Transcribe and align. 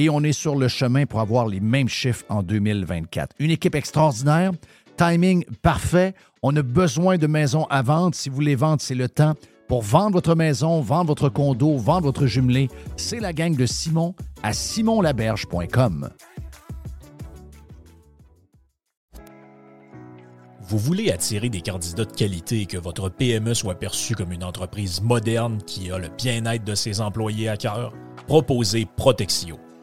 et 0.00 0.08
on 0.08 0.22
est 0.22 0.32
sur 0.32 0.56
le 0.56 0.66
chemin 0.66 1.04
pour 1.04 1.20
avoir 1.20 1.46
les 1.46 1.60
mêmes 1.60 1.88
chiffres 1.88 2.24
en 2.30 2.42
2024. 2.42 3.36
Une 3.38 3.50
équipe 3.50 3.74
extraordinaire, 3.74 4.52
timing 4.96 5.44
parfait. 5.60 6.14
On 6.42 6.56
a 6.56 6.62
besoin 6.62 7.18
de 7.18 7.26
maisons 7.26 7.66
à 7.68 7.82
vendre. 7.82 8.14
Si 8.14 8.30
vous 8.30 8.34
voulez 8.34 8.54
vendre, 8.54 8.80
c'est 8.80 8.94
le 8.94 9.10
temps. 9.10 9.34
Pour 9.68 9.82
vendre 9.82 10.12
votre 10.12 10.34
maison, 10.34 10.80
vendre 10.80 11.08
votre 11.08 11.28
condo, 11.28 11.76
vendre 11.76 12.04
votre 12.04 12.24
jumelé, 12.24 12.68
c'est 12.96 13.20
la 13.20 13.34
gang 13.34 13.54
de 13.54 13.66
Simon 13.66 14.14
à 14.42 14.54
simonlaberge.com. 14.54 16.08
Vous 20.62 20.78
voulez 20.78 21.10
attirer 21.10 21.50
des 21.50 21.60
candidats 21.60 22.06
de 22.06 22.12
qualité 22.12 22.62
et 22.62 22.66
que 22.66 22.78
votre 22.78 23.10
PME 23.10 23.52
soit 23.52 23.74
perçue 23.74 24.14
comme 24.14 24.32
une 24.32 24.44
entreprise 24.44 25.02
moderne 25.02 25.58
qui 25.66 25.90
a 25.90 25.98
le 25.98 26.08
bien-être 26.08 26.64
de 26.64 26.74
ses 26.74 27.02
employés 27.02 27.50
à 27.50 27.58
cœur? 27.58 27.92
Proposez 28.26 28.86
Protexio 28.96 29.58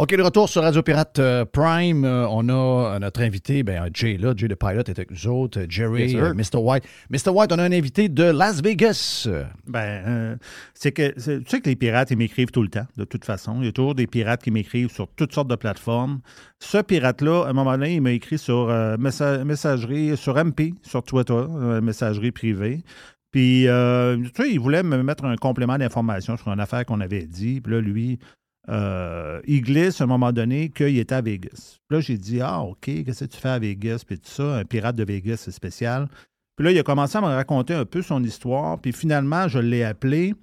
OK, 0.00 0.14
de 0.14 0.22
retour 0.22 0.48
sur 0.48 0.62
Radio 0.62 0.80
Pirate 0.80 1.18
euh, 1.18 1.44
Prime. 1.44 2.04
Euh, 2.04 2.24
on 2.28 2.48
a 2.48 2.52
euh, 2.52 2.98
notre 3.00 3.20
invité, 3.20 3.64
ben, 3.64 3.90
Jay 3.92 4.16
là, 4.16 4.32
Jay 4.36 4.46
le 4.46 4.54
Pilot 4.54 4.82
est 4.82 4.90
avec 4.90 5.10
nous 5.10 5.26
autres, 5.26 5.62
Jerry, 5.68 6.14
Mr. 6.14 6.58
White. 6.58 6.84
Mr. 7.10 7.30
White, 7.30 7.50
on 7.52 7.58
a 7.58 7.64
un 7.64 7.72
invité 7.72 8.08
de 8.08 8.22
Las 8.22 8.62
Vegas. 8.62 9.28
Ben, 9.66 10.38
c'est 10.72 10.92
que 10.92 11.10
tu 11.14 11.42
sais 11.48 11.60
que 11.60 11.68
les 11.68 11.74
pirates, 11.74 12.12
ils 12.12 12.16
m'écrivent 12.16 12.52
tout 12.52 12.62
le 12.62 12.68
temps, 12.68 12.86
de 12.96 13.02
toute 13.02 13.24
façon. 13.24 13.56
Il 13.58 13.64
y 13.64 13.68
a 13.68 13.72
toujours 13.72 13.96
des 13.96 14.06
pirates 14.06 14.40
qui 14.40 14.52
m'écrivent 14.52 14.92
sur 14.92 15.08
toutes 15.08 15.34
sortes 15.34 15.48
de 15.48 15.56
plateformes. 15.56 16.20
Ce 16.60 16.78
pirate-là, 16.78 17.46
à 17.46 17.50
un 17.50 17.52
moment 17.52 17.72
donné, 17.72 17.96
il 17.96 18.00
m'a 18.00 18.12
écrit 18.12 18.38
sur 18.38 18.68
messagerie, 19.00 20.16
sur 20.16 20.36
MP, 20.36 20.74
sur 20.84 21.02
Twitter, 21.02 21.42
messagerie 21.82 22.30
privée. 22.30 22.84
Puis, 23.32 23.62
tu 23.64 24.30
sais, 24.36 24.48
il 24.48 24.60
voulait 24.60 24.84
me 24.84 25.02
mettre 25.02 25.24
un 25.24 25.34
complément 25.34 25.76
d'information 25.76 26.36
sur 26.36 26.52
une 26.52 26.60
affaire 26.60 26.84
qu'on 26.84 27.00
avait 27.00 27.26
dit. 27.26 27.60
Puis 27.60 27.72
là, 27.72 27.80
lui, 27.80 28.20
euh, 28.68 29.40
il 29.46 29.62
glisse 29.62 30.00
à 30.00 30.04
un 30.04 30.06
moment 30.06 30.32
donné 30.32 30.68
qu'il 30.68 30.98
était 30.98 31.14
à 31.14 31.20
Vegas. 31.22 31.78
Là, 31.90 32.00
j'ai 32.00 32.18
dit 32.18 32.40
Ah, 32.40 32.60
OK, 32.60 32.80
qu'est-ce 32.84 33.24
que 33.24 33.30
tu 33.30 33.38
fais 33.38 33.48
à 33.48 33.58
Vegas? 33.58 34.02
Puis 34.06 34.18
tout 34.18 34.28
ça, 34.28 34.56
un 34.56 34.64
pirate 34.64 34.96
de 34.96 35.04
Vegas, 35.04 35.38
c'est 35.38 35.52
spécial. 35.52 36.08
Puis 36.56 36.64
là, 36.64 36.72
il 36.72 36.78
a 36.78 36.82
commencé 36.82 37.16
à 37.16 37.20
me 37.20 37.26
raconter 37.26 37.74
un 37.74 37.84
peu 37.84 38.02
son 38.02 38.22
histoire. 38.22 38.78
Puis 38.80 38.92
finalement, 38.92 39.48
je 39.48 39.58
l'ai 39.58 39.84
appelé. 39.84 40.34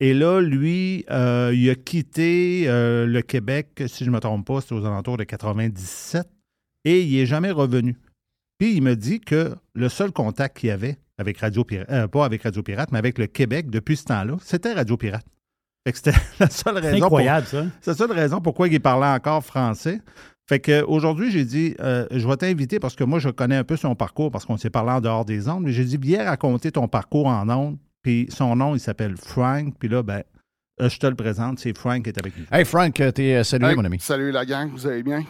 Et 0.00 0.12
là, 0.12 0.40
lui, 0.40 1.06
euh, 1.10 1.52
il 1.54 1.70
a 1.70 1.74
quitté 1.74 2.64
euh, 2.66 3.06
le 3.06 3.22
Québec, 3.22 3.82
si 3.86 4.04
je 4.04 4.10
ne 4.10 4.14
me 4.14 4.20
trompe 4.20 4.46
pas, 4.46 4.60
c'était 4.60 4.74
aux 4.74 4.84
alentours 4.84 5.16
de 5.16 5.24
97. 5.24 6.28
Et 6.84 7.02
il 7.02 7.16
n'est 7.16 7.26
jamais 7.26 7.50
revenu. 7.50 7.96
Puis 8.58 8.74
il 8.74 8.82
me 8.82 8.96
dit 8.96 9.20
que 9.20 9.54
le 9.74 9.88
seul 9.88 10.12
contact 10.12 10.58
qu'il 10.58 10.70
avait 10.70 10.98
avec 11.16 11.38
Radio 11.38 11.64
Pirate, 11.64 12.10
pas 12.10 12.24
avec 12.24 12.42
Radio 12.42 12.62
Pirate, 12.62 12.92
mais 12.92 12.98
avec 12.98 13.16
le 13.16 13.26
Québec 13.26 13.70
depuis 13.70 13.96
ce 13.96 14.04
temps-là, 14.04 14.36
c'était 14.42 14.74
Radio 14.74 14.98
Pirate. 14.98 15.24
C'était 15.94 16.12
la 16.40 16.50
seule 16.50 16.78
raison. 16.78 17.04
incroyable, 17.04 17.46
ça. 17.46 17.64
C'est 17.80 17.90
la 17.92 17.96
seule 17.96 18.12
raison 18.12 18.40
pourquoi 18.40 18.68
il 18.68 18.80
parlait 18.80 19.06
encore 19.06 19.44
français. 19.44 20.00
Fait 20.48 20.60
qu'aujourd'hui, 20.60 21.30
j'ai 21.32 21.44
dit, 21.44 21.74
euh, 21.80 22.06
je 22.12 22.26
vais 22.26 22.36
t'inviter 22.36 22.78
parce 22.78 22.94
que 22.94 23.02
moi, 23.04 23.18
je 23.18 23.28
connais 23.30 23.56
un 23.56 23.64
peu 23.64 23.76
son 23.76 23.94
parcours 23.96 24.30
parce 24.30 24.44
qu'on 24.44 24.56
s'est 24.56 24.70
parlé 24.70 24.92
en 24.92 25.00
dehors 25.00 25.24
des 25.24 25.48
ondes, 25.48 25.64
mais 25.64 25.72
j'ai 25.72 25.84
dit, 25.84 25.98
viens 26.00 26.24
raconter 26.24 26.70
ton 26.70 26.86
parcours 26.88 27.26
en 27.26 27.48
ondes. 27.48 27.78
Puis 28.02 28.28
son 28.30 28.54
nom, 28.54 28.74
il 28.76 28.80
s'appelle 28.80 29.16
Frank. 29.16 29.74
Puis 29.78 29.88
là, 29.88 30.04
ben, 30.04 30.22
euh, 30.80 30.88
je 30.88 30.98
te 30.98 31.06
le 31.06 31.16
présente, 31.16 31.58
c'est 31.58 31.76
Frank 31.76 32.04
qui 32.04 32.10
est 32.10 32.18
avec 32.18 32.36
nous. 32.38 32.44
Hey 32.52 32.64
Frank, 32.64 32.94
t'es 32.94 33.34
euh, 33.34 33.42
salué, 33.42 33.70
Hey, 33.70 33.74
mon 33.74 33.84
ami. 33.84 33.98
Salut 33.98 34.30
la 34.30 34.44
gang, 34.44 34.70
vous 34.70 34.86
allez 34.86 35.02
bien? 35.02 35.24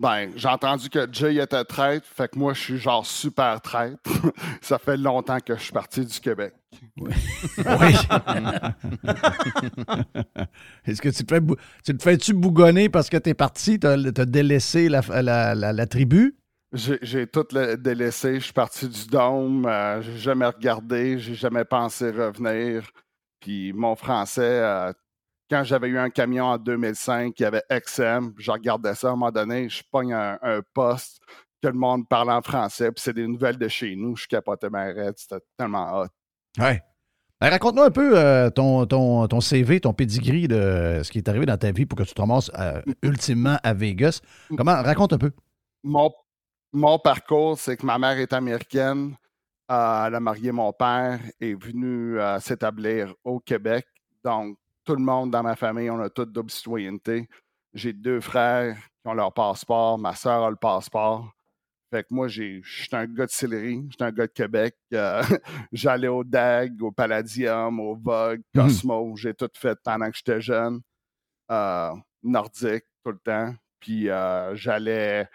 Ben, 0.00 0.30
j'ai 0.36 0.48
entendu 0.48 0.88
que 0.88 1.08
Jay 1.10 1.36
était 1.42 1.64
traître, 1.64 2.06
fait 2.06 2.28
que 2.30 2.38
moi, 2.38 2.54
je 2.54 2.60
suis 2.60 2.78
genre 2.78 3.04
super 3.04 3.60
traître. 3.60 3.98
Ça 4.62 4.78
fait 4.78 4.96
longtemps 4.96 5.40
que 5.40 5.56
je 5.56 5.60
suis 5.62 5.72
parti 5.72 6.04
du 6.06 6.20
Québec. 6.20 6.54
Oui. 6.96 7.10
Est-ce 10.86 11.02
que 11.02 11.08
tu 11.08 11.24
te 11.24 11.34
fais, 11.34 11.40
tu 11.84 11.96
te 11.96 12.02
fais-tu 12.02 12.32
bougonner 12.34 12.88
parce 12.88 13.08
que 13.10 13.16
t'es 13.16 13.34
parti, 13.34 13.78
t'as, 13.78 13.96
t'as 14.12 14.24
délaissé 14.24 14.88
la, 14.88 15.00
la, 15.22 15.54
la- 15.54 15.72
la 15.72 15.86
tribu? 15.86 16.36
J'ai 16.72 16.98
j'ai 17.00 17.26
tout 17.26 17.46
le- 17.52 17.76
délaissé, 17.76 18.34
je 18.38 18.44
suis 18.44 18.52
parti 18.52 18.88
du 18.88 19.06
dôme, 19.06 19.64
euh, 19.66 20.02
j'ai 20.02 20.18
jamais 20.18 20.46
regardé, 20.46 21.18
j'ai 21.18 21.34
jamais 21.34 21.64
pensé 21.64 22.10
revenir. 22.10 22.82
Puis 23.40 23.72
mon 23.72 23.96
français, 23.96 24.42
euh, 24.42 24.92
quand 25.50 25.64
j'avais 25.64 25.88
eu 25.88 25.98
un 25.98 26.10
camion 26.10 26.44
en 26.46 26.58
2005, 26.58 27.34
il 27.38 27.42
y 27.42 27.46
avait 27.46 27.62
XM, 27.70 28.32
je 28.38 28.50
regardais 28.50 28.94
ça 28.94 29.08
à 29.08 29.10
un 29.10 29.14
moment 29.14 29.30
donné, 29.30 29.68
je 29.68 29.82
pogne 29.90 30.12
un, 30.12 30.38
un 30.42 30.60
poste 30.74 31.20
que 31.62 31.68
le 31.68 31.74
monde 31.74 32.08
parle 32.08 32.30
en 32.30 32.42
français, 32.42 32.92
puis 32.92 33.02
c'est 33.02 33.14
des 33.14 33.26
nouvelles 33.26 33.58
de 33.58 33.68
chez 33.68 33.96
nous, 33.96 34.16
je 34.16 34.26
capotais 34.26 34.70
ma 34.70 34.84
raide, 34.84 35.14
c'était 35.16 35.42
tellement 35.56 36.00
hot. 36.00 36.08
Ouais. 36.58 36.82
Ben, 37.40 37.50
raconte-nous 37.50 37.82
un 37.82 37.90
peu 37.90 38.18
euh, 38.18 38.50
ton, 38.50 38.84
ton, 38.86 39.28
ton 39.28 39.40
CV, 39.40 39.80
ton 39.80 39.92
pedigree 39.92 40.48
de 40.48 41.00
ce 41.04 41.10
qui 41.10 41.18
est 41.18 41.28
arrivé 41.28 41.46
dans 41.46 41.56
ta 41.56 41.70
vie 41.70 41.86
pour 41.86 41.96
que 41.96 42.02
tu 42.02 42.14
te 42.14 42.20
ramasses 42.20 42.50
euh, 42.58 42.82
ultimement 43.02 43.58
à 43.62 43.74
Vegas. 43.74 44.20
Comment? 44.56 44.82
Raconte 44.82 45.12
un 45.12 45.18
peu. 45.18 45.30
mon, 45.84 46.12
mon 46.72 46.98
parcours, 46.98 47.58
c'est 47.58 47.76
que 47.76 47.86
ma 47.86 47.98
mère 47.98 48.18
est 48.18 48.32
américaine. 48.32 49.16
Euh, 49.70 50.06
elle 50.06 50.14
a 50.14 50.20
marié 50.20 50.50
mon 50.50 50.72
père 50.72 51.20
et 51.40 51.50
est 51.50 51.62
venue 51.62 52.18
euh, 52.18 52.40
s'établir 52.40 53.14
au 53.24 53.38
Québec. 53.38 53.86
Donc, 54.24 54.56
tout 54.88 54.96
le 54.96 55.04
monde 55.04 55.30
dans 55.30 55.42
ma 55.42 55.54
famille, 55.54 55.90
on 55.90 56.00
a 56.00 56.08
toute 56.08 56.32
double 56.32 56.50
citoyenneté. 56.50 57.28
J'ai 57.74 57.92
deux 57.92 58.22
frères 58.22 58.74
qui 58.74 59.06
ont 59.10 59.12
leur 59.12 59.34
passeport. 59.34 59.98
Ma 59.98 60.14
soeur 60.14 60.44
a 60.44 60.48
le 60.48 60.56
passeport. 60.56 61.30
Fait 61.92 62.04
que 62.04 62.08
moi, 62.14 62.26
je 62.26 62.62
suis 62.62 62.88
un 62.92 63.04
gars 63.04 63.26
de 63.26 63.30
Sillery, 63.30 63.84
je 63.90 63.96
suis 63.96 64.02
un 64.02 64.10
gars 64.10 64.26
de 64.26 64.32
Québec. 64.32 64.74
Euh, 64.94 65.22
J'allais 65.72 66.08
au 66.08 66.24
DAG, 66.24 66.80
au 66.82 66.90
Palladium, 66.90 67.78
au 67.80 67.96
Vogue, 67.96 68.40
Mhm. 68.54 68.62
Cosmo. 68.62 69.14
J'ai 69.16 69.34
tout 69.34 69.50
fait 69.54 69.78
pendant 69.84 70.10
que 70.10 70.16
j'étais 70.16 70.40
jeune. 70.40 70.80
Euh, 71.50 71.92
nordique, 72.22 72.84
tout 73.04 73.12
le 73.12 73.18
temps. 73.18 73.54
Puis 73.80 74.08
euh, 74.08 74.54
j'allais 74.56 75.28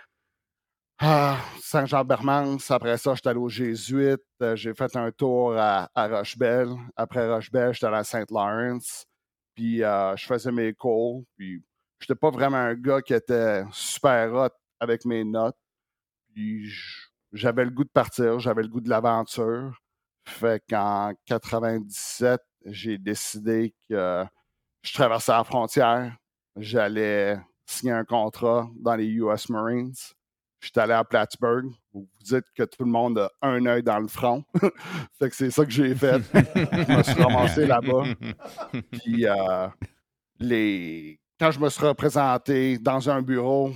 ah, 0.97 1.37
Saint-Jean-Bermance. 1.61 2.71
Après 2.71 2.97
ça, 2.97 3.13
j'étais 3.13 3.29
allé 3.29 3.39
aux 3.39 3.49
Jésuites. 3.49 4.21
J'ai 4.55 4.73
fait 4.73 4.95
un 4.95 5.11
tour 5.11 5.55
à, 5.55 5.91
à 5.93 6.07
Rochebelle. 6.07 6.69
Après 6.95 7.31
Rochebelle, 7.31 7.73
j'étais 7.73 7.85
allé 7.85 7.97
à 7.97 8.03
Saint-Lawrence. 8.03 9.05
Puis 9.55 9.83
euh, 9.83 10.15
je 10.15 10.25
faisais 10.25 10.51
mes 10.51 10.73
cours. 10.73 11.23
Puis 11.37 11.63
j'étais 11.99 12.15
pas 12.15 12.29
vraiment 12.29 12.57
un 12.57 12.75
gars 12.75 13.01
qui 13.01 13.13
était 13.13 13.63
super 13.71 14.33
hot 14.33 14.49
avec 14.79 15.05
mes 15.05 15.23
notes. 15.23 15.57
Puis 16.33 16.71
j'avais 17.31 17.65
le 17.65 17.71
goût 17.71 17.83
de 17.83 17.89
partir, 17.89 18.39
j'avais 18.39 18.63
le 18.63 18.67
goût 18.67 18.81
de 18.81 18.89
l'aventure. 18.89 19.79
Fait 20.25 20.63
qu'en 20.69 21.13
97, 21.25 22.41
j'ai 22.65 22.97
décidé 22.97 23.75
que 23.89 24.23
je 24.81 24.93
traversais 24.93 25.31
la 25.31 25.43
frontière. 25.43 26.15
J'allais 26.55 27.39
signer 27.65 27.93
un 27.93 28.05
contrat 28.05 28.69
dans 28.79 28.95
les 28.95 29.07
US 29.07 29.49
Marines. 29.49 29.93
J'étais 30.63 30.79
allé 30.79 30.93
à 30.93 31.03
Plattsburgh. 31.03 31.65
Vous 31.93 32.07
dites 32.21 32.45
que 32.55 32.63
tout 32.63 32.83
le 32.83 32.89
monde 32.89 33.19
a 33.19 33.29
un 33.41 33.65
œil 33.65 33.83
dans 33.83 33.99
le 33.99 34.07
front. 34.07 34.45
fait 35.19 35.29
que 35.29 35.35
c'est 35.35 35.51
ça 35.51 35.65
que 35.65 35.71
j'ai 35.71 35.93
fait. 35.93 36.21
je 36.33 36.97
me 36.97 37.03
suis 37.03 37.21
ramassé 37.21 37.65
là-bas. 37.65 38.03
Puis 38.91 39.27
euh, 39.27 39.67
les... 40.39 41.19
quand 41.37 41.51
je 41.51 41.59
me 41.59 41.69
suis 41.69 41.85
représenté 41.85 42.77
dans 42.77 43.09
un 43.09 43.21
bureau 43.21 43.71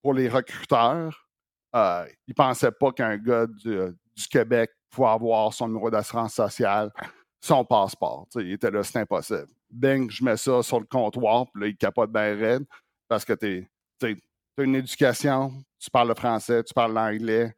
pour 0.00 0.14
les 0.14 0.28
recruteurs, 0.28 1.28
euh, 1.74 2.06
ils 2.28 2.30
ne 2.30 2.34
pensaient 2.34 2.70
pas 2.70 2.92
qu'un 2.92 3.16
gars 3.16 3.46
du, 3.46 3.76
du 4.16 4.28
Québec 4.28 4.70
pouvait 4.90 5.08
avoir 5.08 5.52
son 5.52 5.66
numéro 5.66 5.90
d'assurance 5.90 6.34
sociale, 6.34 6.92
son 7.40 7.64
passeport. 7.64 8.26
Tu 8.30 8.38
sais, 8.38 8.46
il 8.46 8.52
était 8.52 8.70
là, 8.70 8.84
c'est 8.84 9.00
impossible. 9.00 9.48
Bing, 9.70 10.08
je 10.08 10.24
mets 10.24 10.36
ça 10.36 10.62
sur 10.62 10.78
le 10.78 10.86
comptoir, 10.86 11.46
puis 11.52 11.62
là, 11.62 11.68
il 11.68 11.76
capote 11.76 12.12
bien 12.12 12.36
raide 12.36 12.64
parce 13.08 13.24
que 13.24 13.32
tu 13.32 13.68
as 14.02 14.62
une 14.62 14.76
éducation, 14.76 15.52
tu 15.78 15.90
parles 15.90 16.08
le 16.08 16.14
français, 16.14 16.62
tu 16.64 16.74
parles 16.74 16.92
l'anglais. 16.92 17.54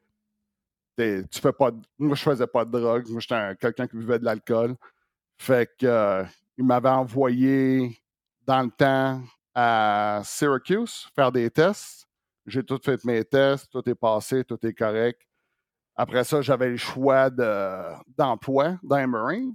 Tu 0.98 1.40
fais 1.40 1.52
pas 1.52 1.70
de- 1.70 1.80
Moi, 1.98 2.14
je 2.14 2.22
faisais 2.22 2.46
pas 2.46 2.64
de 2.64 2.70
drogue. 2.78 3.08
Moi, 3.08 3.20
j'étais 3.20 3.34
un- 3.34 3.54
quelqu'un 3.54 3.86
qui 3.86 3.96
buvait 3.96 4.18
de 4.18 4.24
l'alcool. 4.24 4.76
Fait 5.38 5.70
que 5.78 5.86
euh, 5.86 6.24
il 6.58 6.64
m'avait 6.64 6.90
envoyé 6.90 7.98
dans 8.42 8.62
le 8.62 8.70
temps 8.70 9.22
à 9.54 10.20
Syracuse 10.24 11.08
faire 11.14 11.32
des 11.32 11.50
tests. 11.50 12.06
J'ai 12.44 12.62
tout 12.62 12.78
fait 12.84 13.02
mes 13.04 13.24
tests, 13.24 13.70
tout 13.70 13.88
est 13.88 13.94
passé, 13.94 14.44
tout 14.44 14.58
est 14.66 14.74
correct. 14.74 15.22
Après 15.96 16.24
ça, 16.24 16.42
j'avais 16.42 16.68
le 16.70 16.76
choix 16.76 17.30
de- 17.30 17.94
d'emploi 18.18 18.78
dans 18.82 18.96
les 18.98 19.06
Marines. 19.06 19.54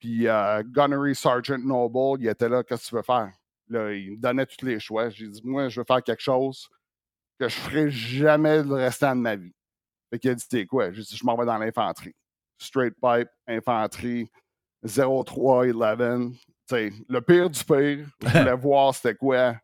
Puis 0.00 0.26
euh, 0.26 0.62
Gunnery 0.64 1.14
Sergeant 1.14 1.58
Noble, 1.58 2.20
il 2.22 2.28
était 2.28 2.48
là, 2.48 2.64
qu'est-ce 2.64 2.84
que 2.84 2.88
tu 2.88 2.94
veux 2.96 3.02
faire? 3.02 3.30
Il 3.70 4.12
me 4.12 4.16
donnait 4.16 4.46
tous 4.46 4.64
les 4.64 4.80
choix. 4.80 5.08
J'ai 5.10 5.28
dit, 5.28 5.40
moi, 5.44 5.68
je 5.68 5.80
veux 5.80 5.84
faire 5.86 6.02
quelque 6.02 6.22
chose 6.22 6.68
que 7.38 7.48
je 7.48 7.56
ferai 7.56 7.90
jamais 7.90 8.62
le 8.62 8.74
restant 8.74 9.14
de 9.14 9.20
ma 9.20 9.36
vie. 9.36 9.54
Fait 10.10 10.18
qu'il 10.18 10.30
a 10.30 10.34
dit, 10.34 10.48
t'es 10.48 10.66
quoi? 10.66 10.92
J'ai 10.92 11.02
dit, 11.02 11.16
je 11.16 11.24
m'en 11.24 11.36
vais 11.36 11.46
dans 11.46 11.58
l'infanterie. 11.58 12.14
Straight 12.58 12.94
pipe, 13.00 13.28
infanterie, 13.46 14.28
0311. 14.82 16.32
Tu 16.32 16.46
sais, 16.68 16.92
le 17.08 17.20
pire 17.20 17.50
du 17.50 17.64
pire, 17.64 18.06
je 18.20 18.28
voulais 18.38 18.56
voir 18.56 18.94
c'était 18.94 19.14
quoi 19.14 19.54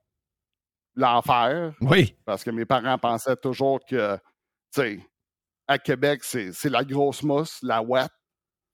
l'enfer. 0.95 1.75
Oui. 1.81 2.17
Parce 2.25 2.45
que 2.45 2.51
mes 2.51 2.65
parents 2.65 2.99
pensaient 2.99 3.37
toujours 3.37 3.81
que, 3.85 4.17
tu 4.17 4.21
sais, 4.71 5.01
à 5.67 5.79
Québec, 5.79 6.23
c'est 6.23 6.65
la 6.65 6.85
grosse 6.85 7.23
mousse, 7.23 7.59
la 7.63 7.83
wet. 7.83 8.09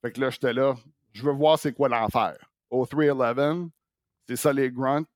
Fait 0.03 0.13
que 0.13 0.21
là, 0.21 0.31
j'étais 0.31 0.53
là, 0.53 0.75
je 1.13 1.23
veux 1.23 1.33
voir 1.33 1.59
c'est 1.59 1.73
quoi 1.73 1.89
l'enfer. 1.89 2.37
Au 2.69 2.87
311, 2.87 3.71
c'est 4.29 4.37
ça 4.37 4.53
les 4.53 4.71
grunts. 4.71 5.07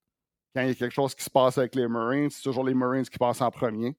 Quand 0.54 0.62
il 0.62 0.68
y 0.68 0.70
a 0.70 0.74
quelque 0.74 0.92
chose 0.92 1.14
qui 1.14 1.24
se 1.24 1.30
passe 1.30 1.58
avec 1.58 1.74
les 1.74 1.88
Marines, 1.88 2.30
c'est 2.30 2.42
toujours 2.42 2.64
les 2.64 2.74
Marines 2.74 3.04
qui 3.04 3.18
passent 3.18 3.40
en 3.40 3.50
premier. 3.50 3.96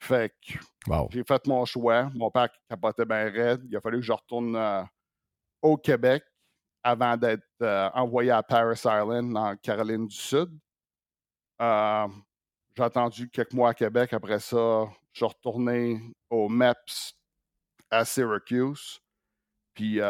Fait 0.00 0.34
que 0.44 0.54
Wow. 0.88 1.08
j'ai 1.12 1.22
fait 1.22 1.46
mon 1.46 1.64
choix. 1.64 2.10
Mon 2.14 2.30
père 2.30 2.48
capotait 2.68 3.04
bien 3.04 3.30
raide. 3.30 3.62
Il 3.68 3.76
a 3.76 3.80
fallu 3.80 3.98
que 4.00 4.04
je 4.06 4.12
retourne 4.12 4.56
euh, 4.56 4.82
au 5.60 5.76
Québec 5.76 6.24
avant 6.82 7.16
d'être 7.16 7.44
euh, 7.62 7.88
envoyé 7.94 8.32
à 8.32 8.42
Paris 8.42 8.80
Island, 8.84 9.36
en 9.36 9.56
Caroline 9.56 10.08
du 10.08 10.16
Sud. 10.16 10.50
Euh, 11.60 12.08
j'ai 12.76 12.82
attendu 12.82 13.30
quelques 13.30 13.52
mois 13.52 13.70
à 13.70 13.74
Québec. 13.74 14.12
Après 14.12 14.40
ça, 14.40 14.88
je 15.12 15.18
suis 15.18 15.24
retourné 15.26 16.00
au 16.30 16.48
MEPS 16.48 17.14
à 17.90 18.04
Syracuse. 18.04 18.98
Puis, 19.74 20.00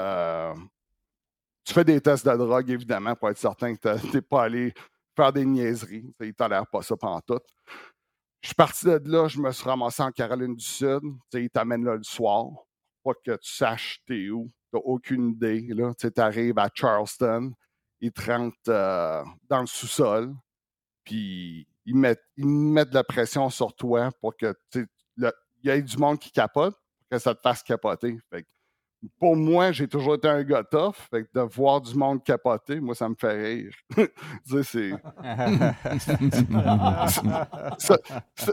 tu 1.65 1.75
fais 1.75 1.85
des 1.85 2.01
tests 2.01 2.27
de 2.27 2.35
drogue, 2.37 2.71
évidemment, 2.71 3.15
pour 3.15 3.29
être 3.29 3.37
certain 3.39 3.75
que 3.77 3.99
tu 3.99 4.15
n'es 4.15 4.23
pas 4.23 4.45
allé 4.45 4.73
faire 5.17 5.33
des 5.33 5.45
niaiseries. 5.45 6.03
Tu 6.03 6.15
sais, 6.21 6.29
Il 6.29 6.35
tolère 6.35 6.67
pas 6.67 6.83
ça 6.83 6.97
pendant 6.97 7.21
tout. 7.21 7.41
Je 8.41 8.49
suis 8.49 8.55
parti 8.55 8.87
de 8.87 9.01
là, 9.05 9.29
je 9.29 9.39
me 9.39 9.51
suis 9.53 9.65
ramassé 9.65 10.03
en 10.03 10.11
Caroline 10.11 10.57
du 10.57 10.65
Sud. 10.65 11.01
Tu 11.03 11.19
sais, 11.33 11.45
ils 11.45 11.51
t'amènent 11.51 11.85
là 11.85 11.97
le 11.97 12.03
soir. 12.03 12.47
Pas 13.05 13.15
que 13.15 13.33
tu 13.33 13.53
saches 13.53 14.01
t'es 14.07 14.31
où. 14.31 14.51
Tu 14.71 14.77
n'as 14.77 14.83
aucune 14.85 15.31
idée. 15.31 15.69
Tu 15.99 16.21
arrives 16.21 16.59
à 16.59 16.69
Charleston, 16.75 17.53
ils 18.01 18.13
te 18.13 18.31
rentrent 18.31 18.57
euh, 18.69 19.23
dans 19.49 19.61
le 19.61 19.67
sous-sol, 19.67 20.35
puis 21.05 21.67
ils 21.87 21.97
mettent, 21.97 22.25
ils 22.37 22.75
de 22.75 22.95
la 22.95 23.05
pression 23.05 23.49
sur 23.49 23.75
toi 23.75 24.11
pour 24.21 24.37
que 24.37 24.55
il 24.75 25.31
y 25.63 25.69
ait 25.69 25.83
du 25.83 25.97
monde 25.97 26.19
qui 26.19 26.33
capote, 26.33 26.75
pour 26.75 27.09
que 27.11 27.19
ça 27.19 27.35
te 27.35 27.41
fasse 27.41 27.63
capoter. 27.63 28.19
Pour 29.19 29.37
moi, 29.37 29.73
j'ai 29.73 29.89
toujours 29.89 30.15
été 30.15 30.29
un 30.29 30.43
gars 30.45 30.63
tough. 30.65 30.95
Fait 31.11 31.25
que 31.25 31.29
de 31.35 31.41
voir 31.41 31.81
du 31.81 31.95
monde 31.95 32.23
capoter, 32.23 32.81
moi, 32.81 32.95
ça 32.95 33.09
me 33.09 33.15
fait 33.19 33.43
rire. 33.43 33.73
Tu 33.97 34.63
sais, 34.63 34.65
c'est. 34.65 34.93
C'est- 37.79 38.03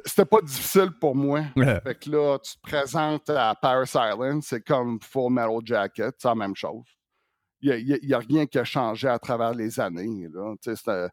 C'était 0.06 0.26
pas 0.26 0.42
difficile 0.42 0.92
pour 1.00 1.16
moi. 1.16 1.42
Fait 1.84 1.96
que 2.00 2.10
là, 2.10 2.38
tu 2.40 2.54
te 2.56 2.62
présentes 2.62 3.30
à 3.30 3.56
Paris 3.56 3.90
Island, 3.94 4.42
c'est 4.44 4.62
comme 4.66 5.00
Full 5.02 5.32
Metal 5.34 5.60
Jacket, 5.64 6.16
c'est 6.18 6.28
la 6.28 6.36
même 6.36 6.56
chose. 6.56 6.86
Il 7.62 8.00
n'y 8.04 8.14
a, 8.14 8.20
rien 8.20 8.46
qui 8.46 8.58
a 8.58 8.64
changé 8.64 9.08
à 9.10 9.20
travers 9.20 9.54
les 9.54 9.80
années. 9.80 10.28
là. 10.34 10.54
Tu 10.62 10.70
sais, 10.72 10.76
C'était 10.78 11.10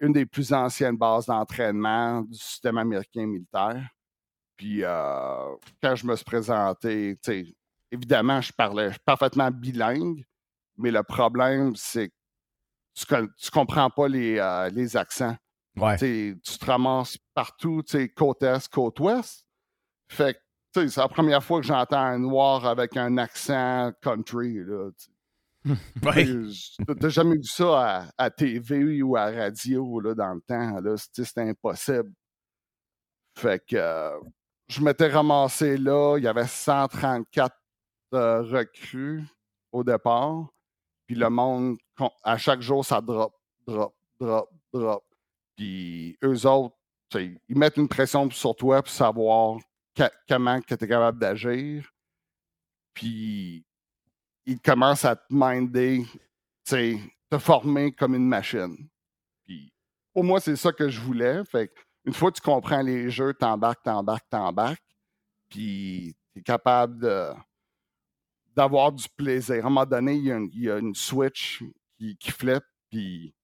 une 0.00 0.12
des 0.12 0.24
plus 0.24 0.52
anciennes 0.52 0.96
bases 0.96 1.26
d'entraînement 1.26 2.22
du 2.22 2.38
système 2.38 2.78
américain 2.78 3.26
militaire. 3.26 3.86
Puis 4.56 4.82
euh, 4.84 5.54
quand 5.82 5.94
je 5.94 6.06
me 6.06 6.16
suis 6.16 6.24
présenté, 6.24 7.18
tu 7.22 7.44
sais, 7.44 7.54
évidemment, 7.92 8.40
je 8.40 8.52
parlais 8.52 8.90
parfaitement 9.04 9.50
bilingue, 9.50 10.24
mais 10.78 10.90
le 10.90 11.02
problème, 11.02 11.76
c'est 11.76 12.08
que 12.08 13.26
tu, 13.38 13.50
comprends 13.50 13.90
pas 13.90 14.08
les, 14.08 14.38
euh, 14.38 14.68
les 14.70 14.96
accents. 14.96 15.36
Ouais. 15.76 15.96
Tu 15.96 16.38
te 16.40 16.64
ramasses 16.64 17.16
partout, 17.34 17.82
côte 18.16 18.42
est, 18.42 18.68
côte 18.68 19.00
ouest. 19.00 19.46
Fait 20.08 20.34
que, 20.34 20.88
c'est 20.88 20.96
la 20.96 21.08
première 21.08 21.42
fois 21.44 21.60
que 21.60 21.66
j'entends 21.66 22.00
un 22.00 22.18
noir 22.18 22.66
avec 22.66 22.96
un 22.96 23.16
accent 23.18 23.92
country. 24.00 24.64
Là. 24.64 24.90
Ouais. 26.02 26.26
T'as- 26.98 27.08
jamais 27.08 27.36
vu 27.36 27.44
ça 27.44 28.08
à, 28.18 28.24
à 28.24 28.30
TV 28.30 29.00
ou 29.00 29.16
à 29.16 29.26
radio 29.30 30.00
là, 30.00 30.12
dans 30.12 30.34
le 30.34 30.40
temps. 30.40 30.96
C'était 30.96 31.42
impossible. 31.42 32.12
Fait 33.38 33.64
que 33.64 33.76
euh, 33.76 34.18
je 34.66 34.82
m'étais 34.82 35.06
ramassé 35.06 35.76
là. 35.76 36.16
Il 36.18 36.24
y 36.24 36.26
avait 36.26 36.48
134 36.48 37.54
euh, 38.14 38.42
recrues 38.42 39.24
au 39.70 39.82
départ. 39.84 40.46
Puis 41.06 41.16
le 41.16 41.28
monde, 41.30 41.78
à 42.22 42.38
chaque 42.38 42.60
jour, 42.60 42.84
ça 42.84 43.00
drop, 43.00 43.34
drop, 43.66 43.94
drop, 44.18 44.50
drop. 44.72 45.04
Puis 45.56 46.16
eux 46.22 46.46
autres, 46.46 46.76
ils 47.14 47.38
mettent 47.48 47.76
une 47.76 47.88
pression 47.88 48.30
sur 48.30 48.56
toi 48.56 48.82
pour 48.82 48.92
savoir 48.92 49.58
comment 50.28 50.60
tu 50.60 50.74
es 50.74 50.78
capable 50.78 51.18
d'agir. 51.18 51.90
Puis 52.94 53.64
ils 54.46 54.60
commencent 54.60 55.04
à 55.04 55.16
te 55.16 55.32
minder, 55.32 56.04
te 56.64 57.38
former 57.38 57.92
comme 57.92 58.14
une 58.14 58.26
machine. 58.26 58.88
Puis 59.44 59.72
pour 60.12 60.24
moi, 60.24 60.40
c'est 60.40 60.56
ça 60.56 60.72
que 60.72 60.88
je 60.88 61.00
voulais. 61.00 61.44
Fait 61.44 61.72
une 62.04 62.12
fois 62.12 62.30
que 62.30 62.36
tu 62.36 62.42
comprends 62.42 62.82
les 62.82 63.10
jeux, 63.10 63.34
t'embarques, 63.34 63.82
t'embarques, 63.82 64.28
t'embarques. 64.28 64.82
Puis 65.48 66.16
tu 66.32 66.40
es 66.40 66.42
capable 66.42 66.98
de 67.00 67.30
d'avoir 68.56 68.92
du 68.92 69.06
plaisir. 69.16 69.64
À 69.64 69.66
un 69.66 69.70
moment 69.70 69.86
donné, 69.86 70.14
il 70.14 70.24
y 70.24 70.32
a 70.32 70.36
une, 70.36 70.48
il 70.52 70.62
y 70.64 70.70
a 70.70 70.78
une 70.78 70.94
switch 70.94 71.62
qui, 71.98 72.16
qui 72.16 72.30
flippe, 72.30 72.64
puis 72.90 73.34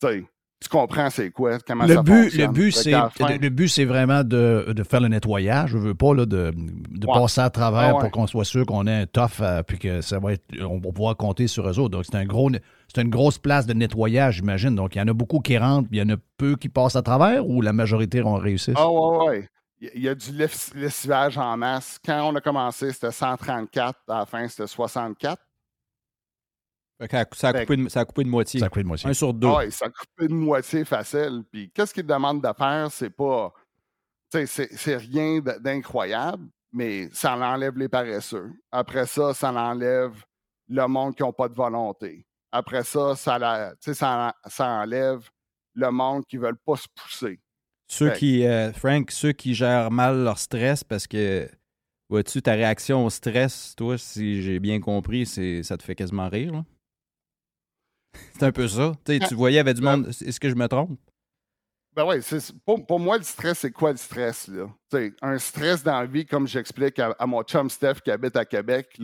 tu 0.00 0.68
comprends 0.70 1.10
c'est 1.10 1.30
quoi, 1.30 1.58
comment 1.58 1.84
Le 1.84 1.94
ça 1.94 2.02
but, 2.02 2.34
le 2.34 2.46
but, 2.48 2.70
c'est, 2.72 2.90
fin- 2.92 3.10
le, 3.28 3.36
le 3.38 3.48
but, 3.50 3.68
c'est 3.68 3.84
vraiment 3.84 4.24
de, 4.24 4.72
de 4.74 4.82
faire 4.82 5.00
le 5.00 5.08
nettoyage. 5.08 5.70
Je 5.70 5.78
veux 5.78 5.94
pas 5.94 6.14
là, 6.14 6.24
de, 6.24 6.52
de 6.54 7.06
Ouais. 7.06 7.12
passer 7.12 7.42
à 7.42 7.50
travers 7.50 7.80
Ah 7.80 7.94
ouais. 7.94 8.00
pour 8.00 8.10
qu'on 8.10 8.26
soit 8.26 8.44
sûr 8.46 8.64
qu'on 8.64 8.86
ait 8.86 9.02
un 9.02 9.06
tough 9.06 9.40
euh, 9.40 9.62
puis 9.62 9.78
que 9.78 10.00
ça 10.00 10.18
va 10.18 10.32
être, 10.32 10.44
on 10.62 10.78
va 10.78 10.92
pouvoir 10.92 11.16
compter 11.16 11.46
sur 11.48 11.68
eux 11.68 11.78
autres. 11.78 11.90
Donc, 11.90 12.04
c'est 12.06 12.16
un 12.16 12.24
gros, 12.24 12.50
c'est 12.94 13.02
une 13.02 13.10
grosse 13.10 13.36
place 13.38 13.66
de 13.66 13.74
nettoyage, 13.74 14.36
j'imagine. 14.36 14.74
Donc, 14.74 14.94
il 14.94 14.98
y 14.98 15.02
en 15.02 15.08
a 15.08 15.12
beaucoup 15.12 15.40
qui 15.40 15.58
rentrent, 15.58 15.88
puis 15.88 15.98
il 15.98 16.02
y 16.08 16.10
en 16.10 16.14
a 16.14 16.18
peu 16.38 16.56
qui 16.56 16.70
passent 16.70 16.96
à 16.96 17.02
travers 17.02 17.46
ou 17.46 17.60
la 17.60 17.72
majorité 17.74 18.22
ont 18.22 18.34
réussi? 18.36 18.72
Ah 18.74 18.90
ouais, 18.90 19.26
ouais. 19.26 19.48
Il 19.80 20.02
y- 20.02 20.08
a 20.08 20.14
du 20.14 20.30
less- 20.32 20.72
lessivage 20.74 21.36
en 21.36 21.56
masse. 21.56 21.98
Quand 22.04 22.28
on 22.30 22.34
a 22.36 22.40
commencé, 22.40 22.92
c'était 22.92 23.10
134. 23.12 23.98
À 24.08 24.18
la 24.20 24.26
fin, 24.26 24.46
c'était 24.48 24.66
64. 24.66 25.42
Fait 27.00 27.08
que 27.08 27.36
ça, 27.36 27.48
a 27.48 27.52
coupé 27.64 27.76
de, 27.76 27.88
ça 27.88 28.00
a 28.00 28.04
coupé 28.04 28.24
de 28.24 28.28
moitié. 28.28 28.60
Ça 28.60 28.66
a 28.66 28.68
coupé 28.68 28.82
de 28.82 28.88
moitié. 28.88 29.10
Un 29.10 29.14
sur 29.14 29.34
deux. 29.34 29.48
Ouais, 29.48 29.70
ça 29.70 29.86
coupe 29.88 30.08
une 30.20 30.36
moitié 30.36 30.84
facile. 30.84 31.42
Puis 31.50 31.70
qu'est-ce 31.70 31.92
qu'ils 31.92 32.06
demandent 32.06 32.42
de 32.42 32.52
faire? 32.56 32.88
C'est 32.90 33.10
pas. 33.10 33.52
C'est- 34.32 34.96
rien 34.96 35.40
d'incroyable, 35.40 36.48
mais 36.72 37.08
ça 37.12 37.36
enlève 37.36 37.76
les 37.76 37.88
paresseux. 37.88 38.52
Après 38.72 39.06
ça, 39.06 39.34
ça 39.34 39.52
enlève 39.52 40.24
le 40.68 40.86
monde 40.86 41.14
qui 41.14 41.22
n'a 41.22 41.32
pas 41.32 41.48
de 41.48 41.54
volonté. 41.54 42.26
Après 42.50 42.82
ça, 42.84 43.14
ça, 43.16 43.38
la- 43.38 43.74
ça, 43.80 44.32
ça 44.46 44.66
enlève 44.68 45.28
le 45.74 45.90
monde 45.90 46.24
qui 46.26 46.36
ne 46.36 46.42
veulent 46.42 46.58
pas 46.64 46.76
se 46.76 46.86
pousser. 46.94 47.40
Ceux 47.86 48.10
qui, 48.12 48.46
euh, 48.46 48.72
Frank, 48.72 49.10
ceux 49.10 49.32
qui 49.32 49.54
gèrent 49.54 49.90
mal 49.90 50.24
leur 50.24 50.38
stress 50.38 50.84
parce 50.84 51.06
que, 51.06 51.48
vois-tu, 52.08 52.42
ta 52.42 52.52
réaction 52.52 53.04
au 53.04 53.10
stress, 53.10 53.74
toi, 53.76 53.98
si 53.98 54.42
j'ai 54.42 54.58
bien 54.58 54.80
compris, 54.80 55.26
c'est 55.26 55.62
ça 55.62 55.76
te 55.76 55.82
fait 55.82 55.94
quasiment 55.94 56.28
rire. 56.28 56.52
là. 56.52 56.64
c'est 58.34 58.44
un 58.44 58.52
peu 58.52 58.68
ça. 58.68 58.92
Tu 59.04 59.18
tu 59.18 59.34
voyais, 59.34 59.54
il 59.54 59.58
y 59.58 59.60
avait 59.60 59.74
du 59.74 59.82
monde. 59.82 60.08
Est-ce 60.08 60.40
que 60.40 60.48
je 60.48 60.54
me 60.54 60.66
trompe? 60.66 60.98
Ben 61.94 62.04
oui, 62.06 62.16
pour, 62.64 62.84
pour 62.84 62.98
moi, 62.98 63.18
le 63.18 63.22
stress, 63.22 63.60
c'est 63.60 63.70
quoi 63.70 63.92
le 63.92 63.96
stress? 63.96 64.48
Là? 64.48 64.68
Un 65.22 65.38
stress 65.38 65.84
dans 65.84 66.00
la 66.00 66.06
vie, 66.06 66.26
comme 66.26 66.48
j'explique 66.48 66.98
à, 66.98 67.14
à 67.18 67.26
mon 67.26 67.42
chum 67.44 67.70
Steph 67.70 68.00
qui 68.02 68.10
habite 68.10 68.34
à 68.34 68.44
Québec, 68.44 69.00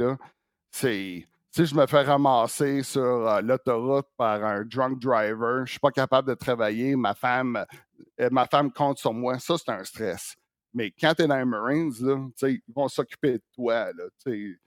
c'est 0.72 1.24
si 1.52 1.66
je 1.66 1.74
me 1.74 1.86
fais 1.86 2.02
ramasser 2.02 2.82
sur 2.82 3.02
euh, 3.02 3.40
l'autoroute 3.40 4.06
par 4.16 4.44
un 4.44 4.64
drunk 4.64 5.00
driver, 5.00 5.66
je 5.66 5.72
suis 5.72 5.80
pas 5.80 5.90
capable 5.90 6.28
de 6.28 6.34
travailler, 6.34 6.96
ma 6.96 7.14
femme, 7.14 7.64
ma 8.30 8.46
femme 8.46 8.72
compte 8.72 8.98
sur 8.98 9.12
moi, 9.12 9.38
ça, 9.38 9.56
c'est 9.58 9.70
un 9.70 9.84
stress. 9.84 10.36
Mais 10.72 10.92
quand 10.98 11.14
tu 11.14 11.22
es 11.22 11.26
dans 11.26 11.38
les 11.38 11.44
Marines, 11.44 11.92
là, 12.00 12.48
ils 12.48 12.60
vont 12.74 12.88
s'occuper 12.88 13.32
de 13.34 13.42
toi. 13.54 13.86
Là, 13.86 14.04
tu 14.24 14.30
sais. 14.30 14.58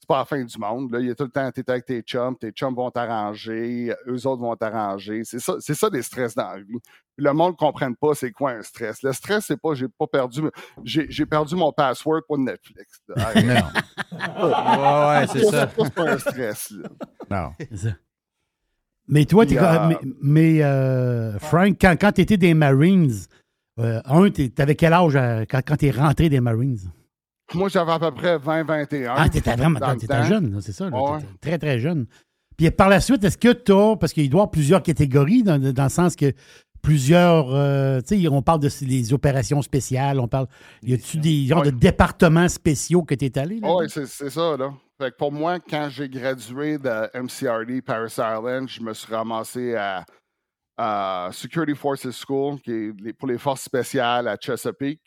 c'est 0.00 0.08
pas 0.08 0.18
la 0.18 0.24
fin 0.24 0.42
du 0.42 0.58
monde. 0.58 0.90
Là. 0.90 1.00
Il 1.00 1.08
y 1.08 1.10
a 1.10 1.14
tout 1.14 1.24
le 1.24 1.30
temps, 1.30 1.50
tu 1.52 1.60
es 1.60 1.70
avec 1.70 1.84
tes 1.84 2.00
chums, 2.00 2.36
tes 2.38 2.50
chums 2.52 2.74
vont 2.74 2.90
t'arranger, 2.90 3.94
eux 4.06 4.26
autres 4.26 4.40
vont 4.40 4.56
t'arranger. 4.56 5.24
C'est 5.24 5.40
ça, 5.40 5.56
c'est 5.60 5.74
ça 5.74 5.90
des 5.90 6.02
stress 6.02 6.34
dans 6.34 6.48
la 6.48 6.58
vie. 6.58 6.64
Puis 6.64 7.24
le 7.24 7.32
monde 7.34 7.52
ne 7.52 7.56
comprenne 7.56 7.94
pas 7.96 8.14
c'est 8.14 8.32
quoi 8.32 8.52
un 8.52 8.62
stress. 8.62 9.02
Le 9.02 9.12
stress, 9.12 9.44
c'est 9.46 9.60
pas 9.60 9.74
j'ai 9.74 9.88
pas 9.88 10.06
perdu 10.06 10.42
j'ai, 10.84 11.26
perdu 11.26 11.54
mon 11.54 11.72
password 11.72 12.22
pour 12.26 12.38
Netflix. 12.38 13.02
là. 13.08 13.32
Ouais, 14.12 15.20
ouais, 15.20 15.26
c'est 15.26 15.44
ça. 15.44 15.68
c'est 15.76 15.94
pas 15.94 16.10
un 16.10 16.18
stress. 16.18 16.70
Là. 16.70 16.88
non. 17.30 17.52
Mais 19.08 19.24
toi, 19.24 19.44
t'es 19.46 19.58
euh, 19.58 19.88
mais, 19.88 19.96
mais, 20.22 20.62
euh, 20.62 21.38
Frank, 21.38 21.76
quand, 21.80 21.96
quand 22.00 22.12
tu 22.12 22.20
étais 22.20 22.36
des 22.36 22.54
Marines, 22.54 23.12
euh, 23.80 24.00
un, 24.04 24.30
t'es- 24.30 24.48
t'avais 24.48 24.74
quel 24.74 24.92
âge 24.92 25.16
euh, 25.16 25.44
quand, 25.48 25.60
quand 25.66 25.76
tu 25.76 25.86
es 25.86 25.90
rentré 25.90 26.28
des 26.28 26.40
Marines? 26.40 26.78
Moi, 27.54 27.68
j'avais 27.68 27.92
à 27.92 27.98
peu 27.98 28.10
près 28.12 28.38
20-21. 28.38 29.12
Ah, 29.16 29.28
t'étais 29.28 29.54
vraiment 29.56 29.80
t'étais 29.96 30.24
jeune, 30.24 30.58
c'est 30.62 30.72
ça. 30.72 30.88
là, 30.88 30.96
Ouais. 30.96 31.18
t'étais 31.18 31.36
très, 31.40 31.58
très 31.58 31.78
jeune. 31.78 32.06
Puis 32.56 32.70
par 32.70 32.88
la 32.88 33.00
suite, 33.00 33.24
est-ce 33.24 33.36
que 33.38 33.52
tu 33.52 33.72
as, 33.72 33.96
parce 33.96 34.12
qu'il 34.12 34.30
doit 34.30 34.38
y 34.38 34.40
avoir 34.42 34.50
plusieurs 34.50 34.82
catégories, 34.82 35.42
dans, 35.42 35.58
dans 35.60 35.82
le 35.84 35.88
sens 35.90 36.16
que 36.16 36.32
plusieurs, 36.82 37.54
euh, 37.54 38.00
tu 38.00 38.20
sais, 38.20 38.28
on 38.28 38.42
parle 38.42 38.60
de 38.60 38.68
les 38.82 39.12
opérations 39.12 39.62
spéciales, 39.62 40.18
on 40.20 40.28
parle, 40.28 40.48
y 40.82 40.92
a-tu 40.92 41.16
des 41.18 41.46
genres 41.46 41.60
Ouais. 41.60 41.70
de 41.70 41.76
départements 41.76 42.48
spéciaux 42.48 43.02
que 43.02 43.14
tu 43.14 43.24
es 43.26 43.38
allé? 43.38 43.60
Oui, 43.62 43.86
c'est, 43.88 44.06
ça, 44.06 44.56
là. 44.56 44.72
Fait 45.00 45.10
que 45.12 45.16
pour 45.16 45.32
moi, 45.32 45.58
quand 45.60 45.88
j'ai 45.90 46.08
gradué 46.08 46.78
de 46.78 47.08
MCRD 47.18 47.82
Paris 47.82 48.12
Island, 48.18 48.68
je 48.68 48.80
me 48.82 48.92
suis 48.92 49.12
ramassé 49.14 49.74
à, 49.76 50.04
à 50.76 51.30
Security 51.32 51.74
Forces 51.74 52.10
School, 52.10 52.60
qui 52.60 52.72
est 52.72 53.12
pour 53.12 53.28
les 53.28 53.38
forces 53.38 53.62
spéciales 53.62 54.28
à 54.28 54.36
Chesapeake. 54.40 55.00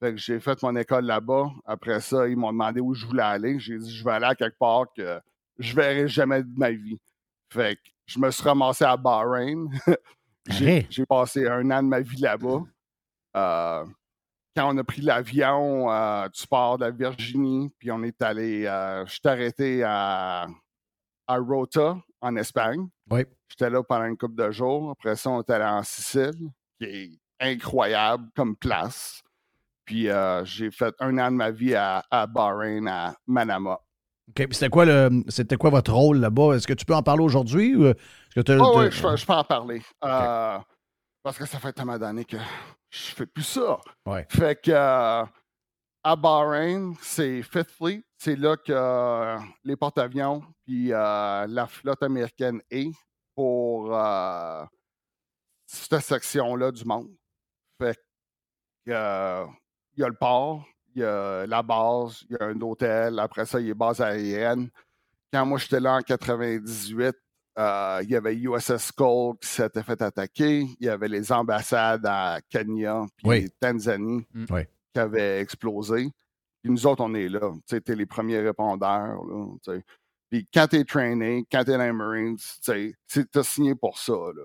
Fait 0.00 0.12
que 0.12 0.18
j'ai 0.18 0.40
fait 0.40 0.62
mon 0.62 0.76
école 0.76 1.06
là-bas. 1.06 1.46
Après 1.64 2.00
ça, 2.00 2.28
ils 2.28 2.36
m'ont 2.36 2.52
demandé 2.52 2.80
où 2.80 2.92
je 2.94 3.06
voulais 3.06 3.22
aller. 3.22 3.58
J'ai 3.58 3.78
dit, 3.78 3.94
je 3.94 4.04
vais 4.04 4.12
aller 4.12 4.26
à 4.26 4.34
quelque 4.34 4.58
part 4.58 4.84
que 4.94 5.18
je 5.58 5.74
verrai 5.74 6.06
jamais 6.06 6.42
de 6.42 6.52
ma 6.56 6.70
vie. 6.70 6.98
Fait 7.50 7.76
que 7.76 7.80
je 8.06 8.18
me 8.18 8.30
suis 8.30 8.42
ramassé 8.44 8.84
à 8.84 8.96
Bahreïn. 8.96 9.68
j'ai, 10.48 11.06
passé 11.08 11.46
un 11.46 11.70
an 11.70 11.82
de 11.82 11.88
ma 11.88 12.00
vie 12.00 12.20
là-bas. 12.20 12.62
Euh, 13.36 13.84
quand 14.56 14.72
on 14.72 14.78
a 14.78 14.84
pris 14.84 15.02
l'avion 15.02 15.90
euh, 15.92 16.28
du 16.28 16.46
port 16.46 16.78
de 16.78 16.86
la 16.86 16.90
Virginie, 16.90 17.70
puis 17.78 17.90
on 17.90 18.02
est 18.02 18.20
allé, 18.22 18.66
euh, 18.66 19.04
je 19.06 19.12
suis 19.12 19.20
arrêté 19.24 19.82
à, 19.84 20.46
à 21.26 21.36
Rota, 21.36 21.98
en 22.20 22.36
Espagne. 22.36 22.88
Oui. 23.10 23.24
J'étais 23.48 23.70
là 23.70 23.82
pendant 23.82 24.06
une 24.06 24.16
couple 24.16 24.34
de 24.34 24.50
jours. 24.50 24.90
Après 24.90 25.14
ça, 25.16 25.30
on 25.30 25.40
est 25.40 25.50
allé 25.50 25.64
en 25.64 25.82
Sicile, 25.82 26.50
qui 26.80 26.86
est 26.86 27.10
incroyable 27.40 28.28
comme 28.34 28.56
place. 28.56 29.22
Puis 29.84 30.08
euh, 30.08 30.44
j'ai 30.44 30.70
fait 30.70 30.94
un 30.98 31.18
an 31.18 31.30
de 31.30 31.36
ma 31.36 31.50
vie 31.50 31.74
à, 31.74 32.02
à 32.10 32.26
Bahreïn, 32.26 32.88
à 32.88 33.14
Manama. 33.26 33.80
OK. 34.28 34.34
Puis 34.34 34.48
C'était 34.52 34.70
quoi, 34.70 34.84
le, 34.84 35.22
c'était 35.28 35.56
quoi 35.56 35.70
votre 35.70 35.92
rôle 35.92 36.18
là-bas? 36.18 36.54
Est-ce 36.54 36.66
que 36.66 36.72
tu 36.72 36.84
peux 36.84 36.94
en 36.94 37.02
parler 37.02 37.22
aujourd'hui? 37.22 37.76
T'as- 38.42 38.58
Ah 38.60 38.70
oui, 38.76 38.90
je, 38.90 39.02
peux- 39.02 39.16
je 39.16 39.26
peux 39.26 39.32
en 39.32 39.44
parler. 39.44 39.82
Euh, 40.04 40.58
parce 41.22 41.38
que 41.38 41.46
ça 41.46 41.58
fait 41.58 41.72
tellement 41.72 41.98
d'années 41.98 42.24
que 42.24 42.36
je 42.90 42.98
fais 43.14 43.26
plus 43.26 43.42
ça. 43.44 43.78
Ouais. 44.06 44.26
Fait 44.30 44.60
que 44.60 44.70
euh, 44.70 45.24
à 46.04 46.16
Bahreïn, 46.16 46.94
c'est 47.00 47.42
Fifth 47.42 47.70
Fleet. 47.72 48.02
C'est 48.18 48.36
là 48.36 48.56
que 48.56 48.72
euh, 48.72 49.38
les 49.64 49.76
porte-avions 49.76 50.42
puis 50.64 50.88
la 50.88 51.66
flotte 51.68 52.02
américaine 52.02 52.60
est 52.70 52.90
pour 53.34 53.92
cette 55.66 56.00
section-là 56.00 56.70
du 56.72 56.84
monde. 56.84 57.10
Fait 57.80 57.96
que 58.86 59.46
il 59.96 60.00
y 60.00 60.04
a 60.04 60.08
le 60.08 60.14
port, 60.14 60.64
il 60.94 61.00
y 61.02 61.04
a 61.04 61.46
la 61.46 61.62
base, 61.62 62.24
il 62.28 62.36
y 62.38 62.42
a 62.42 62.46
un 62.46 62.60
hôtel. 62.60 63.18
Après 63.18 63.44
ça, 63.46 63.60
il 63.60 63.66
y 63.66 63.70
a 63.70 63.74
base 63.74 64.00
aérienne. 64.00 64.70
Quand 65.32 65.44
moi 65.44 65.58
j'étais 65.58 65.80
là 65.80 65.94
en 65.96 66.00
98, 66.02 67.16
euh, 67.58 68.00
il 68.02 68.10
y 68.10 68.16
avait 68.16 68.34
USS 68.36 68.76
Skull 68.78 69.36
qui 69.40 69.48
s'était 69.48 69.82
fait 69.82 70.00
attaquer. 70.02 70.60
Il 70.80 70.86
y 70.86 70.88
avait 70.88 71.08
les 71.08 71.32
ambassades 71.32 72.04
à 72.06 72.40
Kenya 72.48 73.04
puis 73.16 73.26
Oui. 73.28 73.50
Tanzanie 73.60 74.26
Mm. 74.34 74.44
Oui. 74.50 74.60
qui 74.92 75.00
avaient 75.00 75.40
explosé. 75.40 76.10
Puis 76.62 76.72
nous 76.72 76.86
autres, 76.86 77.02
on 77.04 77.14
est 77.14 77.28
là. 77.28 77.52
Tu 77.54 77.60
sais, 77.76 77.80
t'es 77.80 77.94
les 77.94 78.06
premiers 78.06 78.40
répondeurs. 78.40 79.22
Là. 79.24 79.78
Puis 80.30 80.46
quand 80.52 80.66
t'es 80.68 80.84
trainé, 80.84 81.44
quand 81.50 81.64
t'es 81.64 81.72
dans 81.78 81.84
les 81.84 81.92
Marines, 81.92 82.36
tu 82.62 83.26
t'as 83.26 83.42
signé 83.42 83.74
pour 83.74 83.98
ça. 83.98 84.12
Là. 84.12 84.42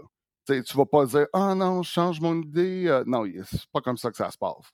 Tu 0.48 0.54
sais, 0.56 0.64
tu 0.64 0.78
vas 0.78 0.86
pas 0.86 1.06
dire 1.06 1.28
«Ah 1.34 1.54
non, 1.56 1.82
je 1.84 1.90
change 1.92 2.20
mon 2.22 2.40
idée. 2.42 2.86
Euh, 2.88 3.04
Non, 3.06 3.26
c'est 3.46 3.66
pas 3.72 3.82
comme 3.82 3.98
ça 3.98 4.10
que 4.12 4.18
ça 4.18 4.30
se 4.32 4.38
passe. 4.38 4.72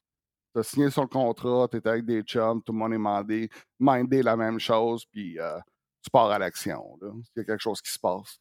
T'as 0.53 0.63
signé 0.63 0.89
sur 0.89 1.01
le 1.03 1.07
contrat, 1.07 1.67
t'es 1.69 1.85
avec 1.87 2.05
des 2.05 2.21
chums, 2.23 2.61
tout 2.63 2.71
le 2.73 2.79
monde 2.79 2.93
est 2.93 2.97
mandé, 2.97 3.49
mindé 3.79 4.23
la 4.23 4.35
même 4.35 4.59
chose, 4.59 5.05
puis 5.11 5.37
euh, 5.39 5.57
tu 6.09 6.17
à 6.17 6.39
l'action. 6.39 6.83
Il 7.01 7.39
y 7.39 7.39
a 7.41 7.43
quelque 7.43 7.61
chose 7.61 7.81
qui 7.81 7.91
se 7.91 7.99
passe. 7.99 8.39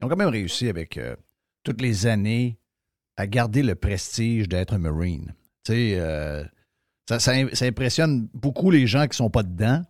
Ils 0.00 0.06
ont 0.06 0.08
quand 0.08 0.16
même 0.16 0.28
réussi 0.28 0.68
avec 0.68 0.98
euh, 0.98 1.16
toutes 1.62 1.80
les 1.80 2.06
années 2.06 2.58
à 3.16 3.26
garder 3.26 3.62
le 3.62 3.74
prestige 3.74 4.48
d'être 4.48 4.74
un 4.74 4.78
Marine. 4.78 5.34
Euh, 5.70 6.44
ça, 7.08 7.32
impressionne 7.62 8.28
beaucoup 8.34 8.70
les 8.70 8.86
gens 8.86 9.02
qui 9.02 9.10
ne 9.10 9.14
sont 9.14 9.30
pas 9.30 9.42
dedans. 9.42 9.82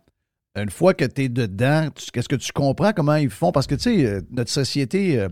Une 0.55 0.69
fois 0.69 0.93
que 0.93 1.05
tu 1.05 1.23
es 1.23 1.29
dedans, 1.29 1.89
qu'est-ce 2.13 2.29
que 2.29 2.35
tu 2.35 2.51
comprends? 2.51 2.93
Comment 2.93 3.15
ils 3.15 3.29
font? 3.29 3.51
Parce 3.51 3.65
que, 3.65 3.75
tu 3.75 4.05
euh, 4.05 4.21
notre 4.29 4.51
société 4.51 5.25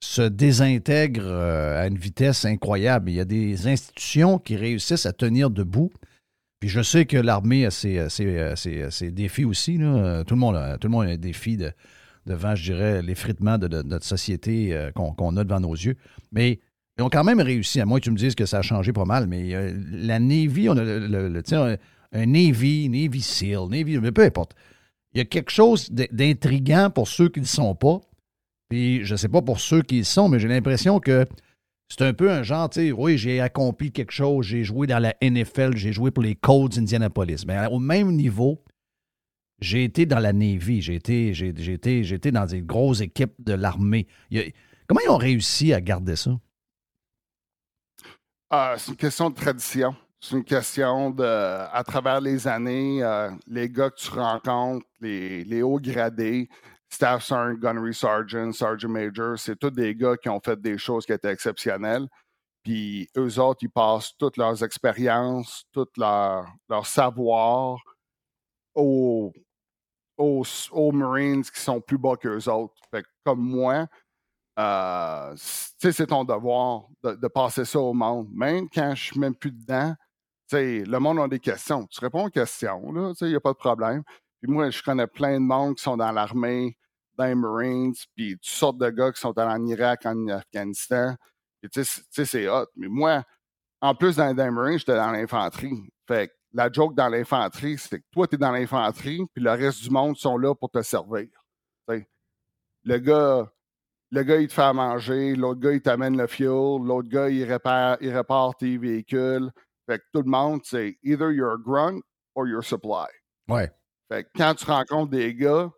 se 0.00 0.20
désintègre 0.20 1.26
à 1.32 1.86
une 1.86 1.96
vitesse 1.96 2.44
incroyable. 2.44 3.10
Il 3.10 3.14
y 3.14 3.20
a 3.20 3.24
des 3.24 3.66
institutions 3.66 4.38
qui 4.38 4.56
réussissent 4.56 5.06
à 5.06 5.14
tenir 5.14 5.48
debout. 5.48 5.90
Je 6.66 6.82
sais 6.82 7.06
que 7.06 7.16
l'armée 7.16 7.66
a 7.66 7.70
ses, 7.70 7.98
euh, 7.98 8.08
euh, 8.20 8.90
ses 8.90 9.10
défis 9.10 9.44
aussi. 9.44 9.78
Euh, 9.80 10.24
Tout, 10.24 10.34
le 10.34 10.40
monde 10.40 10.56
a, 10.56 10.78
tout 10.78 10.88
le 10.88 10.92
monde 10.92 11.06
a 11.06 11.10
un 11.10 11.16
défi 11.16 11.56
de, 11.56 11.72
devant, 12.26 12.54
je 12.54 12.72
dirais, 12.72 13.02
l'effritement 13.02 13.58
de, 13.58 13.68
de 13.68 13.82
notre 13.82 14.04
société 14.04 14.74
euh, 14.74 14.90
qu'on 14.92 15.36
a 15.36 15.44
devant 15.44 15.60
nos 15.60 15.74
yeux. 15.74 15.96
Mais 16.32 16.60
ils 16.98 17.02
ont 17.02 17.08
quand 17.08 17.24
même 17.24 17.40
réussi, 17.40 17.80
à 17.80 17.86
moins 17.86 17.98
que 17.98 18.04
tu 18.04 18.10
me 18.10 18.16
dises 18.16 18.34
que 18.34 18.46
ça 18.46 18.58
a 18.58 18.62
changé 18.62 18.92
pas 18.92 19.04
mal, 19.04 19.26
mais 19.26 19.54
euh, 19.54 19.78
la 19.90 20.18
Navy, 20.18 20.68
on 20.68 20.76
a 20.76 20.82
le, 20.82 21.42
un, 22.12 22.26
Navy, 22.26 22.88
Navy 22.88 23.20
SEAL, 23.20 23.68
Navy, 23.70 23.98
mais 23.98 24.12
peu 24.12 24.22
importe. 24.22 24.54
Il 25.14 25.18
y 25.18 25.20
a 25.20 25.24
quelque 25.24 25.50
chose 25.50 25.90
d'intriguant 25.90 26.90
pour 26.90 27.08
ceux 27.08 27.28
qui 27.28 27.40
ne 27.40 27.44
le 27.44 27.48
sont 27.48 27.74
pas. 27.74 28.00
Puis 28.68 29.04
je 29.04 29.14
sais 29.14 29.28
pas 29.28 29.40
pour 29.40 29.60
ceux 29.60 29.82
qui 29.82 29.98
le 29.98 30.04
sont, 30.04 30.28
mais 30.28 30.38
j'ai 30.38 30.48
l'impression 30.48 30.98
que 31.00 31.26
c'est 31.88 32.02
un 32.02 32.12
peu 32.12 32.30
un 32.30 32.42
genre, 32.42 32.68
tu 32.68 32.80
sais, 32.80 32.92
oui, 32.92 33.16
j'ai 33.16 33.40
accompli 33.40 33.92
quelque 33.92 34.12
chose, 34.12 34.46
j'ai 34.46 34.64
joué 34.64 34.86
dans 34.86 34.98
la 34.98 35.14
NFL, 35.22 35.76
j'ai 35.76 35.92
joué 35.92 36.10
pour 36.10 36.22
les 36.22 36.34
Colts 36.34 36.76
Indianapolis. 36.78 37.44
Mais 37.46 37.66
au 37.70 37.78
même 37.78 38.12
niveau, 38.12 38.62
j'ai 39.60 39.84
été 39.84 40.04
dans 40.04 40.18
la 40.18 40.32
Navy, 40.32 40.82
j'ai 40.82 40.96
été, 40.96 41.32
j'ai, 41.32 41.48
été, 41.48 42.04
j'ai 42.04 42.14
été 42.16 42.32
dans 42.32 42.44
des 42.44 42.62
grosses 42.62 43.00
équipes 43.00 43.34
de 43.38 43.54
l'armée. 43.54 44.06
Comment 44.86 45.00
ils 45.04 45.10
ont 45.10 45.16
réussi 45.16 45.72
à 45.72 45.80
garder 45.80 46.16
ça? 46.16 46.32
Ah, 48.50 48.74
c'est 48.78 48.92
une 48.92 48.96
question 48.96 49.30
de 49.30 49.34
tradition. 49.34 49.94
C'est 50.20 50.36
une 50.36 50.44
question 50.44 51.10
de, 51.10 51.24
à 51.24 51.84
travers 51.84 52.20
les 52.20 52.48
années, 52.48 53.02
euh, 53.02 53.30
les 53.46 53.68
gars 53.68 53.90
que 53.90 53.96
tu 53.96 54.10
rencontres, 54.10 54.86
les 55.00 55.62
hauts 55.62 55.78
gradés, 55.78 56.48
Staff 56.88 57.24
Sergeant, 57.24 57.58
Gunnery 57.58 57.94
Sergeant, 57.94 58.52
Sergeant 58.52 58.88
Major, 58.88 59.38
c'est 59.38 59.56
tous 59.56 59.70
des 59.70 59.94
gars 59.94 60.16
qui 60.16 60.28
ont 60.28 60.40
fait 60.40 60.60
des 60.60 60.78
choses 60.78 61.04
qui 61.04 61.12
étaient 61.12 61.32
exceptionnelles. 61.32 62.06
Puis 62.62 63.08
eux 63.16 63.38
autres, 63.38 63.60
ils 63.62 63.70
passent 63.70 64.12
toutes 64.18 64.36
leurs 64.36 64.64
expériences, 64.64 65.64
tout 65.72 65.86
leur, 65.96 66.46
leur 66.68 66.86
savoir 66.86 67.78
aux, 68.74 69.32
aux, 70.16 70.42
aux 70.72 70.92
Marines 70.92 71.44
qui 71.44 71.60
sont 71.60 71.80
plus 71.80 71.98
bas 71.98 72.16
qu'eux 72.16 72.48
autres. 72.48 72.74
Fait 72.90 73.02
que 73.02 73.08
comme 73.24 73.40
moi, 73.40 73.86
euh, 74.58 75.34
c'est 75.36 76.06
ton 76.06 76.24
devoir 76.24 76.86
de, 77.02 77.28
passer 77.28 77.64
ça 77.64 77.78
au 77.78 77.92
monde. 77.92 78.28
Même 78.32 78.68
quand 78.68 78.94
je 78.94 79.04
suis 79.04 79.20
même 79.20 79.34
plus 79.34 79.52
dedans, 79.52 79.94
le 80.52 80.98
monde 80.98 81.20
a 81.20 81.28
des 81.28 81.40
questions. 81.40 81.86
Tu 81.86 82.00
réponds 82.00 82.26
aux 82.26 82.30
questions, 82.30 83.14
il 83.20 83.28
n'y 83.28 83.34
a 83.34 83.40
pas 83.40 83.52
de 83.52 83.58
problème. 83.58 84.02
Puis 84.40 84.50
moi, 84.50 84.70
je 84.70 84.82
connais 84.82 85.06
plein 85.06 85.34
de 85.34 85.44
monde 85.44 85.76
qui 85.76 85.82
sont 85.82 85.96
dans 85.96 86.12
l'armée, 86.12 86.76
dans 87.14 87.24
les 87.24 87.34
Marines, 87.34 87.94
puis 88.14 88.34
toutes 88.34 88.44
sortes 88.44 88.78
de 88.78 88.90
gars 88.90 89.12
qui 89.12 89.20
sont 89.20 89.36
allés 89.38 89.52
en 89.52 89.66
Irak, 89.66 90.04
en 90.04 90.28
Afghanistan. 90.28 91.14
Puis 91.60 91.70
tu 91.70 91.84
sais, 91.84 92.24
c'est- 92.24 92.48
hot. 92.48 92.66
Mais 92.76 92.88
moi, 92.88 93.24
en 93.80 93.94
plus, 93.94 94.16
dans, 94.16 94.26
les 94.28 94.50
Marines, 94.50 94.78
j'étais 94.78 94.94
dans 94.94 95.10
l'infanterie. 95.10 95.90
Fait 96.06 96.28
que 96.28 96.32
la 96.52 96.70
joke 96.70 96.94
dans 96.94 97.08
l'infanterie, 97.08 97.78
c'est 97.78 98.00
que 98.00 98.04
toi, 98.12 98.26
tu 98.26 98.34
es 98.34 98.38
dans 98.38 98.52
l'infanterie, 98.52 99.22
puis 99.34 99.42
le 99.42 99.50
reste 99.50 99.82
du 99.82 99.90
monde 99.90 100.16
sont 100.16 100.36
là 100.36 100.54
pour 100.54 100.70
te 100.70 100.82
servir. 100.82 101.28
Le 102.84 102.98
gars, 102.98 103.52
le 104.12 104.22
gars, 104.22 104.36
il 104.36 104.46
te 104.46 104.52
fait 104.52 104.62
à 104.62 104.72
manger, 104.72 105.34
l'autre 105.34 105.58
gars, 105.58 105.72
il 105.72 105.82
t'amène 105.82 106.16
le 106.16 106.28
fuel, 106.28 106.84
l'autre 106.84 107.08
gars, 107.08 107.28
il 107.28 107.42
répare, 107.42 107.96
il 108.00 108.16
répare 108.16 108.54
tes 108.54 108.78
véhicules. 108.78 109.50
Fait 109.86 109.98
que 109.98 110.04
tout 110.12 110.22
le 110.22 110.30
monde, 110.30 110.60
c'est 110.62 110.96
either 111.02 111.32
you're 111.32 111.54
a 111.54 111.58
grunt 111.58 112.00
or 112.36 112.46
you're 112.46 112.62
supply. 112.62 113.08
Ouais, 113.48 113.72
Fait 114.10 114.24
que 114.24 114.28
quand 114.36 114.54
tu 114.54 114.64
rencontres 114.66 115.10
des 115.10 115.34
gars, 115.34 115.70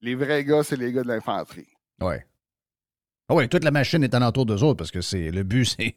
les 0.00 0.14
vrais 0.14 0.44
gars, 0.44 0.62
c'est 0.62 0.76
les 0.76 0.92
gars 0.92 1.02
de 1.02 1.08
l'infanterie. 1.08 1.68
ouais. 2.00 2.24
Ah 3.28 3.34
ouais, 3.34 3.48
toute 3.48 3.64
la 3.64 3.72
machine 3.72 4.04
est 4.04 4.14
alentour 4.14 4.46
d'eux 4.46 4.62
autres 4.62 4.76
parce 4.76 4.92
que 4.92 5.00
c'est 5.00 5.32
le 5.32 5.42
but, 5.42 5.64
c'est, 5.78 5.96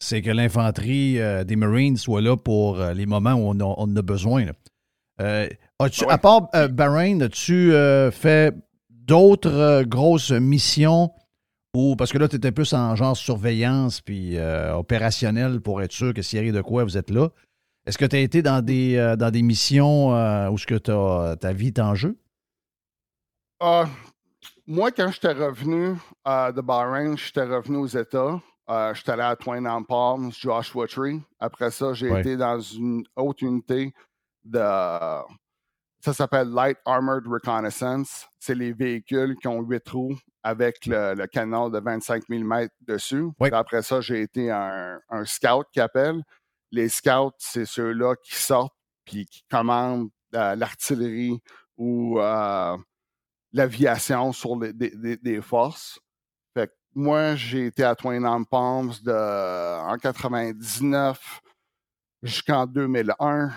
c'est 0.00 0.20
que 0.20 0.30
l'infanterie 0.30 1.20
euh, 1.20 1.44
des 1.44 1.54
Marines 1.54 1.96
soit 1.96 2.20
là 2.20 2.36
pour 2.36 2.80
euh, 2.80 2.92
les 2.92 3.06
moments 3.06 3.34
où 3.34 3.48
on, 3.50 3.60
a- 3.60 3.64
on 3.64 3.82
en 3.84 3.96
a 3.96 4.02
besoin. 4.02 4.46
Euh, 5.20 5.48
as-tu- 5.78 6.00
Ah 6.04 6.06
ouais. 6.08 6.12
À 6.14 6.18
part 6.18 6.50
Bahreïn, 6.70 7.22
as-tu 7.22 7.70
fait 8.12 8.52
d'autres 8.90 9.84
grosses 9.84 10.32
missions 10.32 11.12
ou 11.74 11.94
parce 11.94 12.10
que 12.12 12.18
là, 12.18 12.26
tu 12.26 12.34
étais 12.36 12.50
plus 12.52 12.72
en 12.72 12.96
genre 12.96 13.16
surveillance 13.16 14.00
puis 14.00 14.36
opérationnel 14.40 15.60
pour 15.60 15.80
être 15.82 15.92
sûr 15.92 16.12
que 16.14 16.22
s'il 16.22 16.38
arrive 16.40 16.54
de 16.54 16.62
quoi, 16.62 16.82
vous 16.84 16.96
êtes 16.98 17.10
là? 17.10 17.28
Est-ce 17.86 17.98
que 17.98 18.04
tu 18.04 18.16
as 18.16 18.20
été 18.20 18.42
dans 18.42 18.62
des, 18.64 18.96
euh, 18.96 19.14
dans 19.16 19.30
des 19.30 19.42
missions 19.42 20.14
euh, 20.14 20.50
où 20.50 20.58
ce 20.58 20.66
que 20.66 20.74
ta 21.36 21.52
vie 21.52 21.68
est 21.68 21.78
en 21.78 21.94
jeu? 21.94 22.18
Ah, 23.60 23.86
moi, 24.66 24.90
quand 24.90 25.10
j'étais 25.12 25.32
revenu 25.32 25.94
de 26.26 26.60
Bahreïn, 26.60 27.16
j'étais 27.16 27.44
revenu 27.44 27.76
aux 27.78 27.86
États. 27.86 28.40
Euh, 28.68 28.92
j'étais 28.94 29.12
allé 29.12 29.22
à 29.22 29.36
Twain 29.36 29.64
on 29.66 29.84
Palms, 29.84 30.32
Joshua 30.32 30.88
Tree. 30.88 31.22
Après 31.38 31.70
ça, 31.70 31.92
j'ai 31.94 32.10
Ouais. 32.10 32.20
été 32.20 32.36
dans 32.36 32.58
une 32.58 33.04
autre 33.14 33.44
unité 33.44 33.94
de. 34.44 34.58
Ça 34.58 36.12
s'appelle 36.12 36.48
Light 36.50 36.76
Armored 36.84 37.26
Reconnaissance. 37.26 38.26
C'est 38.40 38.54
les 38.56 38.72
véhicules 38.72 39.36
qui 39.40 39.46
ont 39.48 39.60
huit 39.62 39.88
roues 39.88 40.16
avec 40.42 40.86
le, 40.86 41.14
le 41.14 41.26
canon 41.28 41.68
de 41.68 41.78
25 41.78 42.24
mm 42.28 42.66
dessus. 42.80 43.22
Ouais. 43.40 43.50
Puis 43.50 43.54
Après 43.54 43.82
ça, 43.82 44.00
j'ai 44.00 44.22
été 44.22 44.50
un, 44.50 44.98
un 45.10 45.24
scout 45.24 45.66
qui 45.72 45.80
appelle. 45.80 46.22
Les 46.72 46.88
scouts, 46.88 47.32
c'est 47.38 47.64
ceux-là 47.64 48.14
qui 48.16 48.34
sortent 48.34 48.76
puis 49.04 49.26
qui 49.26 49.44
commandent 49.50 50.10
euh, 50.34 50.56
l'artillerie 50.56 51.40
ou 51.76 52.20
euh, 52.20 52.76
l'aviation 53.52 54.32
sur 54.32 54.56
des, 54.56 55.40
forces. 55.40 55.98
Fait 56.54 56.66
que 56.68 56.72
moi, 56.94 57.36
j'ai 57.36 57.66
été 57.66 57.84
à 57.84 57.94
Palms 57.94 58.92
de, 59.02 59.80
en 59.80 59.96
99 59.96 61.40
jusqu'en 62.22 62.66
2001. 62.66 63.50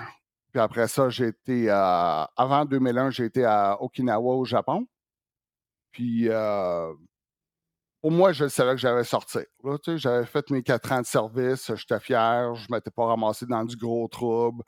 Puis 0.51 0.61
après 0.61 0.87
ça, 0.87 1.09
j'ai 1.09 1.27
été 1.27 1.69
à- 1.69 2.29
avant 2.35 2.65
2001, 2.65 3.11
j'ai 3.11 3.25
été 3.25 3.45
à 3.45 3.81
Okinawa 3.81 4.35
au 4.35 4.45
Japon. 4.45 4.87
Puis 5.91 6.29
euh, 6.29 6.93
pour 8.01 8.11
moi, 8.11 8.31
je 8.31 8.47
savais 8.47 8.71
que 8.71 8.81
j'avais 8.81 9.03
sorti. 9.03 9.39
Là, 9.63 9.77
tu 9.77 9.91
sais, 9.91 9.97
j'avais 9.97 10.25
fait 10.25 10.49
mes 10.51 10.63
quatre 10.63 10.91
ans 10.91 11.01
de 11.01 11.05
service, 11.05 11.73
j'étais 11.75 11.99
fier, 11.99 12.55
je 12.55 12.67
ne 12.69 12.75
m'étais 12.75 12.91
pas 12.91 13.05
ramassé 13.05 13.45
dans 13.45 13.63
du 13.65 13.75
gros 13.75 14.07
trouble. 14.07 14.63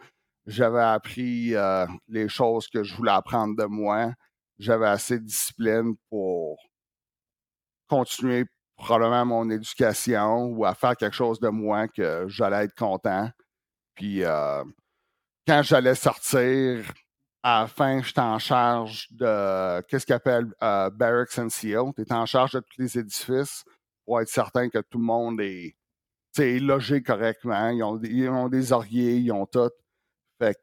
J'avais 0.45 0.81
appris 0.81 1.55
euh, 1.55 1.85
les 2.07 2.27
choses 2.27 2.67
que 2.67 2.83
je 2.83 2.95
voulais 2.95 3.11
apprendre 3.11 3.55
de 3.55 3.65
moi. 3.65 4.13
J'avais 4.59 4.87
assez 4.87 5.19
de 5.19 5.25
discipline 5.25 5.95
pour 6.09 6.57
continuer 7.87 8.45
probablement 8.75 9.25
mon 9.25 9.49
éducation 9.49 10.45
ou 10.45 10.65
à 10.65 10.73
faire 10.73 10.97
quelque 10.97 11.15
chose 11.15 11.39
de 11.39 11.49
moi 11.49 11.87
que 11.87 12.25
j'allais 12.27 12.65
être 12.65 12.75
content. 12.75 13.29
Puis 13.95 14.23
euh, 14.23 14.63
quand 15.47 15.61
j'allais 15.63 15.95
sortir, 15.95 16.91
à 17.43 17.61
la 17.61 17.67
fin, 17.67 18.01
j'étais 18.03 18.19
en 18.21 18.37
charge 18.39 19.07
de 19.11 19.81
qu'est-ce 19.87 20.05
qu'ils 20.05 20.15
appellent 20.15 20.53
euh, 20.61 20.89
Barracks 20.91 21.37
NCO. 21.37 21.93
Tu 21.95 22.01
es 22.03 22.13
en 22.13 22.25
charge 22.25 22.51
de 22.53 22.59
tous 22.59 22.79
les 22.81 22.97
édifices 22.99 23.63
pour 24.05 24.21
être 24.21 24.29
certain 24.29 24.69
que 24.69 24.79
tout 24.79 24.97
le 24.99 25.03
monde 25.05 25.41
est 25.41 25.75
logé 26.37 27.01
correctement. 27.01 27.69
Ils 27.69 27.83
ont, 27.83 27.95
des- 28.49 28.71
oriers, 28.71 29.15
ils 29.17 29.31
ont 29.31 29.45
tout. 29.45 29.69
Fait 30.39 30.53
que 30.53 30.59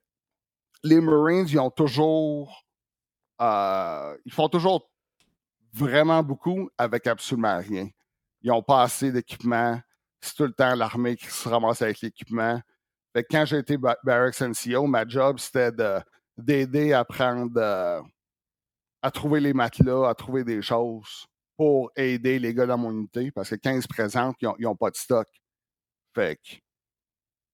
les 0.84 1.00
Marines, 1.00 1.46
ils 1.48 1.58
ont 1.58 1.70
toujours. 1.70 2.64
euh, 3.40 4.16
ils 4.24 4.32
font 4.32 4.48
toujours 4.48 4.90
vraiment 5.72 6.22
beaucoup 6.22 6.70
avec 6.78 7.06
absolument 7.06 7.58
rien. 7.58 7.88
Ils 8.42 8.48
n'ont 8.48 8.62
pas 8.62 8.82
assez 8.82 9.10
d'équipement. 9.12 9.80
C'est 10.20 10.34
tout 10.34 10.44
le 10.44 10.52
temps 10.52 10.74
l'armée 10.74 11.16
qui 11.16 11.26
se 11.26 11.48
ramasse 11.48 11.82
avec 11.82 12.00
l'équipement. 12.00 12.60
Fait 13.12 13.22
que 13.24 13.28
quand 13.30 13.44
j'ai 13.44 13.58
été 13.58 13.76
ba- 13.76 13.98
Barracks 14.04 14.40
NCO, 14.40 14.86
ma 14.86 15.06
job, 15.06 15.38
c'était 15.38 15.72
de- 15.72 16.00
d'aider 16.38 16.92
à 16.92 17.05
prendre, 17.05 17.53
euh, 17.57 18.01
à 19.03 19.11
trouver 19.11 19.40
les 19.40 19.53
matelas, 19.53 20.09
à 20.09 20.14
trouver 20.14 20.44
des 20.44 20.62
choses 20.62 21.27
pour 21.57 21.90
aider 21.96 22.38
les 22.38 22.55
gars 22.55 22.66
dans 22.66 22.79
mon 22.79 22.92
unité, 22.92 23.31
parce 23.33 23.51
que 23.51 23.57
quand 23.57 23.72
ils 23.72 23.83
se 23.83 23.88
présentent, 23.88 24.37
ils 24.40 24.48
n'ont 24.61 24.77
pas 24.77 24.90
de 24.90 24.96
stock. 24.96 25.27
Fait 26.14 26.37
que 26.37 26.57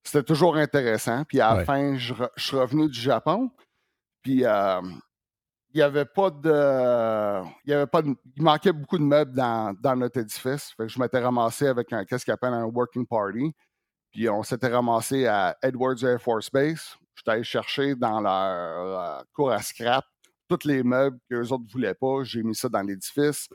c'était 0.03 0.23
toujours 0.23 0.55
intéressant. 0.55 1.23
Puis 1.25 1.41
à 1.41 1.49
la 1.51 1.55
Ouais. 1.57 1.65
fin, 1.65 1.97
je, 1.97 2.13
re- 2.13 2.29
je 2.35 2.43
suis 2.45 2.57
revenu 2.57 2.87
du 2.87 2.99
Japon. 2.99 3.49
Puis 4.21 4.45
euh, 4.45 4.81
il 5.73 5.79
y 5.79 5.81
avait 5.81 6.05
pas 6.05 6.29
de. 6.29 7.43
Il 7.65 7.71
y 7.71 7.73
avait 7.73 7.87
pas 7.87 8.01
de- 8.03 8.15
il 8.35 8.43
manquait 8.43 8.71
beaucoup 8.71 8.97
de 8.99 9.03
meubles 9.03 9.33
dans, 9.33 9.73
dans 9.81 9.95
notre 9.95 10.19
édifice. 10.19 10.71
Fait 10.77 10.83
que 10.83 10.89
je 10.89 10.99
m'étais 10.99 11.19
ramassé 11.19 11.67
avec 11.67 11.91
un 11.91 12.05
qu'est-ce 12.05 12.23
qu'ils 12.23 12.33
appellent 12.33 12.53
un 12.53 12.65
working 12.65 13.05
party. 13.07 13.51
Puis 14.11 14.29
on 14.29 14.43
s'était 14.43 14.67
ramassé 14.69 15.25
à 15.25 15.57
Edwards 15.61 16.01
Air 16.03 16.21
Force 16.21 16.49
Base. 16.51 16.95
J'étais 17.15 17.31
allé 17.31 17.43
chercher 17.43 17.95
dans 17.95 18.21
leur 18.21 18.31
euh, 18.31 19.23
cour 19.33 19.51
à 19.51 19.61
scrap 19.61 20.05
tous 20.47 20.67
les 20.67 20.83
meubles 20.83 21.17
qu'eux 21.29 21.47
autres 21.47 21.63
ne 21.63 21.71
voulaient 21.71 21.95
pas. 21.95 22.23
J'ai 22.23 22.43
mis 22.43 22.55
ça 22.55 22.69
dans 22.69 22.81
l'édifice. 22.81 23.47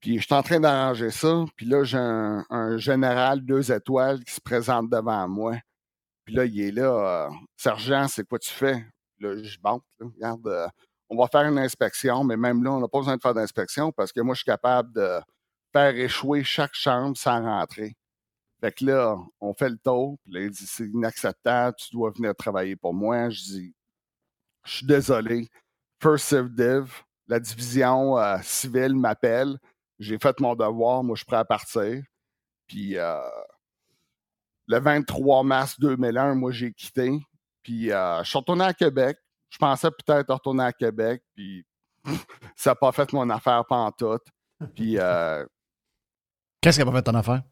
Puis 0.00 0.18
je 0.18 0.24
suis 0.24 0.34
en 0.34 0.42
train 0.42 0.60
d'arranger 0.60 1.10
ça. 1.10 1.44
Puis 1.56 1.66
là, 1.66 1.84
j'ai 1.84 1.98
un, 1.98 2.76
général 2.76 3.40
deux 3.40 3.72
étoiles 3.72 4.22
qui 4.24 4.32
se 4.34 4.40
présente 4.40 4.90
devant 4.90 5.26
moi. 5.28 5.56
Puis 6.24 6.34
là, 6.34 6.44
il 6.44 6.60
est 6.60 6.70
là. 6.70 7.26
euh, 7.26 7.30
Sergent, 7.56 8.06
c'est 8.08 8.26
quoi 8.28 8.38
tu 8.38 8.50
fais? 8.50 8.84
Là, 9.20 9.42
je 9.42 9.58
bande. 9.58 9.80
là. 9.98 10.06
Regarde, 10.14 10.46
euh, 10.46 10.68
on 11.08 11.16
va 11.16 11.26
faire 11.26 11.48
une 11.48 11.58
inspection, 11.58 12.22
mais 12.22 12.36
même 12.36 12.62
là, 12.62 12.72
on 12.72 12.80
n'a 12.80 12.88
pas 12.88 12.98
besoin 12.98 13.16
de 13.16 13.22
faire 13.22 13.34
d'inspection 13.34 13.90
parce 13.92 14.12
que 14.12 14.20
moi, 14.20 14.34
je 14.34 14.40
suis 14.40 14.50
capable 14.50 14.92
de 14.92 15.20
faire 15.72 15.96
échouer 15.96 16.44
chaque 16.44 16.74
chambre 16.74 17.16
sans 17.16 17.42
rentrer. 17.42 17.96
Fait 18.60 18.72
que 18.72 18.84
là, 18.84 19.16
on 19.40 19.54
fait 19.54 19.68
le 19.68 19.78
tour. 19.78 20.18
Puis 20.24 20.32
là, 20.32 20.40
il 20.40 20.50
dit 20.50 20.66
c'est 20.66 20.86
inacceptable, 20.86 21.76
tu 21.78 21.90
dois 21.92 22.10
venir 22.10 22.34
travailler 22.34 22.76
pour 22.76 22.94
moi. 22.94 23.30
Je 23.30 23.40
dis 23.40 23.74
je 24.64 24.76
suis 24.76 24.86
désolé. 24.86 25.48
First 26.00 26.26
Civ 26.26 26.48
Div, 26.50 27.02
la 27.26 27.40
division 27.40 28.18
euh, 28.18 28.38
civile 28.42 28.94
m'appelle. 28.94 29.58
J'ai 29.98 30.18
fait 30.18 30.38
mon 30.40 30.54
devoir, 30.54 31.02
moi 31.02 31.16
je 31.16 31.20
suis 31.20 31.26
prêt 31.26 31.36
à 31.36 31.44
partir. 31.44 32.02
Puis 32.66 32.96
euh, 32.96 33.18
le 34.66 34.78
23 34.78 35.42
mars 35.42 35.78
2001, 35.80 36.34
moi 36.34 36.52
j'ai 36.52 36.72
quitté. 36.72 37.18
Puis 37.62 37.90
euh, 37.92 38.22
je 38.22 38.28
suis 38.28 38.38
retourné 38.38 38.64
à 38.64 38.74
Québec. 38.74 39.18
Je 39.50 39.58
pensais 39.58 39.88
peut-être 39.90 40.32
retourner 40.32 40.64
à 40.64 40.72
Québec, 40.72 41.22
puis 41.34 41.64
ça 42.56 42.70
n'a 42.70 42.74
pas 42.74 42.92
fait 42.92 43.12
mon 43.12 43.28
affaire 43.30 43.64
pantoute. 43.66 44.26
Puis 44.74 44.98
euh, 44.98 45.44
Qu'est-ce 46.60 46.78
qui 46.78 46.84
n'a 46.84 46.90
pas 46.90 46.98
fait 46.98 47.04
ton 47.04 47.14
affaire? 47.14 47.42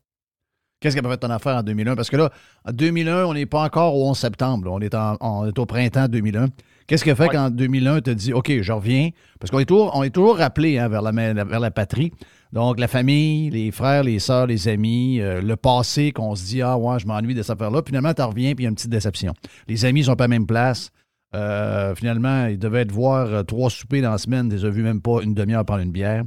Qu'est-ce 0.81 0.95
qui 0.95 1.03
n'a 1.03 1.09
pas 1.09 1.15
fait 1.15 1.21
ton 1.27 1.31
affaire 1.31 1.57
en 1.57 1.63
2001? 1.63 1.97
Parce 1.97 2.11
que 2.11 2.17
là, 2.17 2.31
en 2.67 2.73
2001, 2.73 3.25
on 3.25 3.35
n'est 3.35 3.47
pas 3.47 3.63
encore 3.63 3.95
au 3.95 4.11
11 4.11 4.19
septembre. 4.19 4.67
là. 4.67 4.71
On, 4.73 4.81
est 4.81 4.95
en- 4.95 5.17
on 5.21 5.47
est 5.47 5.59
au 5.59 5.65
printemps 5.67 6.07
2001. 6.09 6.49
Qu'est-ce 6.87 7.03
qui 7.03 7.11
a 7.11 7.15
fait 7.17 7.25
Ouais. 7.25 7.29
qu'en 7.31 7.51
2001, 7.51 8.01
tu 8.03 8.11
as 8.11 8.15
dit, 8.15 8.33
OK, 8.33 8.53
je 8.61 8.73
reviens? 8.73 9.09
Parce 9.41 9.51
qu'on 9.51 9.59
est 9.59 9.65
toujours, 9.65 9.91
on 9.97 10.03
est 10.03 10.11
toujours 10.11 10.37
rappelé 10.37 10.79
hein, 10.79 10.89
vers, 10.89 11.01
la, 11.03 11.13
vers 11.13 11.61
la 11.61 11.71
patrie. 11.71 12.13
Donc, 12.53 12.79
la 12.79 12.89
famille, 12.89 13.51
les 13.51 13.71
frères, 13.73 14.05
les 14.05 14.19
sœurs, 14.19 14.47
les 14.47 14.69
amis, 14.69 15.21
euh, 15.21 15.41
le 15.41 15.57
passé, 15.57 16.13
qu'on 16.13 16.35
se 16.37 16.45
dit, 16.45 16.63
ah, 16.63 16.77
ouais, 16.77 16.99
je 16.99 17.07
m'ennuie 17.07 17.35
de 17.35 17.43
cette 17.43 17.57
affaire-là. 17.57 17.81
Finalement, 17.85 18.13
tu 18.15 18.23
reviens, 18.23 18.55
puis 18.55 18.63
il 18.63 18.67
y 18.67 18.67
a 18.67 18.71
une 18.71 18.77
petite 18.77 18.91
déception. 18.91 19.33
Les 19.69 19.85
amis 19.85 20.05
sont 20.05 20.15
pas 20.15 20.25
à 20.25 20.29
la 20.29 20.35
même 20.35 20.47
place. 20.47 20.91
Euh, 21.35 21.95
finalement, 21.95 22.47
ils 22.47 22.59
devaient 22.59 22.85
te 22.85 22.93
voir 22.93 23.27
euh, 23.27 23.43
trois 23.43 23.69
soupers 23.71 24.01
dans 24.03 24.13
la 24.13 24.19
semaine, 24.19 24.49
tu 24.49 24.57
les 24.57 24.65
as 24.65 24.71
vus 24.71 24.83
même 24.83 25.01
pas 25.03 25.23
une 25.23 25.35
demi-heure 25.35 25.65
prendre 25.65 25.83
une 25.83 25.91
bière. 25.91 26.23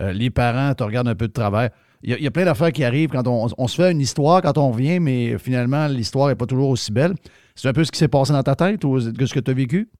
Les 0.00 0.30
parents 0.30 0.72
te 0.74 0.82
regardent 0.82 1.08
un 1.08 1.14
peu 1.14 1.28
de 1.28 1.32
travers. 1.32 1.68
Il 2.02 2.10
y, 2.10 2.14
a- 2.14 2.16
il 2.18 2.24
y 2.24 2.26
a 2.26 2.30
plein 2.30 2.44
d'affaires 2.44 2.72
qui 2.72 2.82
arrivent 2.84 3.10
quand 3.10 3.26
on, 3.26 3.48
on 3.56 3.68
se 3.68 3.76
fait 3.76 3.92
une 3.92 4.00
histoire 4.00 4.40
quand 4.42 4.56
on 4.58 4.70
revient, 4.70 5.00
mais 5.00 5.36
finalement, 5.38 5.86
l'histoire 5.86 6.28
n'est 6.28 6.34
pas 6.34 6.46
toujours 6.46 6.70
aussi 6.70 6.92
belle. 6.92 7.14
C'est 7.54 7.68
un 7.68 7.72
peu 7.72 7.84
ce 7.84 7.92
qui 7.92 7.98
s'est 7.98 8.08
passé 8.08 8.32
dans 8.32 8.42
ta 8.42 8.54
tête 8.56 8.84
ou 8.84 8.98
ce 9.00 9.10
que 9.34 9.40
tu 9.40 9.50
as 9.50 9.54
vécu? 9.54 9.90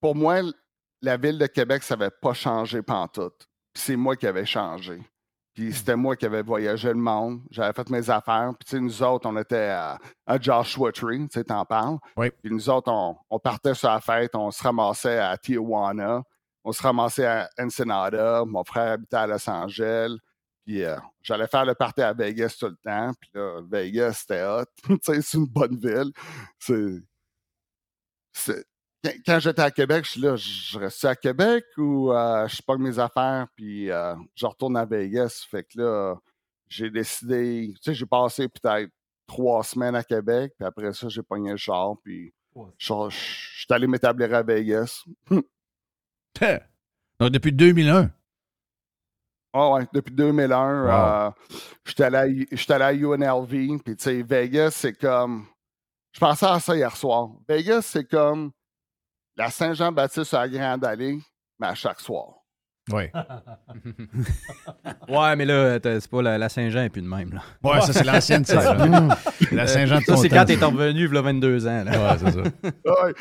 pour 0.00 0.16
moi, 0.16 0.40
la 1.00 1.16
ville 1.16 1.38
de 1.38 1.46
Québec, 1.46 1.82
ça 1.84 1.96
n'avait 1.96 2.10
pas 2.20 2.32
changé 2.34 2.82
pantoute. 2.82 3.48
C'est 3.74 3.94
moi 3.96 4.16
qui 4.16 4.26
avais 4.26 4.44
changé. 4.44 5.00
Puis 5.54 5.72
c'était 5.72 5.94
moi 5.96 6.16
qui 6.16 6.26
avais 6.26 6.42
voyagé 6.42 6.88
le 6.88 6.94
monde. 6.94 7.40
J'avais 7.50 7.72
fait 7.72 7.88
mes 7.90 8.10
affaires. 8.10 8.52
Puis 8.58 8.80
nous 8.80 9.02
autres, 9.02 9.28
on 9.28 9.36
était 9.36 9.68
à, 9.68 9.98
à 10.26 10.40
Joshua 10.40 10.90
Tree, 10.92 11.18
tu 11.28 11.38
sais, 11.38 11.44
t'en 11.44 11.64
parles. 11.64 11.98
Oui. 12.16 12.30
Puis 12.42 12.52
nous 12.52 12.68
autres, 12.68 12.90
on, 12.90 13.16
on 13.30 13.38
partait 13.38 13.74
sur 13.74 13.88
la 13.90 14.00
fête, 14.00 14.34
on 14.34 14.50
se 14.50 14.62
ramassait 14.62 15.18
à 15.18 15.36
Tijuana, 15.38 16.22
on 16.64 16.72
se 16.72 16.82
ramassait 16.82 17.26
à 17.26 17.48
Ensenada. 17.60 18.44
Mon 18.46 18.64
frère 18.64 18.92
habitait 18.94 19.16
à 19.16 19.26
Los 19.26 19.48
Angeles. 19.48 20.16
Puis 20.64 20.84
euh, 20.84 20.96
j'allais 21.22 21.48
faire 21.48 21.64
le 21.64 21.74
party 21.74 22.02
à 22.02 22.12
Vegas 22.12 22.56
tout 22.58 22.66
le 22.68 22.76
temps. 22.76 23.12
Puis 23.20 23.30
là, 23.34 23.60
Vegas, 23.70 24.12
c'était 24.20 24.44
hot. 24.44 24.64
tu 24.86 24.96
sais, 25.02 25.22
c'est 25.22 25.38
une 25.38 25.46
bonne 25.46 25.76
ville. 25.76 26.12
C'est. 26.58 27.02
quand, 29.04 29.12
quand 29.26 29.38
j'étais 29.40 29.62
à 29.62 29.70
Québec, 29.70 30.04
je 30.04 30.10
suis 30.10 30.20
là, 30.20 30.36
je 30.36 30.78
reste 30.78 31.04
à 31.04 31.16
Québec 31.16 31.64
ou 31.76 32.12
euh, 32.12 32.46
je 32.48 32.62
pogne 32.62 32.82
mes 32.82 32.98
affaires 32.98 33.46
puis 33.56 33.90
euh, 33.90 34.14
je 34.34 34.46
retourne 34.46 34.76
à 34.76 34.84
Vegas. 34.84 35.44
Fait 35.50 35.64
que 35.64 35.78
là, 35.80 36.14
j'ai 36.68 36.90
décidé, 36.90 37.72
tu 37.76 37.82
sais, 37.82 37.94
j'ai 37.94 38.06
passé 38.06 38.48
peut-être 38.48 38.90
trois 39.26 39.62
semaines 39.64 39.94
à 39.94 40.04
Québec, 40.04 40.52
puis 40.58 40.66
après 40.66 40.92
ça, 40.92 41.08
j'ai 41.08 41.22
pogné 41.22 41.50
le 41.50 41.56
char, 41.56 41.94
puis 42.02 42.32
je 42.54 42.60
je- 42.78 43.08
je 43.10 43.16
suis 43.64 43.66
allé 43.70 43.86
m'établir 43.86 44.34
à 44.34 44.42
Vegas. 44.42 45.04
Donc, 47.20 47.30
depuis 47.30 47.52
2001. 47.52 48.10
Ah 49.54 49.70
ouais, 49.72 49.86
depuis 49.92 50.14
2001, 50.14 50.84
Wow. 50.84 50.88
euh, 50.90 51.30
allé, 52.06 52.46
j'étais 52.52 52.72
allé 52.74 52.84
à 52.84 52.92
UNLV, 52.94 53.78
puis 53.84 53.96
tu 53.96 54.02
sais, 54.04 54.22
Vegas, 54.22 54.70
c'est 54.72 54.94
comme... 54.94 55.46
Je 56.14 56.20
pensais 56.20 56.46
à 56.46 56.58
ça 56.60 56.74
hier 56.76 56.94
soir. 56.96 57.30
Vegas, 57.48 57.82
c'est 57.82 58.04
comme 58.08 58.50
la 59.36 59.50
Saint-Jean-Baptiste 59.50 60.34
à 60.34 60.46
la 60.46 60.48
Grande 60.48 60.84
Allée, 60.84 61.18
mais 61.58 61.68
à 61.68 61.74
chaque 61.74 62.00
soir. 62.00 62.41
Oui. 62.92 63.04
Ouais, 65.08 65.36
mais 65.36 65.44
là, 65.44 65.78
c'est 65.82 66.08
pas 66.10 66.22
la, 66.22 66.38
la 66.38 66.48
Saint-Jean 66.48 66.84
et 66.84 66.88
plus 66.88 67.02
de 67.02 67.06
même. 67.08 67.32
Là. 67.32 67.42
Ouais, 67.62 67.80
ça, 67.82 67.92
c'est 67.92 68.04
l'ancienne, 68.04 68.44
ça. 68.46 68.74
là. 68.74 69.08
La 69.52 69.66
Saint-Jean 69.66 69.98
de 69.98 70.04
Ça, 70.04 70.16
c'est 70.16 70.28
quand 70.28 70.44
t'es 70.44 70.54
revenu, 70.56 71.06
il 71.06 71.14
y 71.14 71.16
a 71.18 71.20
22 71.22 71.66
ans. 71.66 71.84
Là. 71.84 71.90
Ouais, 71.92 72.18
c'est 72.18 72.30
ça. 72.32 72.40
Ouais. 73.04 73.14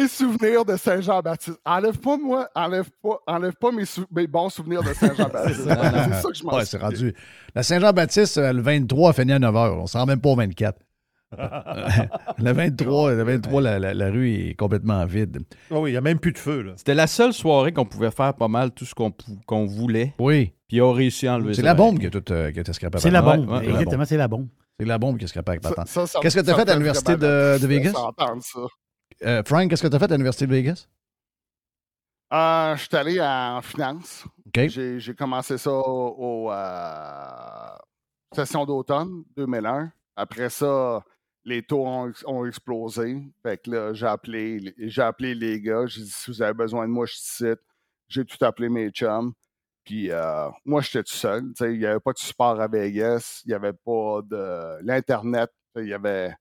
Mes 0.00 0.08
souvenirs 0.08 0.64
de 0.64 0.76
Saint-Jean-Baptiste. 0.76 1.58
Enlève 1.64 1.98
pas 1.98 2.16
moi, 2.16 2.48
enlève 2.54 2.88
pas, 3.02 3.18
enlève 3.26 3.54
pas 3.54 3.72
mes, 3.72 3.84
sou- 3.84 4.06
mes 4.12 4.26
bons 4.26 4.48
souvenirs 4.50 4.82
de 4.82 4.92
Saint-Jean-Baptiste. 4.92 5.60
c'est 5.64 5.68
ça 5.74 6.28
que 6.28 6.34
je 6.34 6.44
m'en 6.44 6.54
Ouais, 6.54 6.64
c'est 6.64 6.70
souviens. 6.78 6.88
rendu. 6.88 7.14
La 7.54 7.62
Saint-Jean-Baptiste, 7.62 8.38
euh, 8.38 8.52
le 8.52 8.62
23, 8.62 9.10
elle 9.10 9.14
finit 9.16 9.32
à 9.32 9.38
9 9.38 9.54
h. 9.54 9.70
On 9.78 9.82
ne 9.82 9.86
se 9.86 9.96
rend 9.98 10.06
même 10.06 10.20
pas 10.20 10.28
au 10.30 10.36
24. 10.36 10.78
Le 12.38 12.52
23, 12.52 13.12
le 13.14 13.22
23 13.22 13.60
la, 13.62 13.78
la- 13.78 13.94
la 13.94 14.10
rue 14.10 14.30
est 14.32 14.54
complètement 14.54 15.04
vide. 15.06 15.38
Oh 15.70 15.80
oui, 15.80 15.90
il 15.90 15.92
n'y 15.94 15.96
a 15.98 16.00
même 16.00 16.18
plus 16.18 16.32
de 16.32 16.38
feu. 16.38 16.62
Là. 16.62 16.72
C'était 16.76 16.94
la 16.94 17.06
seule 17.06 17.32
soirée 17.32 17.72
qu'on 17.72 17.84
pouvait 17.84 18.10
faire 18.10 18.34
pas 18.34 18.48
mal 18.48 18.70
tout 18.72 18.84
ce 18.84 18.94
qu'on 18.94 19.66
voulait. 19.66 20.14
Oui. 20.18 20.52
Puis 20.68 20.80
on 20.80 20.90
a 20.90 20.94
réussi 20.94 21.26
à 21.26 21.34
enlever 21.34 21.54
C'est 21.54 21.62
la 21.62 21.74
bombe 21.74 21.98
qui 21.98 22.06
a, 22.06 22.10
tout, 22.10 22.24
euh, 22.32 22.50
qui 22.52 22.58
a. 22.60 22.64
C'est 22.98 23.10
la 23.10 23.22
bombe. 23.22 23.48
ouais, 23.48 23.58
ouais, 23.58 23.68
Exactement, 23.70 24.04
c'est 24.04 24.16
la 24.16 24.28
bombe. 24.28 24.48
C'est 24.78 24.86
la 24.86 24.98
bombe 24.98 25.18
qui 25.18 25.24
a 25.24 25.28
scrapée 25.28 25.52
avec 25.52 25.62
ça- 25.86 26.18
Qu'est-ce 26.20 26.36
que 26.36 26.40
t'as 26.40 26.52
ça 26.52 26.64
fait 26.64 26.70
à 26.70 26.74
l'université 26.74 27.16
de- 27.16 27.58
Vegas? 27.66 27.92
ça. 27.92 28.60
Euh, 29.24 29.42
Frank, 29.46 29.70
qu'est-ce 29.70 29.82
que 29.82 29.88
tu 29.88 29.94
as 29.94 29.98
fait 29.98 30.06
à 30.10 30.14
l'Université 30.14 30.46
de 30.46 30.52
Vegas? 30.52 30.88
Euh, 32.32 32.74
je 32.76 32.82
suis 32.82 32.96
allé 32.96 33.20
en 33.20 33.60
finance. 33.62 34.24
OK. 34.46 34.66
J'ai 34.68 35.14
commencé 35.14 35.56
ça 35.58 35.70
au, 35.70 36.16
au, 36.46 36.50
euh, 36.50 37.76
session 38.34 38.64
d'automne 38.66 39.22
2001. 39.36 39.92
Après 40.16 40.48
ça, 40.50 41.00
les 41.44 41.62
taux 41.62 41.86
ont, 41.86 42.08
ex- 42.08 42.24
ont 42.26 42.46
explosé. 42.46 43.22
Fait 43.42 43.62
que 43.62 43.70
là, 43.70 43.92
j'ai 43.92 44.06
appelé, 44.06 44.74
j'ai 44.78 45.02
appelé 45.02 45.34
les 45.34 45.60
gars. 45.60 45.86
J'ai 45.86 46.02
dit 46.02 46.10
si 46.10 46.30
vous 46.30 46.42
avez 46.42 46.54
besoin 46.54 46.86
de 46.86 46.92
moi, 46.92 47.06
je 47.06 47.12
suis 47.14 47.22
ici. 47.22 47.60
J'ai 48.08 48.24
tout 48.24 48.42
appelé 48.44 48.68
mes 48.68 48.90
chums. 48.90 49.32
Puis 49.84 50.10
euh, 50.10 50.48
moi, 50.64 50.80
j'étais 50.80 51.02
tout 51.02 51.12
seul. 51.14 51.52
Il 51.60 51.78
n'y 51.78 51.86
avait 51.86 52.00
pas 52.00 52.12
de 52.12 52.18
support 52.18 52.58
à 52.60 52.66
Vegas. 52.68 53.42
Il 53.44 53.48
n'y 53.48 53.54
avait 53.54 53.72
pas 53.74 54.20
de. 54.24 54.82
L'Internet, 54.82 55.50
il 55.76 55.88
y 55.88 55.92
avait. 55.92 56.34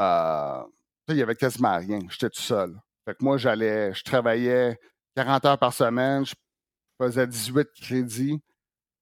euh, 0.00 0.62
y 1.08 1.22
avait 1.22 1.34
quasiment 1.36 1.76
rien. 1.78 2.00
J'étais 2.08 2.30
tout 2.30 2.40
seul. 2.42 2.74
Fait 3.04 3.14
que 3.14 3.22
moi, 3.24 3.36
j'allais. 3.36 3.92
Je 3.94 4.02
travaillais 4.02 4.78
40 5.16 5.44
heures 5.44 5.58
par 5.58 5.72
semaine. 5.72 6.24
Je 6.24 6.34
faisais 7.00 7.26
18 7.26 7.68
crédits. 7.80 8.40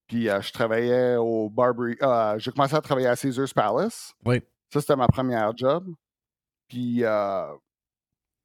Puis 0.09 0.29
euh, 0.29 0.41
je 0.41 0.53
travaillais 0.53 1.17
au 1.17 1.49
Barbary. 1.49 1.97
euh, 2.03 2.39
j'ai 2.39 2.51
commencé 2.51 2.75
à 2.75 2.81
travailler 2.81 3.07
à 3.07 3.17
Caesars 3.17 3.55
Palace. 3.55 4.13
Oui. 4.25 4.43
Ça, 4.73 4.81
c'était 4.81 4.97
ma 4.97 5.09
première 5.09 5.57
job. 5.57 5.93
Puis 6.69 7.05
euh, 7.05 7.47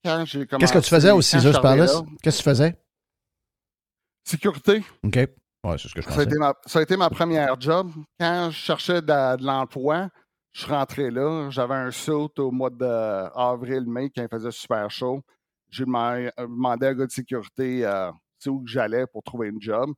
quand 0.03 0.25
j'ai 0.25 0.45
commencé. 0.47 0.61
Qu'est-ce 0.65 0.73
que 0.79 0.83
tu 0.83 0.89
faisais 0.89 1.11
au 1.11 1.21
Caesars 1.21 1.61
Palace? 1.61 2.01
Qu'est-ce 2.21 2.37
que 2.37 2.43
tu 2.43 2.49
faisais? 2.49 2.75
sécurité. 4.23 4.83
OK. 5.03 5.15
Ouais, 5.15 5.77
c'est 5.77 5.87
ce 5.87 5.93
que 5.93 6.01
je 6.01 6.05
Ça 6.07 6.13
a, 6.13 6.15
pensais. 6.15 6.23
été 6.23 6.37
ma, 6.37 6.53
ça 6.65 6.79
a 6.79 6.81
été 6.81 6.97
ma 6.97 7.09
première 7.09 7.59
job. 7.59 7.91
Quand 8.19 8.49
je 8.51 8.57
cherchais 8.57 9.01
de, 9.01 9.37
de 9.37 9.45
l'emploi, 9.45 10.09
je 10.51 10.65
rentré 10.67 11.11
là. 11.11 11.49
J'avais 11.49 11.75
un 11.75 11.91
saut 11.91 12.31
au 12.39 12.51
mois 12.51 12.69
d'avril-mai 12.69 14.09
quand 14.15 14.23
il 14.23 14.29
faisait 14.29 14.51
super 14.51 14.89
chaud. 14.89 15.21
J'ai 15.69 15.85
demandé, 15.85 16.29
euh, 16.39 16.63
à 16.63 16.71
un 16.71 16.77
gars 16.77 17.05
de 17.05 17.11
sécurité 17.11 17.85
euh, 17.85 18.11
où 18.47 18.65
j'allais 18.65 19.05
pour 19.07 19.23
trouver 19.23 19.49
une 19.49 19.61
job. 19.61 19.91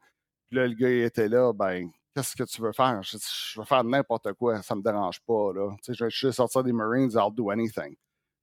Puis 0.50 0.58
là, 0.58 0.68
le 0.68 0.74
gars 0.74 0.90
il 0.90 1.04
était 1.04 1.28
là, 1.28 1.52
ben, 1.54 1.90
qu'est-ce 2.18 2.36
que 2.36 2.44
tu 2.44 2.62
veux 2.62 2.72
faire? 2.72 3.02
Je, 3.04 3.60
veux 3.60 3.66
faire 3.66 3.84
n'importe 3.84 4.34
quoi, 4.34 4.62
ça 4.64 4.76
me 4.76 4.82
dérange 4.82 5.20
pas. 5.22 5.54
Là. 5.54 5.76
Tu 5.84 5.94
sais, 5.94 6.10
je, 6.10 6.16
suis 6.16 6.34
sortir 6.34 6.64
des 6.64 6.74
Marines, 6.74 7.12
I'll 7.14 7.34
do 7.34 7.52
anything. 7.52 7.96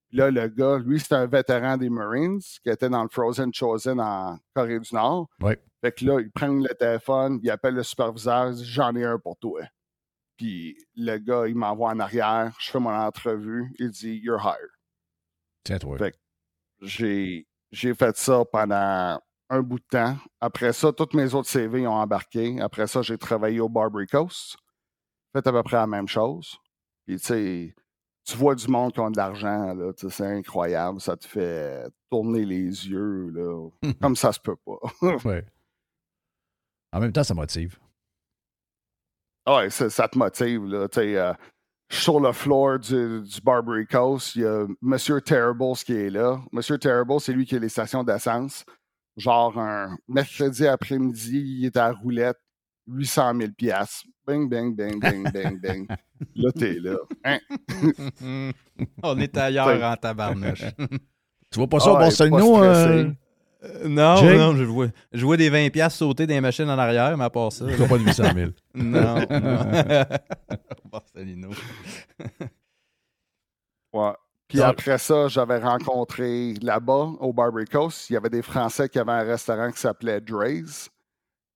Puis 0.08 0.18
là, 0.18 0.30
le 0.30 0.46
gars, 0.48 0.78
lui, 0.78 1.00
c'était 1.00 1.16
un 1.16 1.26
vétéran 1.26 1.76
des 1.76 1.90
Marines 1.90 2.40
qui 2.40 2.70
était 2.70 2.88
dans 2.88 3.02
le 3.02 3.08
Frozen 3.08 3.52
Chosen 3.52 4.00
en 4.00 4.38
Corée 4.54 4.78
du 4.78 4.94
Nord. 4.94 5.28
Oui. 5.40 5.54
Fait 5.80 5.92
que 5.92 6.04
là, 6.04 6.20
il 6.20 6.30
prend 6.30 6.48
le 6.48 6.74
téléphone, 6.74 7.40
il 7.42 7.50
appelle 7.50 7.74
le 7.74 7.82
superviseur, 7.82 8.50
il 8.50 8.54
dit 8.54 8.64
J'en 8.64 8.94
ai 8.94 9.04
un 9.04 9.18
pour 9.18 9.36
toi. 9.38 9.62
Puis 10.36 10.76
le 10.94 11.18
gars, 11.18 11.46
il 11.48 11.56
m'envoie 11.56 11.90
en 11.90 11.98
arrière, 11.98 12.54
je 12.60 12.70
fais 12.70 12.80
mon 12.80 12.94
entrevue, 12.94 13.72
il 13.78 13.90
dit 13.90 14.20
You're 14.22 14.40
hired. 14.40 14.70
Tiens-toi. 15.64 15.98
Fait- 15.98 16.18
J'ai 16.80 17.48
j'ai 17.72 17.92
fait 17.94 18.16
ça 18.16 18.44
pendant 18.44 19.20
un 19.50 19.62
bout 19.62 19.78
de 19.78 19.84
temps. 19.90 20.16
Après 20.40 20.72
ça, 20.72 20.92
tous 20.92 21.16
mes 21.16 21.34
autres 21.34 21.48
CV 21.48 21.86
ont 21.86 21.94
embarqué. 21.94 22.60
Après 22.60 22.86
ça, 22.86 23.02
j'ai 23.02 23.18
travaillé 23.18 23.60
au 23.60 23.68
Barbary 23.68 24.06
Coast. 24.06 24.56
Fait 25.32 25.46
à 25.46 25.52
peu 25.52 25.62
près 25.62 25.76
la 25.76 25.86
même 25.86 26.08
chose. 26.08 26.58
Puis 27.06 27.18
tu 27.18 27.24
sais, 27.24 27.74
tu 28.24 28.36
vois 28.36 28.54
du 28.54 28.68
monde 28.68 28.92
qui 28.92 29.00
ont 29.00 29.10
de 29.10 29.16
l'argent, 29.16 29.74
là, 29.74 29.92
c'est 29.96 30.26
incroyable. 30.26 31.00
Ça 31.00 31.16
te 31.16 31.26
fait 31.26 31.86
tourner 32.10 32.44
les 32.44 32.88
yeux, 32.88 33.30
là. 33.30 33.68
Comme 34.00 34.16
ça 34.16 34.32
se 34.32 34.40
peut 34.40 34.56
pas. 34.56 34.78
Ouais. 35.24 35.44
En 36.92 37.00
même 37.00 37.12
temps, 37.12 37.24
ça 37.24 37.34
motive. 37.34 37.78
Ouais, 39.46 39.68
ça, 39.68 39.90
ça 39.90 40.08
te 40.08 40.16
motive, 40.16 40.64
là. 40.64 40.88
Tu 40.88 41.00
sais, 41.00 41.16
euh, 41.18 41.34
sur 41.90 42.20
le 42.20 42.32
floor 42.32 42.78
du, 42.78 43.20
du 43.22 43.40
Barbary 43.40 43.86
Coast. 43.86 44.36
Il 44.36 44.42
y 44.42 44.46
a 44.46 44.66
Monsieur 44.80 45.20
Terribles 45.20 45.76
qui 45.84 45.92
est 45.92 46.10
là. 46.10 46.40
Monsieur 46.52 46.78
Terrible, 46.78 47.20
c'est 47.20 47.32
lui 47.32 47.44
qui 47.44 47.56
a 47.56 47.58
les 47.58 47.68
stations 47.68 48.04
d'essence. 48.04 48.64
Genre, 49.16 49.58
un 49.58 49.96
mercredi 50.08 50.66
après-midi, 50.66 51.58
il 51.60 51.66
est 51.66 51.76
à 51.76 51.88
la 51.88 51.92
roulette, 51.94 52.38
800 52.88 53.32
000 53.40 53.52
piastres. 53.56 54.06
Bing, 54.26 54.48
bing, 54.48 54.74
bing, 54.74 54.98
bing, 55.00 55.24
bing, 55.32 55.60
bing. 55.60 55.86
Là, 56.34 56.50
t'es 56.52 56.78
là. 56.80 56.96
Hein? 57.24 57.38
On 59.02 59.18
est 59.20 59.36
ailleurs 59.36 59.82
en 59.82 59.96
tabarnouche. 59.96 60.64
Tu 61.50 61.60
vois 61.60 61.68
pas 61.68 61.78
ça 61.78 61.92
au 61.92 61.96
Ah 61.96 61.98
ouais, 62.00 62.04
Barcelino? 62.06 62.54
pas 62.54 62.64
euh? 62.64 63.10
Euh, 63.62 63.88
non, 63.88 64.16
Jake? 64.16 64.36
non, 64.38 64.56
je 64.56 64.64
vois, 64.64 64.88
je 65.12 65.24
vois 65.24 65.36
des 65.36 65.48
20$ 65.50 65.70
piastres 65.70 65.98
sauter 66.00 66.26
dans 66.26 66.34
les 66.34 66.40
machines 66.40 66.68
en 66.68 66.76
arrière, 66.76 67.16
mais 67.16 67.24
à 67.24 67.30
part 67.30 67.52
ça. 67.52 67.64
Tu 67.66 67.74
vois 67.76 67.86
pas 67.86 67.96
de 67.98 68.02
800 68.02 68.24
000. 68.34 68.50
non, 68.74 69.14
non. 69.14 70.04
Barcelino. 70.90 71.50
Ouais. 73.92 74.12
Puis 74.48 74.58
Donc- 74.58 74.68
après 74.68 74.98
ça, 74.98 75.28
j'avais 75.28 75.58
rencontré 75.58 76.54
là-bas, 76.54 77.12
au 77.20 77.32
Barbary 77.32 77.64
Coast, 77.66 78.10
il 78.10 78.14
y 78.14 78.16
avait 78.16 78.30
des 78.30 78.42
Français 78.42 78.88
qui 78.88 78.98
avaient 78.98 79.12
un 79.12 79.22
restaurant 79.24 79.70
qui 79.70 79.78
s'appelait 79.80 80.20
Dre's. 80.20 80.88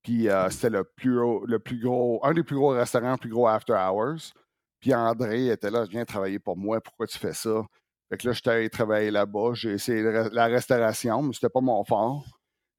Puis 0.02 0.28
euh, 0.28 0.48
c'était 0.48 0.70
le 0.70 0.84
plus, 0.84 1.20
haut- 1.20 1.44
le 1.46 1.58
plus 1.58 1.78
gros, 1.80 2.24
un 2.24 2.32
des 2.32 2.42
plus 2.42 2.56
gros 2.56 2.70
restaurants, 2.70 3.12
le 3.12 3.16
plus 3.18 3.30
gros 3.30 3.46
after 3.46 3.74
hours. 3.74 4.32
Puis 4.80 4.94
André 4.94 5.48
était 5.48 5.70
là, 5.70 5.84
viens 5.84 6.04
travailler 6.04 6.38
pour 6.38 6.56
moi, 6.56 6.80
pourquoi 6.80 7.06
tu 7.06 7.18
fais 7.18 7.34
ça? 7.34 7.66
Fait 8.08 8.16
que 8.16 8.26
là, 8.28 8.32
j'étais 8.32 8.50
allé 8.50 8.70
travailler 8.70 9.10
là-bas, 9.10 9.50
j'ai 9.54 9.72
essayé 9.72 10.02
la 10.32 10.46
restauration, 10.46 11.20
mais 11.22 11.34
c'était 11.34 11.50
pas 11.50 11.60
mon 11.60 11.84
fort. 11.84 12.24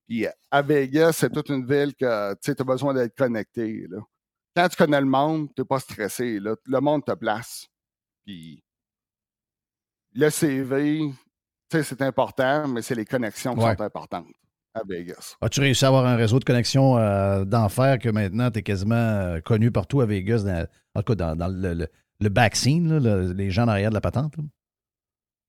Puis 0.07 0.25
euh, 0.25 0.31
à 0.49 0.63
Vegas, 0.63 1.11
c'est 1.13 1.29
toute 1.29 1.49
une 1.49 1.67
ville 1.67 1.93
que 1.93 2.33
tu 2.41 2.51
as 2.57 2.63
besoin 2.63 2.95
d'être 2.95 3.15
connecté. 3.15 3.85
Là. 3.87 3.99
Quand 4.55 4.67
tu 4.69 4.75
connais 4.77 4.99
le 5.01 5.05
monde, 5.05 5.49
tu 5.55 5.61
n'es 5.61 5.65
pas 5.65 5.79
stressé. 5.79 6.39
Là. 6.39 6.55
Le 6.65 6.79
monde 6.79 7.05
te 7.05 7.11
place. 7.13 7.67
Puis 8.25 8.63
le 10.19 10.29
CV, 10.29 11.11
c'est 11.71 12.01
important, 12.01 12.67
mais 12.67 12.81
c'est 12.81 12.95
les 12.95 13.05
connexions 13.05 13.53
qui 13.55 13.61
Ouais. 13.63 13.75
sont 13.75 13.81
importantes 13.83 14.27
à 14.73 14.81
Vegas. 14.87 15.35
As-tu 15.41 15.61
réussi 15.61 15.85
à 15.85 15.87
avoir 15.87 16.05
un 16.05 16.15
réseau 16.15 16.39
de 16.39 16.43
connexion 16.45 16.97
euh, 16.97 17.43
d'enfer 17.45 17.97
que 17.99 18.09
maintenant 18.09 18.51
tu 18.51 18.59
es 18.59 18.63
quasiment 18.63 18.95
euh, 18.95 19.39
connu 19.41 19.71
partout 19.71 20.01
à 20.01 20.05
Vegas, 20.05 20.43
dans, 20.43 20.67
en 20.95 21.01
tout 21.03 21.13
cas 21.13 21.15
dans, 21.15 21.35
dans 21.35 21.47
le, 21.47 21.73
le, 21.73 21.87
le 22.19 22.29
back 22.29 22.55
scene, 22.55 22.89
là, 22.89 22.99
le- 22.99 23.33
les 23.33 23.49
gens 23.49 23.63
en 23.63 23.69
arrière 23.69 23.89
de 23.89 23.95
la 23.95 24.01
patente? 24.01 24.35
là? 24.37 24.43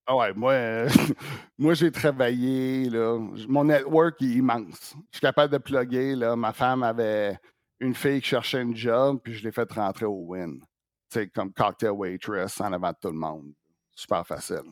Ah 0.06 0.16
ouais, 0.16 0.32
moi, 0.34 0.52
euh, 0.52 0.88
moi 1.58 1.74
j'ai 1.74 1.90
travaillé, 1.92 2.88
là, 2.90 3.18
mon 3.48 3.64
network 3.64 4.20
est 4.22 4.26
immense. 4.26 4.94
Je 5.12 5.18
suis 5.18 5.20
capable 5.20 5.52
de 5.52 5.58
plugger, 5.58 6.16
là, 6.16 6.34
ma 6.36 6.52
femme 6.52 6.82
avait 6.82 7.38
une 7.78 7.94
fille 7.94 8.20
qui 8.20 8.28
cherchait 8.28 8.62
une 8.62 8.74
job, 8.76 9.20
puis 9.22 9.34
je 9.34 9.44
l'ai 9.44 9.52
fait 9.52 9.70
rentrer 9.72 10.06
au 10.06 10.24
Win. 10.26 10.60
Tu 11.12 11.20
sais, 11.20 11.28
comme 11.28 11.52
cocktail 11.52 11.90
waitress 11.90 12.60
en 12.60 12.72
avant 12.72 12.90
de 12.90 12.96
tout 13.00 13.08
le 13.08 13.18
monde. 13.18 13.52
Super 14.00 14.26
facile. 14.26 14.62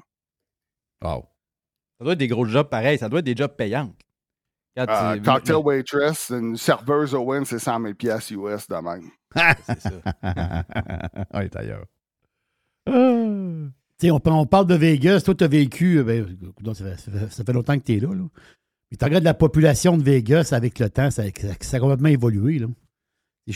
Wow. 1.05 1.27
Ça 1.99 2.05
doit 2.05 2.13
être 2.15 2.19
des 2.19 2.29
gros 2.29 2.47
jobs 2.47 2.69
pareils, 2.69 2.97
ça 2.99 3.09
doit 3.11 3.19
être 3.19 3.27
des 3.27 3.37
jobs 3.37 3.55
payants. 3.55 3.95
Quand 4.77 4.87
Euh, 4.89 5.17
tu- 5.17 5.23
cocktail 5.23 5.57
waitress, 5.57 6.31
une 6.31 6.57
serveuse 6.57 7.15
au 7.15 7.21
Win, 7.25 7.45
c'est 7.45 7.59
100 7.59 7.81
000 7.83 7.95
piastres 7.95 8.33
US 8.33 8.67
de 8.69 8.77
même. 8.77 9.11
C'est 9.67 9.81
ça. 9.81 9.91
On 11.33 11.41
est 11.41 11.57
ailleurs. 11.57 11.85
Tu 12.87 14.07
sais, 14.07 14.11
on, 14.11 14.21
on 14.25 14.47
parle 14.47 14.67
de 14.67 14.77
Vegas. 14.77 15.23
Toi, 15.25 15.35
tu 15.35 15.45
as 15.45 15.49
vécu. 15.49 15.99
euh, 15.99 16.05
Ben, 16.05 16.25
écoute, 16.43 16.75
ça, 16.75 16.97
fait, 16.97 17.29
ça 17.31 17.53
longtemps 17.53 17.79
que 17.79 17.85
tu 17.85 17.97
es 17.97 18.01
là. 18.01 18.15
là. 18.15 18.25
Mais 18.91 18.97
tu 18.97 19.05
regardes 19.05 19.25
la 19.25 19.35
population 19.35 19.99
de 19.99 20.03
Vegas 20.03 20.51
avec 20.53 20.79
le 20.79 20.89
temps, 20.89 21.11
ça, 21.11 21.25
ça- 21.37 21.49
ça 21.61 21.77
a 21.77 21.81
complètement 21.81 22.09
évolué. 22.09 22.59
Là. 22.61 22.69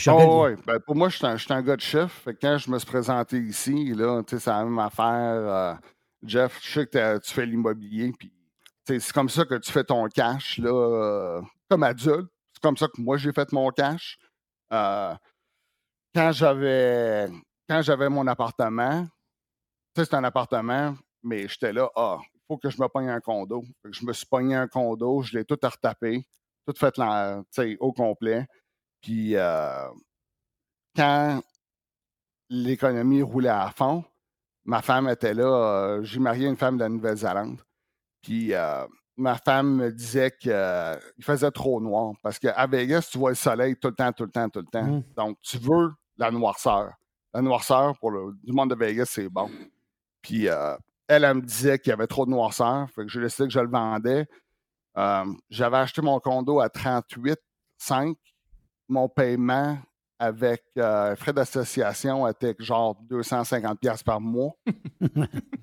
Oh, 0.07 0.43
ouais. 0.43 0.55
Ben, 0.65 0.79
pour 0.79 0.95
moi, 0.95 1.09
je 1.09 1.17
suis 1.17 1.25
un, 1.25 1.37
je 1.37 1.43
suis 1.43 1.53
un 1.53 1.61
gars 1.61 1.75
de. 1.75 1.81
Fait 1.81 2.33
que 2.33 2.39
quand 2.41 2.57
je 2.57 2.71
me 2.71 2.79
suis 2.79 2.87
présenté 2.87 3.37
ici, 3.39 3.93
là, 3.93 4.21
c'est 4.27 4.45
la 4.47 4.63
même 4.63 4.79
affaire. 4.79 5.05
euh, 5.05 5.73
Jeff, 6.23 6.59
je 6.63 6.71
sais 6.79 6.87
que 6.87 7.19
tu 7.19 7.33
fais 7.33 7.45
l'immobilier, 7.45 8.11
puis 8.17 8.31
c'est 8.87 9.11
comme 9.11 9.29
ça 9.29 9.45
que 9.45 9.55
tu 9.55 9.71
fais 9.71 9.83
ton 9.83 10.07
cash, 10.07 10.57
là, 10.57 10.69
euh, 10.71 11.41
comme 11.69 11.83
adulte. 11.83 12.29
C'est 12.53 12.61
comme 12.61 12.77
ça 12.77 12.87
que 12.87 13.01
moi, 13.01 13.17
j'ai 13.17 13.31
fait 13.33 13.51
mon 13.51 13.69
cash. 13.69 14.17
Euh, 14.71 15.13
quand 16.15 16.31
j'avais 16.31 17.29
quand 17.69 17.81
j'avais 17.81 18.09
mon 18.09 18.25
appartement, 18.27 19.03
tu 19.03 20.01
sais, 20.01 20.05
c'est 20.05 20.15
un 20.15 20.23
appartement, 20.23 20.95
mais 21.21 21.47
j'étais 21.47 21.73
là, 21.73 21.89
ah, 21.95 22.17
il 22.33 22.39
faut 22.47 22.57
que 22.57 22.69
je 22.69 22.81
me 22.81 22.87
pogne 22.87 23.09
un 23.09 23.19
condo. 23.19 23.61
Fait 23.83 23.91
que 23.91 23.97
je 23.97 24.05
me 24.05 24.13
suis 24.13 24.25
pogné 24.25 24.55
un 24.55 24.67
condo, 24.67 25.21
je 25.21 25.37
l'ai 25.37 25.45
tout 25.45 25.59
retapé, 25.61 26.25
tout 26.65 26.73
fait 26.79 26.93
au 27.79 27.93
complet. 27.93 28.47
Puis 29.03 29.35
euh, 29.35 29.87
quand 30.95 31.41
l'économie 32.49 33.21
roulait 33.21 33.49
à 33.49 33.69
fond, 33.69 34.03
ma 34.63 34.81
femme 34.81 35.09
était 35.09 35.33
là. 35.33 35.43
euh, 35.43 36.03
J'ai 36.03 36.19
marié 36.19 36.47
une 36.47 36.55
femme 36.55 36.77
de 36.77 36.83
la 36.83 36.89
Nouvelle-Zélande. 36.89 37.61
Puis 38.21 38.53
euh, 38.53 38.87
ma 39.17 39.35
femme 39.35 39.75
me 39.75 39.91
disait 39.91 40.31
qu'il 40.31 40.53
faisait 41.21 41.51
trop 41.51 41.81
noir. 41.81 42.13
Parce 42.23 42.39
qu'à 42.39 42.65
Vegas, 42.65 43.09
tu 43.11 43.17
vois 43.17 43.31
le 43.31 43.35
soleil 43.35 43.75
tout 43.75 43.89
le 43.89 43.95
temps, 43.95 44.13
tout 44.13 44.23
le 44.23 44.31
temps, 44.31 44.49
tout 44.49 44.61
le 44.61 44.65
temps. 44.67 44.83
Mm. 44.85 45.03
Donc, 45.17 45.37
tu 45.41 45.57
veux 45.57 45.91
la 46.17 46.31
noirceur. 46.31 46.93
La 47.33 47.41
noirceur, 47.41 47.97
pour 47.99 48.11
le 48.11 48.33
du 48.43 48.53
monde 48.53 48.69
de 48.69 48.75
Vegas, 48.75 49.07
c'est 49.09 49.27
bon. 49.27 49.49
Puis 50.21 50.45
elle, 50.45 50.77
elle 51.25 51.33
me 51.33 51.41
disait 51.41 51.77
qu'il 51.79 51.89
y 51.89 51.93
avait 51.93 52.07
trop 52.07 52.25
de 52.25 52.31
noirceur. 52.31 52.89
Fait 52.91 53.01
que 53.01 53.07
j'ai 53.09 53.19
décidé 53.19 53.47
que 53.47 53.53
je 53.53 53.59
le 53.59 53.69
vendais. 53.69 54.27
J'avais 55.49 55.77
acheté 55.77 56.01
mon 56.01 56.19
condo 56.19 56.61
à 56.61 56.67
38,5 56.67 58.15
mon 58.87 59.09
paiement 59.09 59.77
avec 60.19 60.63
euh, 60.77 61.15
frais 61.15 61.33
d'association 61.33 62.27
était 62.27 62.55
genre 62.59 62.97
250$ 63.09 63.77
piastres 63.77 64.05
par 64.05 64.21
mois. 64.21 64.51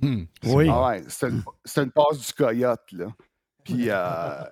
Hmm. 0.02 0.24
Oui. 0.44 0.66
Ah 0.70 0.88
ouais, 0.88 1.04
c'était 1.08 1.82
une, 1.82 1.90
passe 1.90 2.26
du 2.26 2.32
coyote, 2.32 2.90
là. 2.92 3.08
Puis 3.64 3.90
euh, 3.90 4.42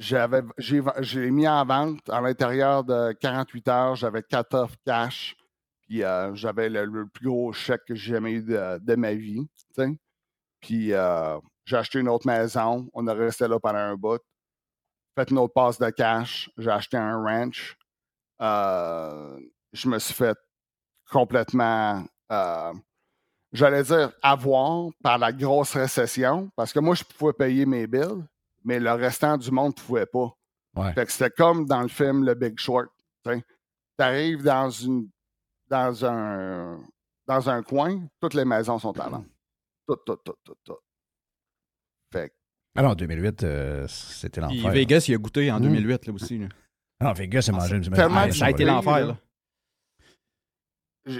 j'avais, 0.00 0.42
j'ai, 0.58 0.82
j'ai 0.98 1.30
mis 1.30 1.46
en 1.46 1.64
vente 1.64 2.00
à 2.10 2.20
l'intérieur 2.20 2.82
de 2.82 3.12
48 3.12 3.68
heures, 3.68 3.94
j'avais 3.94 4.24
4 4.24 4.54
offres 4.54 4.76
cash. 4.84 5.36
Puis 5.82 6.02
euh, 6.02 6.34
j'avais 6.34 6.68
le, 6.68 6.84
le 6.84 7.06
plus 7.06 7.28
gros 7.28 7.52
chèque 7.52 7.84
que 7.86 7.94
j'ai 7.94 8.14
jamais 8.14 8.32
eu 8.32 8.42
de, 8.42 8.78
de 8.78 8.94
ma 8.96 9.14
vie. 9.14 9.48
Puis 10.60 10.92
euh, 10.92 11.38
j'ai 11.64 11.76
acheté 11.76 12.00
une 12.00 12.08
autre 12.08 12.26
maison. 12.26 12.90
On 12.92 13.06
est 13.06 13.12
resté 13.12 13.46
là 13.46 13.60
pendant 13.60 13.78
un 13.78 13.94
bout. 13.94 14.20
Fait 15.16 15.30
une 15.30 15.38
autre 15.38 15.54
passe 15.54 15.78
de 15.78 15.90
cash. 15.90 16.50
J'ai 16.58 16.70
acheté 16.70 16.96
un 16.96 17.22
ranch. 17.22 17.77
Euh, 18.40 19.38
je 19.72 19.88
me 19.88 19.98
suis 19.98 20.14
fait 20.14 20.36
complètement, 21.10 22.04
euh, 22.30 22.72
j'allais 23.52 23.82
dire, 23.82 24.12
avoir 24.22 24.90
par 25.02 25.18
la 25.18 25.32
grosse 25.32 25.74
récession, 25.74 26.50
parce 26.56 26.72
que 26.72 26.80
moi, 26.80 26.94
je 26.94 27.04
pouvais 27.04 27.32
payer 27.32 27.66
mes 27.66 27.86
bills, 27.86 28.24
mais 28.64 28.78
le 28.80 28.92
restant 28.92 29.36
du 29.36 29.50
monde 29.50 29.74
ne 29.76 29.82
pouvait 29.82 30.06
pas. 30.06 30.32
Ouais. 30.76 30.92
Fait 30.92 31.06
que 31.06 31.12
c'était 31.12 31.30
comme 31.30 31.66
dans 31.66 31.82
le 31.82 31.88
film 31.88 32.24
Le 32.24 32.34
Big 32.34 32.58
Short. 32.58 32.88
Tu 33.24 33.42
arrives 33.98 34.42
dans 34.44 34.70
une 34.70 35.08
dans 35.68 36.04
un 36.06 36.78
dans 37.26 37.50
un 37.50 37.62
coin, 37.62 38.06
toutes 38.20 38.34
les 38.34 38.44
maisons 38.44 38.78
sont 38.78 38.98
à 39.00 39.08
vendre. 39.08 39.26
Toutes, 39.88 40.04
toutes, 40.04 40.22
toutes, 40.22 40.38
toutes, 40.44 40.58
toutes. 40.64 40.76
Fait 42.12 42.28
que 42.28 42.34
Alors, 42.76 42.90
en 42.92 42.94
2008, 42.94 43.42
euh, 43.42 43.86
c'était 43.88 44.42
l'enfer. 44.42 44.70
Vegas, 44.70 45.06
il 45.08 45.14
a 45.14 45.16
goûté 45.18 45.50
en 45.50 45.58
Mm. 45.58 45.62
2008 45.62 46.06
là 46.06 46.12
aussi. 46.12 46.38
là. 46.38 46.48
Ah, 47.00 47.12
Vegas, 47.12 47.42
c'est 47.42 47.52
mangé. 47.52 47.76
Ah, 47.96 48.26
de 48.26 48.32
Ça 48.32 48.46
a 48.46 48.50
été 48.50 48.64
l'enfer. 48.64 49.16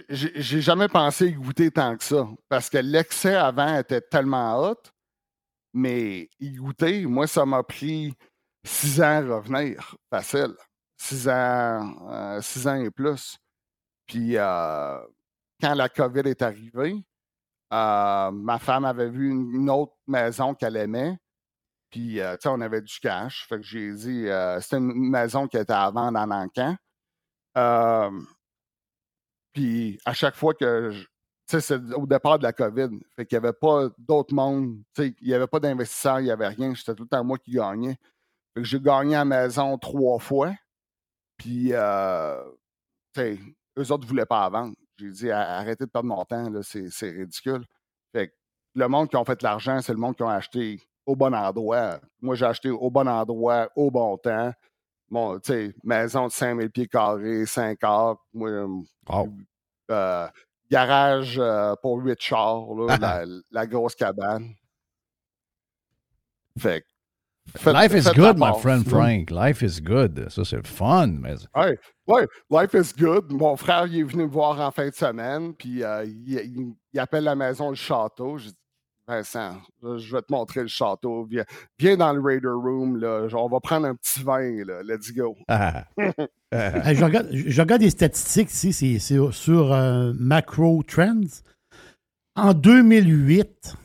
j'ai- 0.08 0.60
jamais 0.60 0.88
pensé 0.88 1.28
y 1.28 1.32
goûter 1.32 1.70
tant 1.70 1.96
que 1.96 2.04
ça. 2.04 2.28
Parce 2.48 2.68
que 2.68 2.78
l'excès 2.78 3.34
avant 3.36 3.78
était 3.78 4.00
tellement 4.00 4.58
hot, 4.60 4.76
mais 5.72 6.28
y 6.40 6.52
goûter, 6.52 7.06
moi, 7.06 7.26
ça 7.26 7.46
m'a 7.46 7.62
pris 7.62 8.12
six 8.64 9.00
ans 9.00 9.04
à 9.30 9.36
revenir. 9.36 9.96
Facile. 10.10 10.54
Six 11.00 11.28
ans, 11.28 11.94
euh, 12.10 12.40
six 12.42 12.66
ans 12.66 12.74
et 12.74 12.90
plus. 12.90 13.38
Puis 14.06 14.36
euh, 14.36 14.98
quand 15.60 15.74
la 15.74 15.88
COVID 15.88 16.22
est 16.28 16.42
arrivée, 16.42 16.96
euh, 17.72 18.30
ma 18.32 18.58
femme 18.58 18.84
avait 18.84 19.08
vu 19.08 19.30
une, 19.30 19.54
une 19.54 19.70
autre 19.70 19.94
maison 20.08 20.54
qu'elle 20.54 20.76
aimait. 20.76 21.16
Puis, 21.90 22.20
euh, 22.20 22.34
tu 22.34 22.42
sais, 22.42 22.48
on 22.48 22.60
avait 22.60 22.82
du 22.82 22.98
cash. 23.00 23.46
Fait 23.48 23.56
que 23.56 23.62
j'ai 23.62 23.92
dit, 23.92 24.28
euh, 24.28 24.60
c'était 24.60 24.76
une 24.76 25.10
maison 25.10 25.46
qui 25.48 25.56
était 25.56 25.72
à 25.72 25.90
vendre 25.90 26.18
en 26.18 26.30
Ancan. 26.30 26.76
Euh, 27.56 28.10
puis, 29.52 29.98
à 30.04 30.12
chaque 30.12 30.36
fois 30.36 30.54
que, 30.54 30.92
tu 30.92 31.06
sais, 31.46 31.60
c'est 31.60 31.94
au 31.94 32.06
départ 32.06 32.38
de 32.38 32.44
la 32.44 32.52
COVID, 32.52 32.90
fait 33.16 33.26
qu'il 33.26 33.38
n'y 33.38 33.46
avait 33.46 33.56
pas 33.56 33.88
d'autres 33.98 34.34
mondes, 34.34 34.78
tu 34.94 35.02
sais, 35.02 35.14
il 35.20 35.28
n'y 35.28 35.34
avait 35.34 35.46
pas 35.46 35.60
d'investisseurs, 35.60 36.20
il 36.20 36.24
n'y 36.24 36.30
avait 36.30 36.48
rien. 36.48 36.74
C'était 36.74 36.94
tout 36.94 37.04
le 37.04 37.08
temps 37.08 37.24
moi 37.24 37.38
qui 37.38 37.52
gagnais. 37.52 37.96
Fait 38.54 38.62
que 38.62 38.64
j'ai 38.64 38.80
gagné 38.80 39.14
à 39.16 39.20
la 39.20 39.24
maison 39.24 39.78
trois 39.78 40.18
fois. 40.18 40.54
Puis, 41.38 41.70
euh, 41.72 42.42
tu 43.14 43.20
sais, 43.20 43.38
eux 43.78 43.92
autres 43.92 44.04
ne 44.04 44.08
voulaient 44.08 44.26
pas 44.26 44.48
vendre. 44.50 44.74
J'ai 44.98 45.10
dit, 45.10 45.30
A- 45.30 45.58
arrêtez 45.58 45.86
de 45.86 45.90
perdre 45.90 46.08
mon 46.08 46.24
temps, 46.24 46.50
là, 46.50 46.62
c'est 46.62 46.90
c'est 46.90 47.10
ridicule. 47.10 47.64
Fait 48.12 48.28
que 48.28 48.34
le 48.74 48.88
monde 48.88 49.08
qui 49.08 49.16
ont 49.16 49.24
fait 49.24 49.38
de 49.38 49.44
l'argent, 49.44 49.80
c'est 49.80 49.92
le 49.92 49.98
monde 49.98 50.16
qui 50.16 50.22
ont 50.22 50.28
acheté 50.28 50.82
au 51.08 51.16
bon 51.16 51.34
endroit. 51.34 51.98
Moi, 52.20 52.34
j'ai 52.34 52.44
acheté 52.44 52.70
au 52.70 52.90
bon 52.90 53.08
endroit, 53.08 53.68
au 53.74 53.90
bon 53.90 54.16
temps. 54.18 54.52
mon, 55.10 55.38
tu 55.40 55.52
sais, 55.52 55.74
maison 55.82 56.26
de 56.26 56.32
5000 56.32 56.70
pieds 56.70 56.86
carrés, 56.86 57.46
5 57.46 57.78
acres. 57.82 58.20
Moi, 58.34 58.50
Wow. 59.08 59.32
euh, 59.90 60.28
garage 60.70 61.38
euh, 61.38 61.74
pour 61.80 61.96
8 62.04 62.20
chars, 62.20 62.66
là, 62.74 62.98
la, 62.98 63.24
la 63.50 63.66
grosse 63.66 63.94
cabane. 63.94 64.54
Fait 66.58 66.84
Life 67.64 67.94
is 67.94 68.12
good, 68.14 68.36
my 68.36 68.50
part. 68.50 68.60
friend 68.60 68.86
Frank. 68.86 69.30
Life 69.30 69.62
is 69.62 69.80
good. 69.80 70.28
Ça, 70.28 70.44
c'est 70.44 70.56
le 70.56 70.64
fun. 70.64 71.06
Mais... 71.06 71.36
Ouais, 71.56 71.78
ouais, 72.06 72.26
life 72.50 72.74
is 72.74 72.92
good. 72.92 73.32
Mon 73.32 73.56
frère, 73.56 73.86
il 73.86 74.00
est 74.00 74.02
venu 74.02 74.24
me 74.24 74.28
voir 74.28 74.60
en 74.60 74.70
fin 74.70 74.86
de 74.88 74.94
semaine, 74.94 75.54
puis 75.54 75.82
euh, 75.82 76.04
il, 76.04 76.34
il- 76.34 76.74
il 76.92 77.00
appelle 77.00 77.24
la 77.24 77.34
maison 77.34 77.70
le 77.70 77.74
château. 77.76 78.36
Vincent, 79.08 79.56
je 79.82 80.12
vais 80.12 80.20
te 80.20 80.30
montrer 80.30 80.60
le 80.60 80.68
château. 80.68 81.24
Viens, 81.24 81.44
viens 81.78 81.96
dans 81.96 82.12
le 82.12 82.20
Raider 82.20 82.48
Room, 82.48 82.98
là. 82.98 83.26
On 83.32 83.48
va 83.48 83.58
prendre 83.58 83.86
un 83.86 83.94
petit 83.94 84.22
vin, 84.22 84.64
là. 84.66 84.82
Let's 84.82 85.12
go. 85.12 85.36
Ah. 85.48 85.86
Hey, 86.50 86.96
je, 86.96 87.04
regarde, 87.04 87.28
je 87.30 87.60
regarde 87.60 87.82
des 87.82 87.90
statistiques 87.90 88.50
ici, 88.50 88.72
c'est 88.72 88.98
c'est 88.98 89.18
sur 89.32 89.70
euh, 89.70 90.14
Macro 90.18 90.82
Trends. 90.82 91.42
En 92.36 92.54
2008, 92.54 93.76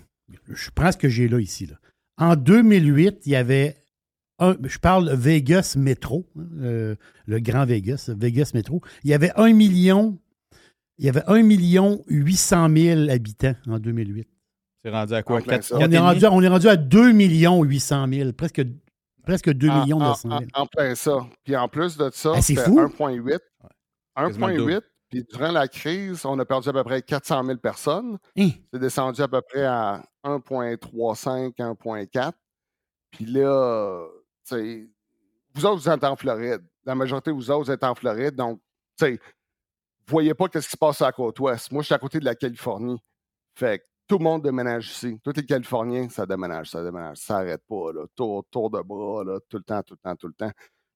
je 0.48 0.70
prends 0.74 0.94
ce 0.94 0.98
que 0.98 1.10
j'ai 1.10 1.28
là 1.28 1.40
ici. 1.40 1.66
Là. 1.66 1.76
En 2.18 2.38
2008, 2.38 3.24
il 3.26 3.34
y 3.34 3.36
avait 3.36 3.76
un, 4.40 4.56
je 4.64 4.78
parle 4.78 5.14
Vegas 5.14 5.76
Metro, 5.78 6.26
hein, 6.38 6.48
euh, 6.62 6.96
le 7.26 7.40
grand 7.40 7.66
Vegas, 7.66 8.10
Vegas 8.18 8.52
Metro. 8.54 8.82
Il 9.04 9.10
y 9.10 9.14
avait 9.14 9.32
un 9.36 9.52
million, 9.52 10.18
il 10.98 11.06
y 11.06 11.10
avait 11.10 11.24
un 11.28 11.44
million 11.44 12.02
800 12.08 12.70
000 12.74 13.10
habitants 13.10 13.56
en 13.68 13.78
2008. 13.78 14.28
C'est 14.84 14.92
rendu 14.92 15.14
à 15.14 15.24
quoi? 15.24 15.38
En 15.38 15.42
plein 15.42 15.54
Quatre- 15.56 15.64
ça. 15.66 15.76
On 15.76 15.80
quatre 15.80 15.94
est, 15.94 15.98
rendu, 16.00 16.26
à- 16.26 16.32
on 16.32 16.42
est 16.42 16.48
rendu 16.48 16.68
à 16.68 16.76
2 16.76 17.12
millions 17.12 17.64
800 17.64 18.06
000, 18.12 18.34
presque, 18.34 18.62
presque 19.26 19.50
2 19.52 19.70
En- 19.70 19.82
millions 19.84 19.98
en, 19.98 20.10
900 20.10 20.30
000. 20.30 20.42
en- 20.54 20.62
en 20.62 20.66
plein 20.66 20.96
ça. 20.96 21.26
Puis 21.44 21.56
en 21.56 21.68
plus 21.68 21.96
de 21.98 22.10
ça, 22.14 22.34
Ah, 22.36 22.42
c'est 22.42 22.56
c'était 22.56 22.66
fou. 22.70 22.80
1,8. 22.80 23.40
Quasiment 24.16 24.48
le 24.48 24.56
1,8. 24.56 24.84
Puis 25.10 25.24
durant 25.32 25.52
la 25.52 25.68
crise, 25.68 26.26
on 26.26 26.38
a 26.40 26.46
perdu 26.46 26.70
à 26.70 26.74
peu 26.74 26.84
près 26.84 27.02
400 27.02 27.44
000 27.46 27.58
personnes. 27.60 28.18
Hein? 28.38 28.50
C'est 28.74 28.80
descendu 28.80 29.22
à 29.22 29.28
peu 29.28 29.42
près 29.42 29.64
à 29.64 30.04
1,35, 30.24 31.60
1,4. 31.60 32.34
Puis 33.12 33.26
là, 33.26 34.06
tu 34.48 34.56
sais, 34.56 34.90
vous 35.54 35.66
autres, 35.66 35.82
vous 35.84 35.90
êtes 35.90 36.04
en 36.04 36.16
Floride. 36.16 36.62
La 36.86 36.96
majorité 36.96 37.30
de 37.32 37.36
vous 37.36 37.50
autres, 37.52 37.66
vous 37.66 37.72
êtes 37.72 37.84
en 37.84 37.94
Floride. 37.96 38.36
Donc, 38.36 38.60
tu 38.98 39.06
sais, 39.06 39.12
vous 39.14 39.20
voyez 40.08 40.34
pas 40.34 40.48
qu'est-ce 40.50 40.66
qui 40.68 40.72
se 40.72 40.78
passe 40.78 41.02
à 41.02 41.06
la 41.06 41.12
côte 41.12 41.40
ouest. 41.40 41.72
Moi, 41.72 41.82
je 41.84 41.86
suis 41.86 41.96
à 41.96 42.00
côté 42.00 42.20
de 42.20 42.26
la 42.26 42.36
Californie. 42.36 42.98
Fait 43.56 43.80
que 43.80 43.84
tout 44.08 44.18
le 44.18 44.24
monde 44.24 44.44
déménage 44.44 44.90
ici. 44.90 45.20
Tous 45.24 45.34
les 45.36 45.46
Californiens, 45.46 46.10
ça 46.10 46.26
déménage, 46.26 46.70
ça 46.70 46.84
déménage. 46.84 47.18
Ça 47.18 47.36
n'arrête 47.36 47.64
pas. 47.68 47.92
Tour, 48.16 48.46
tour 48.52 48.70
de 48.70 48.82
bras, 48.82 49.24
tout 49.50 49.58
le 49.58 49.64
temps, 49.64 49.82
tout 49.84 49.96
le 49.96 50.10
temps, 50.10 50.16
tout 50.16 50.28
le 50.28 50.34
temps. 50.34 50.52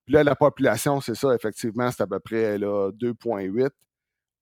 Puis 0.05 0.13
là, 0.13 0.23
la 0.23 0.35
population, 0.35 1.01
c'est 1.01 1.15
ça, 1.15 1.33
effectivement, 1.35 1.91
c'est 1.91 2.03
à 2.03 2.07
peu 2.07 2.19
près 2.19 2.57
là, 2.57 2.91
2,8. 2.91 3.69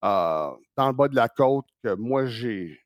Euh, 0.03 0.51
dans 0.75 0.87
le 0.87 0.93
bas 0.93 1.07
de 1.07 1.15
la 1.15 1.27
côte, 1.27 1.65
que 1.83 1.95
moi, 1.95 2.25
j'ai 2.25 2.79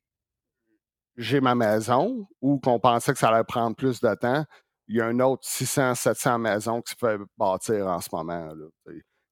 j'ai 1.16 1.40
ma 1.40 1.54
maison, 1.54 2.26
ou 2.40 2.58
qu'on 2.58 2.80
pensait 2.80 3.12
que 3.12 3.18
ça 3.18 3.28
allait 3.28 3.44
prendre 3.44 3.76
plus 3.76 4.00
de 4.00 4.14
temps, 4.14 4.44
il 4.88 4.96
y 4.96 5.00
a 5.00 5.06
un 5.06 5.20
autre 5.20 5.46
600, 5.46 5.94
700 5.94 6.38
maisons 6.38 6.80
qui 6.80 6.92
se 6.92 6.96
fait 6.96 7.18
bâtir 7.36 7.86
en 7.86 8.00
ce 8.00 8.08
moment. 8.10 8.52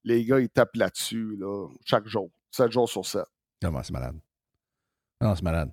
Les 0.04 0.24
gars, 0.24 0.38
ils 0.38 0.50
tapent 0.50 0.76
là-dessus 0.76 1.36
là, 1.36 1.68
chaque 1.84 2.06
jour, 2.06 2.30
7 2.50 2.70
jours 2.70 2.88
sur 2.88 3.06
7. 3.06 3.24
Comment 3.62 3.82
c'est 3.82 3.92
malade? 3.92 4.18
Non, 5.20 5.34
c'est 5.34 5.42
malade. 5.42 5.72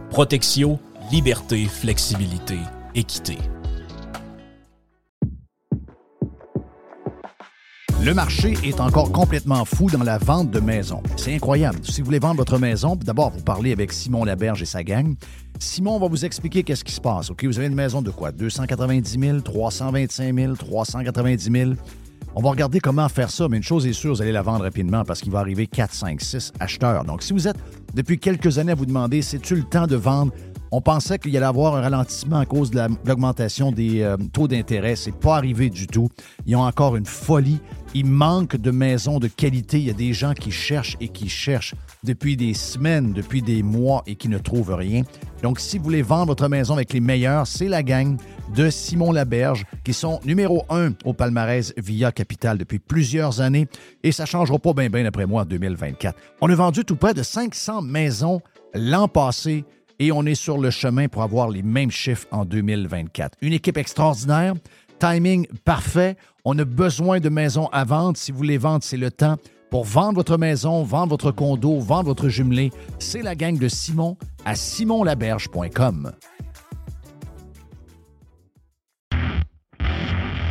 Protexio, 0.11 0.77
liberté, 1.09 1.63
flexibilité, 1.67 2.59
équité. 2.95 3.37
Le 8.03 8.13
marché 8.13 8.55
est 8.61 8.81
encore 8.81 9.13
complètement 9.13 9.63
fou 9.63 9.89
dans 9.89 10.03
la 10.03 10.17
vente 10.17 10.51
de 10.51 10.59
maisons. 10.59 11.01
C'est 11.15 11.33
incroyable. 11.33 11.79
Si 11.83 12.01
vous 12.01 12.07
voulez 12.07 12.19
vendre 12.19 12.35
votre 12.35 12.59
maison, 12.59 12.97
d'abord, 12.97 13.29
vous 13.29 13.41
parlez 13.41 13.71
avec 13.71 13.93
Simon 13.93 14.25
Laberge 14.25 14.61
et 14.61 14.65
sa 14.65 14.83
gang. 14.83 15.15
Simon 15.59 15.97
va 15.97 16.09
vous 16.09 16.25
expliquer 16.25 16.63
qu'est-ce 16.63 16.83
qui 16.83 16.91
se 16.91 16.99
passe. 16.99 17.29
OK, 17.29 17.45
vous 17.45 17.57
avez 17.57 17.67
une 17.67 17.75
maison 17.75 18.01
de 18.01 18.11
quoi? 18.11 18.33
290 18.33 19.17
000, 19.17 19.39
325 19.39 20.35
000, 20.35 20.55
390 20.55 21.51
000. 21.51 21.71
On 22.35 22.41
va 22.41 22.49
regarder 22.49 22.79
comment 22.79 23.09
faire 23.09 23.29
ça, 23.29 23.47
mais 23.49 23.57
une 23.57 23.63
chose 23.63 23.85
est 23.85 23.93
sûre, 23.93 24.13
vous 24.15 24.21
allez 24.21 24.31
la 24.31 24.41
vendre 24.41 24.63
rapidement 24.63 25.03
parce 25.03 25.19
qu'il 25.21 25.31
va 25.31 25.39
arriver 25.39 25.67
4, 25.67 25.93
5, 25.93 26.21
6 26.21 26.53
acheteurs. 26.59 27.03
Donc, 27.03 27.23
si 27.23 27.33
vous 27.33 27.47
êtes 27.47 27.57
depuis 27.93 28.17
quelques 28.19 28.57
années 28.57 28.71
à 28.71 28.75
vous 28.75 28.85
demander, 28.85 29.21
c'est-tu 29.21 29.55
le 29.55 29.63
temps 29.63 29.85
de 29.87 29.95
vendre? 29.97 30.31
On 30.73 30.79
pensait 30.79 31.19
qu'il 31.19 31.31
y 31.31 31.37
allait 31.37 31.45
avoir 31.45 31.75
un 31.75 31.81
ralentissement 31.81 32.39
à 32.39 32.45
cause 32.45 32.71
de 32.71 32.77
la- 32.77 32.87
de 32.87 32.95
l'augmentation 33.05 33.73
des 33.73 34.01
euh, 34.01 34.15
taux 34.31 34.47
d'intérêt. 34.47 34.95
C'est 34.95 35.11
pas 35.13 35.35
arrivé 35.35 35.69
du 35.69 35.85
tout. 35.87 36.07
Ils 36.45 36.55
ont 36.55 36.61
encore 36.63 36.95
une 36.95 37.05
folie. 37.05 37.59
Il 37.93 38.05
manque 38.05 38.55
de 38.55 38.71
maisons 38.71 39.19
de 39.19 39.27
qualité. 39.27 39.79
Il 39.79 39.87
y 39.87 39.89
a 39.89 39.93
des 39.93 40.13
gens 40.13 40.33
qui 40.33 40.49
cherchent 40.51 40.95
et 41.01 41.09
qui 41.09 41.27
cherchent 41.27 41.75
depuis 42.03 42.35
des 42.35 42.53
semaines, 42.53 43.13
depuis 43.13 43.41
des 43.41 43.61
mois 43.61 44.03
et 44.07 44.15
qui 44.15 44.27
ne 44.27 44.37
trouvent 44.37 44.73
rien. 44.73 45.03
Donc, 45.43 45.59
si 45.59 45.77
vous 45.77 45.83
voulez 45.83 46.01
vendre 46.01 46.27
votre 46.27 46.47
maison 46.47 46.73
avec 46.73 46.93
les 46.93 46.99
meilleurs, 46.99 47.45
c'est 47.45 47.67
la 47.67 47.83
gang 47.83 48.17
de 48.55 48.69
Simon 48.69 49.11
Laberge 49.11 49.65
qui 49.83 49.93
sont 49.93 50.19
numéro 50.25 50.65
un 50.69 50.93
au 51.05 51.13
palmarès 51.13 51.73
Via 51.77 52.11
Capital 52.11 52.57
depuis 52.57 52.79
plusieurs 52.79 53.39
années 53.41 53.67
et 54.03 54.11
ça 54.11 54.23
ne 54.23 54.27
changera 54.27 54.57
pas 54.57 54.73
bien, 54.73 54.89
bien 54.89 55.05
après 55.05 55.25
moi 55.25 55.43
en 55.43 55.45
2024. 55.45 56.17
On 56.41 56.49
a 56.49 56.55
vendu 56.55 56.83
tout 56.83 56.95
près 56.95 57.13
de 57.13 57.23
500 57.23 57.83
maisons 57.83 58.41
l'an 58.73 59.07
passé 59.07 59.63
et 59.99 60.11
on 60.11 60.25
est 60.25 60.35
sur 60.35 60.57
le 60.57 60.71
chemin 60.71 61.07
pour 61.07 61.21
avoir 61.21 61.49
les 61.49 61.61
mêmes 61.61 61.91
chiffres 61.91 62.27
en 62.31 62.45
2024. 62.45 63.37
Une 63.41 63.53
équipe 63.53 63.77
extraordinaire, 63.77 64.55
timing 64.99 65.45
parfait. 65.63 66.15
On 66.45 66.57
a 66.57 66.65
besoin 66.65 67.19
de 67.19 67.29
maisons 67.29 67.67
à 67.67 67.83
vendre. 67.83 68.17
Si 68.17 68.31
vous 68.31 68.39
voulez 68.39 68.57
vendre, 68.57 68.83
c'est 68.83 68.97
le 68.97 69.11
temps. 69.11 69.37
Pour 69.71 69.85
vendre 69.85 70.15
votre 70.15 70.37
maison, 70.37 70.83
vendre 70.83 71.11
votre 71.11 71.31
condo, 71.31 71.79
vendre 71.79 72.07
votre 72.07 72.27
jumelé, 72.27 72.71
c'est 72.99 73.21
la 73.21 73.35
gang 73.35 73.57
de 73.57 73.69
Simon 73.69 74.17
à 74.43 74.53
simonlaberge.com. 74.53 76.11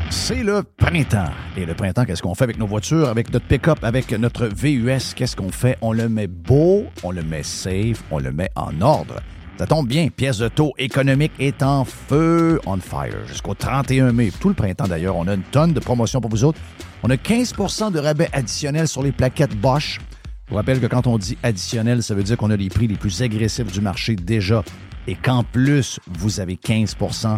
C'est 0.09 0.43
le 0.43 0.63
printemps. 0.63 1.29
Et 1.59 1.67
le 1.67 1.75
printemps, 1.75 2.07
qu'est-ce 2.07 2.23
qu'on 2.23 2.35
fait 2.35 2.45
avec 2.45 2.59
nos 2.59 2.67
voitures, 2.67 3.11
avec 3.11 3.31
notre 3.31 3.47
pick-up, 3.47 3.81
avec 3.83 4.11
notre 4.13 4.47
VUS? 4.47 5.13
Qu'est-ce 5.15 5.37
qu'on 5.37 5.51
fait? 5.51 5.77
On 5.83 5.93
le 5.93 6.09
met 6.09 6.27
beau, 6.27 6.85
on 7.03 7.11
le 7.11 7.23
met 7.23 7.43
safe, 7.43 8.03
on 8.11 8.21
le 8.21 8.33
met 8.33 8.49
en 8.57 8.81
ordre. 8.81 9.17
Ça 9.59 9.67
tombe 9.67 9.87
bien, 9.87 10.09
pièce 10.09 10.39
de 10.39 10.49
taux 10.49 10.73
économique 10.79 11.33
est 11.39 11.63
en 11.63 11.85
feu, 11.85 12.59
on 12.65 12.79
fire, 12.79 13.27
jusqu'au 13.27 13.53
31 13.53 14.13
mai. 14.13 14.33
Tout 14.41 14.49
le 14.49 14.55
printemps 14.55 14.89
d'ailleurs, 14.89 15.17
on 15.17 15.29
a 15.29 15.35
une 15.35 15.43
tonne 15.43 15.75
de 15.75 15.81
promotions 15.81 16.23
pour 16.23 16.31
vous 16.31 16.45
autres. 16.45 16.59
On 17.03 17.09
a 17.11 17.17
15% 17.17 17.93
de 17.93 17.99
rabais 17.99 18.29
additionnels 18.33 18.87
sur 18.87 19.03
les 19.03 19.13
plaquettes 19.13 19.57
Bosch. 19.57 20.01
Je 20.47 20.51
vous 20.51 20.57
rappelle 20.57 20.81
que 20.81 20.87
quand 20.87 21.07
on 21.07 21.17
dit 21.17 21.39
additionnel, 21.43 22.03
ça 22.03 22.15
veut 22.15 22.23
dire 22.23 22.37
qu'on 22.37 22.51
a 22.51 22.57
les 22.57 22.69
prix 22.69 22.87
les 22.89 22.97
plus 22.97 23.23
agressifs 23.23 23.73
du 23.73 23.81
marché 23.81 24.17
déjà 24.17 24.63
et 25.07 25.15
qu'en 25.15 25.43
plus, 25.43 25.99
vous 26.19 26.41
avez 26.41 26.57
15% 26.57 27.37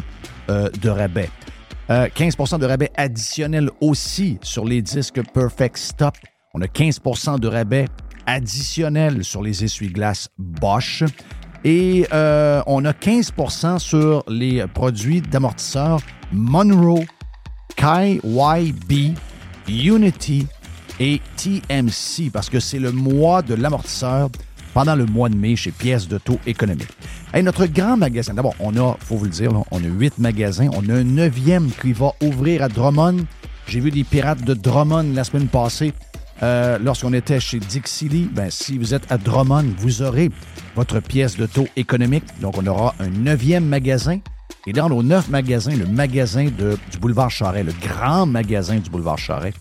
euh, 0.51 0.69
de 0.71 0.89
rabais. 0.89 1.31
Euh, 1.91 2.09
15% 2.09 2.59
de 2.59 2.67
rabais 2.67 2.91
additionnel 2.97 3.71
aussi 3.81 4.39
sur 4.43 4.65
les 4.65 4.83
disques 4.83 5.21
Perfect 5.33 5.77
Stop. 5.77 6.17
On 6.55 6.61
a 6.61 6.67
15% 6.67 7.39
de 7.39 7.47
rabais 7.47 7.87
additionnel 8.27 9.23
sur 9.25 9.43
les 9.43 9.63
essuie-glaces 9.63 10.29
Bosch. 10.39 11.05
Et 11.65 12.07
euh, 12.13 12.63
on 12.67 12.85
a 12.85 12.93
15% 12.93 13.79
sur 13.79 14.25
les 14.27 14.67
produits 14.67 15.21
d'amortisseurs 15.21 16.01
Monroe, 16.33 17.05
KYB, 17.77 19.15
Unity 19.69 20.47
et 21.01 21.21
TMC 21.37 22.31
parce 22.33 22.49
que 22.51 22.61
c'est 22.61 22.79
le 22.79 22.93
mois 22.93 23.43
de 23.43 23.55
l'amortisseur 23.55 24.31
pendant 24.75 24.95
le 24.95 25.07
mois 25.07 25.29
de 25.29 25.37
mai 25.37 25.57
chez 25.57 25.71
Pièces 25.71 26.09
de 26.09 26.19
taux 26.19 26.41
économique. 26.47 26.89
Hey, 27.33 27.43
notre 27.43 27.67
grand 27.67 27.97
magasin, 27.97 28.35
d'abord, 28.35 28.55
on 28.59 28.77
a, 28.77 28.97
faut 29.01 29.17
vous 29.17 29.25
le 29.25 29.31
dire, 29.31 29.53
on 29.71 29.79
a 29.79 29.87
huit 29.87 30.19
magasins. 30.19 30.69
On 30.75 30.89
a 30.89 30.95
un 30.95 31.05
neuvième 31.05 31.71
qui 31.71 31.93
va 31.93 32.13
ouvrir 32.23 32.63
à 32.63 32.69
Drummond. 32.69 33.25
J'ai 33.67 33.81
vu 33.81 33.91
des 33.91 34.05
pirates 34.05 34.45
de 34.45 34.55
Drummond 34.55 35.13
la 35.15 35.25
semaine 35.25 35.49
passée. 35.49 35.93
Euh, 36.43 36.79
lorsqu'on 36.83 37.13
était 37.13 37.39
chez 37.39 37.61
Dixie 37.61 38.09
Lee, 38.09 38.29
ben, 38.33 38.51
si 38.51 38.77
vous 38.77 38.95
êtes 38.95 39.11
à 39.13 39.17
Drummond, 39.17 39.67
vous 39.79 40.03
aurez 40.03 40.31
votre 40.75 41.01
pièce 41.01 41.37
de 41.37 41.47
taux 41.47 41.69
économique. 41.77 42.25
Donc, 42.41 42.59
on 42.59 42.67
aura 42.67 42.95
un 42.99 43.09
neuvième 43.09 43.65
magasin 43.67 44.19
Et 44.67 44.73
dans 44.73 44.89
nos 44.89 45.03
neuf 45.03 45.29
magasins, 45.29 45.75
le 45.77 45.87
magasin 45.87 46.47
du 46.47 46.99
boulevard 46.99 47.31
Charret, 47.31 47.65
le 47.65 47.73
grand 47.81 48.27
magasin 48.27 48.77
du 48.77 48.91
boulevard 48.91 49.19
Charret, 49.19 49.55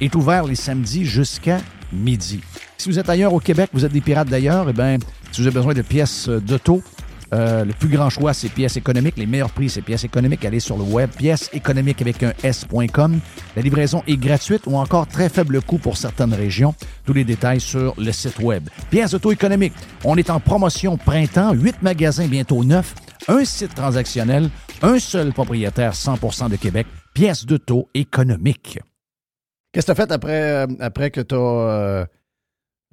est 0.00 0.14
ouvert 0.14 0.44
les 0.44 0.54
samedis 0.54 1.04
jusqu'à 1.04 1.60
midi. 1.92 2.40
Si 2.78 2.88
vous 2.88 2.98
êtes 2.98 3.08
ailleurs 3.08 3.34
au 3.34 3.40
Québec, 3.40 3.70
vous 3.72 3.84
êtes 3.84 3.92
des 3.92 4.00
pirates 4.00 4.28
d'ailleurs, 4.28 4.68
eh 4.68 4.72
bien, 4.72 4.98
si 5.32 5.40
vous 5.40 5.46
avez 5.46 5.54
besoin 5.54 5.74
de 5.74 5.82
pièces 5.82 6.28
euh, 6.28 6.40
d'auto, 6.40 6.82
euh, 7.34 7.64
le 7.64 7.72
plus 7.72 7.88
grand 7.88 8.08
choix, 8.08 8.32
c'est 8.32 8.48
pièces 8.48 8.76
économiques. 8.76 9.16
Les 9.16 9.26
meilleurs 9.26 9.50
prix, 9.50 9.68
c'est 9.68 9.82
pièces 9.82 10.04
économiques. 10.04 10.44
Allez 10.44 10.60
sur 10.60 10.76
le 10.76 10.84
web, 10.84 11.10
pièces 11.10 11.50
économiques 11.52 12.00
avec 12.00 12.22
un 12.22 12.32
S.com. 12.42 13.18
La 13.56 13.62
livraison 13.62 14.02
est 14.06 14.16
gratuite 14.16 14.62
ou 14.66 14.76
encore 14.76 15.06
très 15.06 15.28
faible 15.28 15.60
coût 15.60 15.78
pour 15.78 15.96
certaines 15.96 16.34
régions. 16.34 16.74
Tous 17.04 17.12
les 17.12 17.24
détails 17.24 17.60
sur 17.60 17.94
le 17.98 18.12
site 18.12 18.38
web. 18.38 18.68
Pièces 18.90 19.14
auto 19.14 19.32
économiques. 19.32 19.74
On 20.04 20.16
est 20.16 20.30
en 20.30 20.38
promotion 20.38 20.96
printemps. 20.96 21.52
Huit 21.52 21.82
magasins, 21.82 22.28
bientôt 22.28 22.62
neuf. 22.62 22.94
Un 23.28 23.44
site 23.44 23.74
transactionnel. 23.74 24.50
Un 24.82 24.98
seul 24.98 25.32
propriétaire 25.32 25.92
100% 25.94 26.48
de 26.50 26.56
Québec. 26.56 26.86
Pièces 27.14 27.44
d'auto 27.44 27.88
économiques. 27.94 28.78
Qu'est-ce 29.72 29.86
que 29.86 29.92
tu 29.92 30.00
as 30.00 30.06
fait 30.06 30.12
après, 30.12 30.42
euh, 30.42 30.66
après 30.80 31.10
que 31.10 31.20
tu 31.20 31.34
as. 31.34 32.06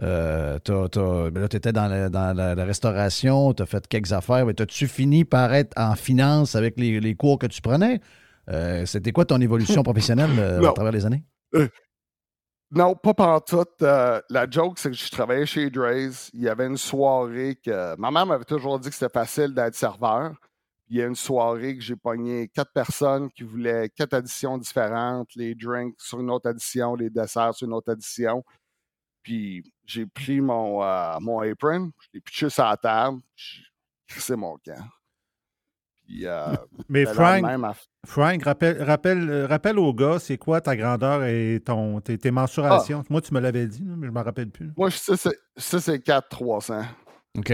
Euh, 0.01 0.57
t'as- 0.59 0.89
t'as- 0.89 1.29
ben 1.29 1.41
là, 1.41 1.47
tu 1.47 1.55
étais 1.57 1.71
dans, 1.71 1.87
la, 1.87 2.09
dans 2.09 2.35
la- 2.35 2.55
la 2.55 2.65
restauration, 2.65 3.53
tu 3.53 3.61
as 3.61 3.65
fait 3.67 3.87
quelques 3.87 4.11
affaires, 4.11 4.45
mais 4.45 4.59
as-tu 4.59 4.87
fini 4.87 5.23
par 5.23 5.53
être 5.53 5.71
en 5.79 5.95
finance 5.95 6.55
avec 6.55 6.79
les, 6.79 6.99
les 6.99 7.15
cours 7.15 7.37
que 7.37 7.45
tu 7.45 7.61
prenais? 7.61 7.99
Euh, 8.49 8.85
C'était 8.87 9.11
quoi 9.11 9.25
ton 9.25 9.39
évolution 9.39 9.83
professionnelle 9.83 10.31
euh, 10.39 10.67
à 10.67 10.73
travers 10.73 10.91
les 10.91 11.05
années? 11.05 11.23
Non, 12.75 12.95
pas 12.95 13.13
pantoute. 13.13 13.83
Euh, 13.83 14.19
la 14.31 14.49
joke, 14.49 14.79
c'est 14.79 14.89
que 14.89 14.95
je 14.95 15.11
travaillais 15.11 15.45
chez 15.45 15.69
Dre's. 15.69 16.31
Il 16.33 16.41
y 16.41 16.49
avait 16.49 16.65
une 16.65 16.77
soirée 16.77 17.55
que. 17.63 17.95
Ma 17.97 18.09
mère 18.09 18.25
m'avait 18.25 18.45
toujours 18.45 18.79
dit 18.79 18.89
que 18.89 18.95
c'était 18.95 19.13
facile 19.13 19.53
d'être 19.53 19.75
serveur. 19.75 20.33
Il 20.89 20.97
y 20.97 21.01
a 21.01 21.05
une 21.05 21.15
soirée 21.15 21.75
que 21.75 21.83
j'ai 21.83 21.95
pogné 21.95 22.47
quatre 22.49 22.71
personnes 22.73 23.29
qui 23.31 23.43
voulaient 23.43 23.89
quatre 23.89 24.15
additions 24.15 24.57
différentes, 24.57 25.29
les 25.35 25.53
drinks 25.53 25.95
sur 25.99 26.19
une 26.19 26.31
autre 26.31 26.49
addition, 26.49 26.95
les 26.95 27.11
desserts 27.11 27.53
sur 27.53 27.67
une 27.67 27.73
autre 27.73 27.91
addition. 27.91 28.43
Puis 29.21 29.63
j'ai 29.85 30.07
pris 30.07 30.41
mon, 30.41 30.83
euh, 30.83 31.19
mon 31.21 31.41
apron, 31.41 31.91
je 31.99 32.07
l'ai 32.13 32.21
pitché 32.21 32.49
sur 32.49 32.63
la 32.65 32.77
table, 32.77 33.19
crissé 34.07 34.35
mon 34.35 34.57
camp. 34.57 34.83
Puis, 36.13 36.27
euh, 36.27 36.55
Mais 36.89 37.05
Frank, 37.05 37.43
Frank, 38.05 38.43
rappelle, 38.43 38.83
rappelle, 38.83 39.29
euh, 39.29 39.47
rappelle 39.47 39.79
au 39.79 39.93
gars, 39.95 40.19
c'est 40.19 40.37
quoi 40.37 40.61
ta 40.61 40.75
grandeur 40.75 41.23
et 41.23 41.59
ton, 41.65 41.99
tes, 42.01 42.17
tes 42.19 42.29
mensurations? 42.29 43.03
Moi, 43.09 43.19
tu 43.21 43.33
me 43.33 43.39
l'avais 43.39 43.65
dit, 43.67 43.81
mais 43.83 44.05
je 44.07 44.11
ne 44.11 44.15
me 44.19 44.21
rappelle 44.23 44.49
plus. 44.51 44.71
moi, 44.77 44.91
ça, 44.91 45.15
c'est 45.79 45.99
4 46.01 46.29
300. 46.29 46.83
OK. 47.37 47.49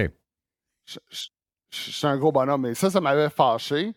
je, 0.86 1.00
je- 1.10 1.28
je 1.72 1.92
suis 1.92 2.08
un 2.08 2.18
gros 2.18 2.32
bonhomme, 2.32 2.64
mais 2.64 2.74
ça, 2.74 2.90
ça 2.90 3.00
m'avait 3.00 3.30
fâché. 3.30 3.94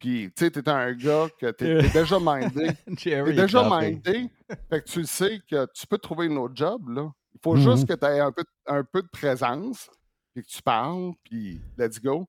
Puis, 0.00 0.30
tu 0.36 0.44
sais, 0.44 0.50
t'es 0.50 0.68
un 0.68 0.92
gars 0.92 1.28
que 1.40 1.50
t'es 1.52 1.78
déjà 1.92 2.18
mindé. 2.20 2.72
T'es 3.00 3.32
déjà 3.32 3.62
mindé. 3.80 4.28
Fait 4.68 4.80
que 4.82 4.88
tu 4.90 5.04
sais 5.06 5.40
que 5.48 5.66
tu 5.72 5.86
peux 5.86 5.98
trouver 5.98 6.26
une 6.26 6.36
autre 6.36 6.54
job, 6.56 6.88
là. 6.90 7.10
Il 7.34 7.40
faut 7.42 7.54
Mhm. 7.56 7.62
juste 7.62 7.88
que 7.88 7.94
tu 7.94 8.04
aies 8.04 8.20
un 8.20 8.32
peu, 8.32 8.44
un 8.66 8.82
peu 8.84 9.00
de 9.02 9.08
présence, 9.08 9.88
puis 10.34 10.42
que 10.44 10.48
tu 10.48 10.60
parles, 10.60 11.12
puis 11.24 11.60
let's 11.78 11.98
go. 12.02 12.26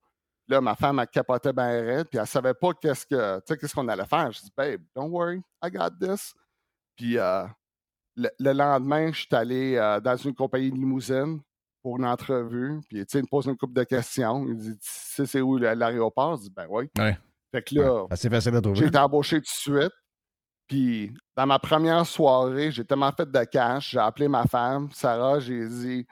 Là, 0.48 0.60
ma 0.60 0.74
femme, 0.74 0.98
elle 0.98 1.06
capotait 1.08 1.52
bien 1.52 1.68
raide, 1.82 2.08
puis 2.08 2.18
elle 2.18 2.26
savait 2.26 2.52
pas 2.54 2.72
qu'est-ce 2.74 3.06
que, 3.06 3.40
qu'est-ce 3.54 3.74
qu'on 3.74 3.88
allait 3.88 4.04
faire. 4.04 4.30
Je 4.30 4.40
dis, 4.40 4.52
babe, 4.56 4.82
don't 4.94 5.10
worry, 5.10 5.40
I 5.62 5.70
got 5.70 5.90
this. 6.00 6.34
Puis, 6.96 7.16
euh, 7.18 7.44
le, 8.16 8.28
le 8.38 8.52
lendemain, 8.52 9.10
je 9.12 9.20
suis 9.20 9.28
allé 9.34 9.76
euh, 9.76 10.00
dans 10.00 10.16
une 10.16 10.34
compagnie 10.34 10.70
de 10.70 10.76
limousine 10.76 11.40
pour 11.82 11.96
une 11.96 12.04
entrevue. 12.04 12.80
Puis, 12.88 12.98
tu 13.00 13.12
sais, 13.12 13.18
il 13.20 13.22
me 13.22 13.28
pose 13.28 13.46
une 13.46 13.56
couple 13.56 13.72
de 13.74 13.84
questions. 13.84 14.46
Il 14.46 14.56
dit, 14.56 14.72
tu 14.78 14.78
sais, 14.82 15.26
c'est 15.26 15.40
où 15.40 15.56
l'aéroport? 15.56 16.36
Je 16.36 16.42
dis, 16.42 16.50
ben 16.50 16.66
oui. 16.68 16.88
Ouais. 16.98 17.18
Fait 17.50 17.62
que 17.62 17.74
là, 17.76 18.06
Assez 18.10 18.28
facile 18.28 18.52
à 18.52 18.56
j'ai 18.56 18.62
trouver. 18.62 18.86
été 18.86 18.98
embauché 18.98 19.36
tout 19.36 19.42
de 19.42 19.46
suite. 19.80 19.92
Puis, 20.66 21.12
dans 21.36 21.46
ma 21.46 21.58
première 21.58 22.06
soirée, 22.06 22.70
j'ai 22.70 22.84
tellement 22.84 23.12
fait 23.12 23.30
de 23.30 23.44
cash, 23.44 23.90
j'ai 23.90 23.98
appelé 23.98 24.28
ma 24.28 24.44
femme, 24.46 24.90
Sarah, 24.92 25.38
j'ai 25.40 25.66
dit 25.68 26.06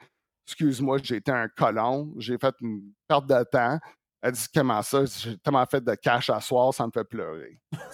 Excuse-moi, 0.47 0.97
j'ai 1.01 1.15
été 1.17 1.31
un 1.31 1.47
colon, 1.47 2.13
j'ai 2.17 2.37
fait 2.37 2.53
une 2.61 2.91
perte 3.07 3.25
de 3.27 3.43
temps. 3.45 3.79
Elle 4.25 4.31
dit 4.31 4.45
Comment 4.55 4.81
ça? 4.81 5.03
J'ai 5.05 5.37
tellement 5.37 5.65
fait 5.65 5.83
de 5.83 5.93
cash 5.95 6.29
à 6.29 6.39
soir, 6.39 6.73
ça 6.73 6.85
me 6.87 6.91
fait 6.91 7.03
pleurer. 7.03 7.59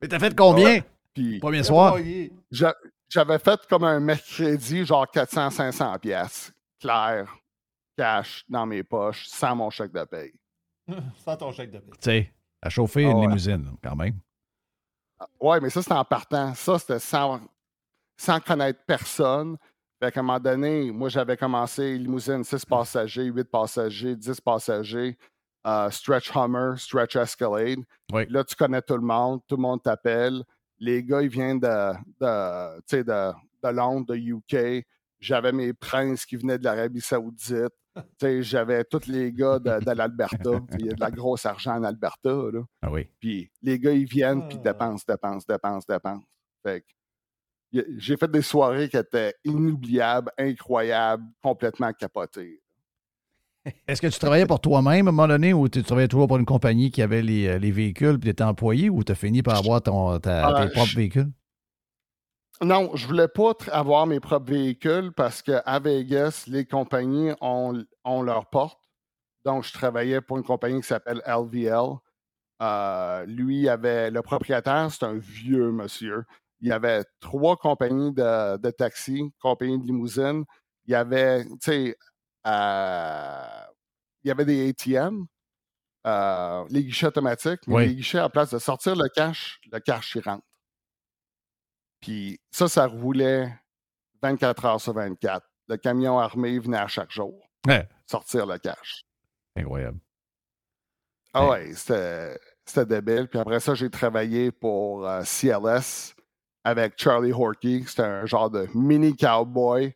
Mais 0.00 0.08
t'as 0.08 0.18
fait 0.18 0.34
combien? 0.36 0.80
Puis, 1.14 1.38
Premier 1.38 1.62
soir? 1.62 1.96
j'a- 2.50 2.74
j'avais 3.08 3.38
fait 3.38 3.60
comme 3.68 3.84
un 3.84 4.00
mercredi, 4.00 4.84
genre 4.84 5.06
400-500 5.06 5.98
pièces 6.00 6.52
clair, 6.80 7.32
cash 7.96 8.44
dans 8.48 8.66
mes 8.66 8.82
poches, 8.82 9.26
sans 9.28 9.54
mon 9.54 9.70
chèque 9.70 9.92
de 9.92 10.04
paye. 10.04 10.32
Sans 11.24 11.36
ton 11.36 11.50
chèque 11.52 11.70
de 11.70 11.78
paie. 11.78 11.90
Tu 11.92 12.10
sais, 12.10 12.30
à 12.60 12.68
chauffer 12.68 13.06
Ah 13.06 13.10
une 13.10 13.16
ouais. 13.18 13.26
limousine, 13.28 13.74
quand 13.82 13.96
même. 13.96 14.18
Ouais, 15.40 15.60
mais 15.60 15.70
ça, 15.70 15.80
c'était 15.80 15.94
en 15.94 16.04
partant. 16.04 16.52
Ça, 16.54 16.78
c'était 16.78 16.98
sans, 16.98 17.40
sans 18.18 18.38
connaître 18.40 18.80
personne. 18.86 19.56
Fait 20.04 20.12
qu'à 20.12 20.20
un 20.20 20.22
moment 20.22 20.38
donné, 20.40 20.90
moi, 20.90 21.08
j'avais 21.08 21.34
commencé 21.36 21.96
limousine 21.96 22.44
6 22.44 22.66
passagers, 22.66 23.24
8 23.24 23.44
passagers, 23.50 24.14
10 24.14 24.38
passagers, 24.42 25.16
euh, 25.66 25.88
stretch 25.90 26.30
Hummer, 26.36 26.74
stretch 26.76 27.16
Escalade. 27.16 27.78
Oui. 28.12 28.26
Là, 28.28 28.44
tu 28.44 28.54
connais 28.54 28.82
tout 28.82 28.96
le 28.96 29.00
monde, 29.02 29.40
tout 29.48 29.56
le 29.56 29.62
monde 29.62 29.82
t'appelle. 29.82 30.42
Les 30.78 31.02
gars, 31.02 31.22
ils 31.22 31.30
viennent 31.30 31.58
de, 31.60 31.92
de, 32.20 33.02
de, 33.02 33.32
de 33.62 33.68
Londres, 33.70 34.06
de 34.12 34.16
UK. 34.16 34.84
J'avais 35.20 35.52
mes 35.52 35.72
princes 35.72 36.26
qui 36.26 36.36
venaient 36.36 36.58
de 36.58 36.64
l'Arabie 36.64 37.00
Saoudite. 37.00 37.72
J'avais 38.40 38.84
tous 38.84 39.06
les 39.06 39.32
gars 39.32 39.58
de, 39.58 39.82
de 39.82 39.90
l'Alberta. 39.92 40.50
Il 40.78 40.84
y 40.86 40.90
a 40.90 40.92
de 40.92 41.00
la 41.00 41.10
grosse 41.10 41.46
argent 41.46 41.76
en 41.76 41.84
Alberta. 41.84 42.28
Là. 42.52 42.60
Ah 42.82 42.90
oui. 42.90 43.08
Puis 43.20 43.50
les 43.62 43.78
gars, 43.78 43.92
ils 43.92 44.04
viennent, 44.04 44.46
puis 44.48 44.58
Ah. 44.60 44.72
dépensent, 44.72 45.04
dépensent, 45.08 45.46
dépensent, 45.48 45.86
dépensent. 45.88 46.26
Fait 46.62 46.82
que 46.82 46.86
j'ai 47.98 48.16
fait 48.16 48.30
des 48.30 48.42
soirées 48.42 48.88
qui 48.88 48.96
étaient 48.96 49.34
inoubliables, 49.44 50.30
incroyables, 50.38 51.24
complètement 51.42 51.92
capotées. 51.92 52.60
Est-ce 53.88 54.02
que 54.02 54.08
tu 54.08 54.18
travaillais 54.18 54.44
pour 54.46 54.60
toi-même 54.60 55.06
à 55.08 55.10
un 55.10 55.12
moment 55.12 55.26
donné 55.28 55.54
ou 55.54 55.68
tu 55.70 55.82
travaillais 55.82 56.08
toujours 56.08 56.28
pour 56.28 56.36
une 56.36 56.44
compagnie 56.44 56.90
qui 56.90 57.00
avait 57.00 57.22
les, 57.22 57.46
euh, 57.46 57.58
les 57.58 57.70
véhicules 57.70 58.18
puis 58.18 58.24
tu 58.26 58.28
étais 58.28 58.44
employé 58.44 58.90
ou 58.90 59.02
tu 59.02 59.12
as 59.12 59.14
fini 59.14 59.42
par 59.42 59.56
avoir 59.56 59.80
ton, 59.82 60.18
ta- 60.18 60.48
Ah, 60.48 60.64
tes 60.66 60.70
propres 60.70 60.90
je- 60.90 60.96
véhicules? 60.96 61.30
Non, 62.62 62.94
je 62.94 63.06
voulais 63.06 63.26
pas 63.28 63.52
avoir 63.72 64.06
mes 64.06 64.20
propres 64.20 64.50
véhicules 64.52 65.12
parce 65.16 65.42
qu'à 65.42 65.62
Vegas, 65.82 66.44
les 66.46 66.64
compagnies 66.66 67.32
ont, 67.40 67.82
ont 68.04 68.22
leur 68.22 68.46
porte. 68.46 68.78
Donc, 69.44 69.64
je 69.64 69.72
travaillais 69.72 70.20
pour 70.20 70.36
une 70.36 70.44
compagnie 70.44 70.80
qui 70.80 70.86
s'appelle 70.86 71.20
LVL. 71.26 71.96
Euh, 72.62 73.26
lui 73.26 73.68
avait 73.68 74.10
le 74.10 74.22
propriétaire, 74.22 74.88
c'est 74.90 75.04
un 75.04 75.14
vieux 75.14 75.72
monsieur. 75.72 76.24
Il 76.64 76.68
y 76.68 76.72
avait 76.72 77.04
trois 77.20 77.58
compagnies 77.58 78.10
de, 78.14 78.56
de 78.56 78.70
taxi, 78.70 79.30
compagnie 79.38 79.78
de 79.78 79.84
limousine. 79.84 80.44
Il 80.86 80.92
y 80.92 80.94
avait, 80.94 81.44
tu 81.44 81.50
sais, 81.60 81.96
euh, 82.46 83.64
il 84.22 84.28
y 84.28 84.30
avait 84.30 84.46
des 84.46 84.70
ATM, 84.70 85.26
euh, 86.06 86.64
les 86.70 86.82
guichets 86.84 87.08
automatiques, 87.08 87.60
mais 87.66 87.74
Oui. 87.74 87.88
les 87.88 87.94
guichets, 87.96 88.18
en 88.20 88.30
place 88.30 88.48
de 88.50 88.58
sortir 88.58 88.96
le 88.96 89.10
cash, 89.14 89.60
le 89.70 89.78
cash, 89.78 90.14
il 90.14 90.22
rentre. 90.22 90.42
Puis 92.00 92.40
ça, 92.50 92.66
ça 92.66 92.86
roulait 92.86 93.54
24 94.22 94.64
heures 94.64 94.80
sur 94.80 94.94
24. 94.94 95.46
Le 95.68 95.76
camion 95.76 96.18
armé 96.18 96.58
venait 96.58 96.78
à 96.78 96.86
chaque 96.86 97.10
jour 97.10 97.46
Ouais. 97.66 97.86
sortir 98.06 98.46
le 98.46 98.56
cash. 98.56 99.04
Incroyable. 99.54 99.98
Ah 101.34 101.46
Ouais. 101.46 101.74
c'était 101.74 102.86
débile. 102.86 103.28
Puis 103.28 103.38
après 103.38 103.60
ça, 103.60 103.74
j'ai 103.74 103.90
travaillé 103.90 104.50
pour 104.50 105.06
euh, 105.06 105.22
CLS 105.24 106.14
avec 106.64 106.94
Charlie 106.96 107.32
Horky. 107.32 107.84
C'était 107.86 108.02
un 108.02 108.26
genre 108.26 108.50
de 108.50 108.66
mini 108.74 109.14
cowboy. 109.16 109.94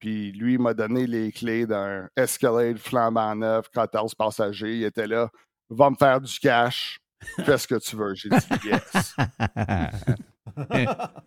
Puis 0.00 0.32
lui, 0.32 0.54
il 0.54 0.60
m'a 0.60 0.74
donné 0.74 1.06
les 1.06 1.32
clés 1.32 1.66
d'un 1.66 2.08
Escalade 2.16 2.78
flambant 2.78 3.34
neuf, 3.34 3.68
14 3.70 4.14
passagers. 4.14 4.76
Il 4.76 4.84
était 4.84 5.06
là. 5.06 5.28
Va 5.70 5.90
me 5.90 5.96
faire 5.96 6.20
du 6.20 6.38
cash. 6.38 7.00
Fais 7.44 7.58
ce 7.58 7.66
que 7.66 7.74
tu 7.76 7.96
veux. 7.96 8.14
J'ai 8.14 8.28
dit 8.28 8.36
yes. 8.64 9.14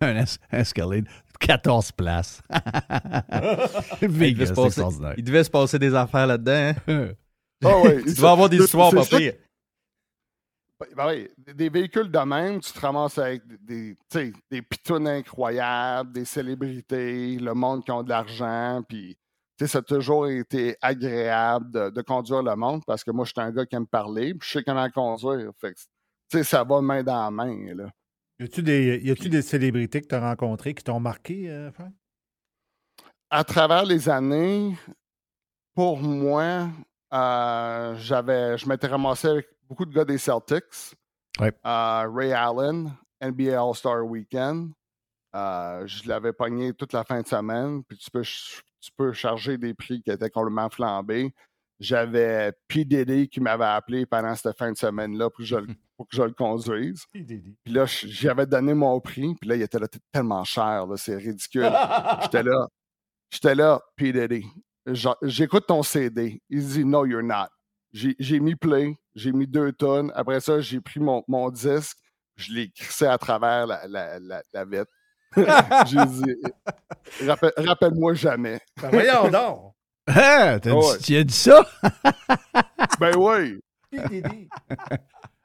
un 0.00 0.16
es- 0.16 0.38
Escalade, 0.50 1.06
14 1.38 1.92
places. 1.92 2.42
Il 4.02 4.08
devait, 4.08 4.34
se 4.34 4.46
c'est 4.46 4.54
passer, 4.54 4.66
extraordinaire. 4.68 5.14
il 5.16 5.24
devait 5.24 5.44
se 5.44 5.50
passer 5.50 5.78
des 5.78 5.94
affaires 5.94 6.26
là-dedans. 6.26 6.72
hein? 6.88 7.08
Ouais, 7.62 8.02
tu 8.02 8.14
vas 8.14 8.32
avoir 8.32 8.48
des 8.48 8.56
histoires 8.56 8.90
pas 8.90 9.04
ça 9.04 9.16
pires. 9.16 9.34
Ben 10.96 11.08
oui, 11.08 11.28
des- 11.38 11.68
véhicules 11.68 12.10
de 12.10 12.18
même, 12.18 12.60
tu 12.60 12.72
te 12.72 12.80
ramasses 12.80 13.18
avec 13.18 13.42
des, 13.64 13.96
des, 14.50 14.62
pitounes 14.62 15.08
incroyables, 15.08 16.12
des 16.12 16.24
célébrités, 16.24 17.38
le 17.38 17.54
monde 17.54 17.84
qui 17.84 17.90
ont 17.90 18.02
de 18.02 18.08
l'argent, 18.08 18.82
puis 18.88 19.16
ça 19.66 19.78
a 19.78 19.82
toujours 19.82 20.28
été 20.28 20.76
agréable 20.80 21.70
de, 21.70 21.90
de 21.90 22.02
conduire 22.02 22.42
le 22.42 22.56
monde 22.56 22.82
parce 22.86 23.04
que 23.04 23.10
moi, 23.10 23.24
je 23.24 23.30
suis 23.30 23.40
un 23.40 23.52
gars 23.52 23.66
qui 23.66 23.76
aime 23.76 23.86
parler, 23.86 24.34
puis 24.34 24.48
je 24.48 24.58
sais 24.58 24.64
comment 24.64 24.88
conduire. 24.90 25.50
Fait 25.60 25.74
que, 25.74 26.42
ça 26.42 26.64
va 26.64 26.80
main 26.80 27.02
dans 27.02 27.24
la 27.24 27.30
main, 27.30 27.74
là. 27.74 27.90
Y 28.38 28.44
a-tu 28.44 28.62
des, 28.62 29.00
y 29.04 29.10
a-tu 29.10 29.28
des 29.28 29.42
célébrités 29.42 30.00
que 30.00 30.08
tu 30.08 30.14
as 30.14 30.20
rencontrées 30.20 30.74
qui 30.74 30.82
t'ont 30.82 30.98
marqué, 30.98 31.48
euh, 31.48 31.70
Frank? 31.70 31.92
À 33.30 33.44
travers 33.44 33.84
les 33.84 34.08
années, 34.08 34.76
pour 35.74 35.98
moi, 36.00 36.68
euh, 37.12 37.94
j'avais, 37.98 38.58
je 38.58 38.68
m'étais 38.68 38.88
ramassé 38.88 39.28
avec 39.28 39.48
beaucoup 39.72 39.86
de 39.86 39.94
gars 39.94 40.04
des 40.04 40.18
Celtics. 40.18 40.94
Ouais. 41.40 41.52
Euh, 41.64 42.06
Ray 42.12 42.32
Allen, 42.32 42.92
NBA 43.22 43.58
All-Star 43.58 44.04
Weekend. 44.04 44.72
Euh, 45.34 45.86
je 45.86 46.06
l'avais 46.06 46.34
pogné 46.34 46.74
toute 46.74 46.92
la 46.92 47.04
fin 47.04 47.22
de 47.22 47.26
semaine. 47.26 47.82
Puis 47.84 47.96
tu 47.96 48.10
peux, 48.10 48.22
tu 48.22 48.90
peux 48.94 49.12
charger 49.14 49.56
des 49.56 49.72
prix 49.72 50.02
qui 50.02 50.10
étaient 50.10 50.28
complètement 50.28 50.68
flambés. 50.68 51.32
J'avais 51.80 52.52
P. 52.68 52.84
Diddy 52.84 53.28
qui 53.28 53.40
m'avait 53.40 53.64
appelé 53.64 54.04
pendant 54.04 54.34
cette 54.36 54.56
fin 54.58 54.70
de 54.70 54.76
semaine-là 54.76 55.30
pour, 55.30 55.38
que 55.38 55.44
je 55.44 55.56
le- 55.56 55.66
pour 55.96 56.06
que 56.06 56.14
je 56.16 56.22
le 56.22 56.32
conduise. 56.32 57.06
Puis 57.10 57.72
là, 57.72 57.86
j'avais 57.86 58.44
donné 58.46 58.74
mon 58.74 59.00
prix. 59.00 59.34
Puis 59.40 59.48
là, 59.48 59.56
il 59.56 59.62
était 59.62 59.78
là, 59.78 59.88
tellement 60.12 60.44
cher, 60.44 60.86
c'est 60.96 61.16
ridicule. 61.16 61.72
J'étais 62.22 62.42
là. 62.42 62.68
J'étais 63.30 63.54
là, 63.54 63.80
P. 63.96 64.12
Diddy. 64.12 64.46
J'écoute 65.22 65.64
ton 65.66 65.82
CD. 65.82 66.42
Il 66.50 66.66
dit 66.66 66.84
No, 66.84 67.06
you're 67.06 67.22
not. 67.22 67.48
J'ai 67.92 68.40
mis 68.40 68.54
play, 68.54 68.96
j'ai 69.14 69.32
mis 69.32 69.46
deux 69.46 69.72
tonnes. 69.72 70.12
Après 70.14 70.40
ça, 70.40 70.60
j'ai 70.60 70.80
pris 70.80 71.00
mon, 71.00 71.22
mon 71.28 71.50
disque, 71.50 71.98
je 72.36 72.52
l'ai 72.52 72.70
crissé 72.70 73.06
à 73.06 73.18
travers 73.18 73.66
la, 73.66 73.86
la, 73.86 74.18
la, 74.18 74.42
la 74.52 74.64
vitre. 74.64 74.90
j'ai 75.86 76.04
dit 76.06 76.36
Rappel- 77.26 77.52
Rappelle-moi 77.56 78.14
jamais. 78.14 78.60
Ben 78.80 78.90
voyons 78.90 79.28
donc. 79.30 79.72
Hein, 80.08 80.58
t'as 80.60 80.72
Ouais. 80.72 80.98
dit- 80.98 81.04
tu 81.04 81.16
as 81.16 81.24
dit 81.24 81.34
ça? 81.34 81.64
Ben 83.00 83.16
oui. 83.16 83.60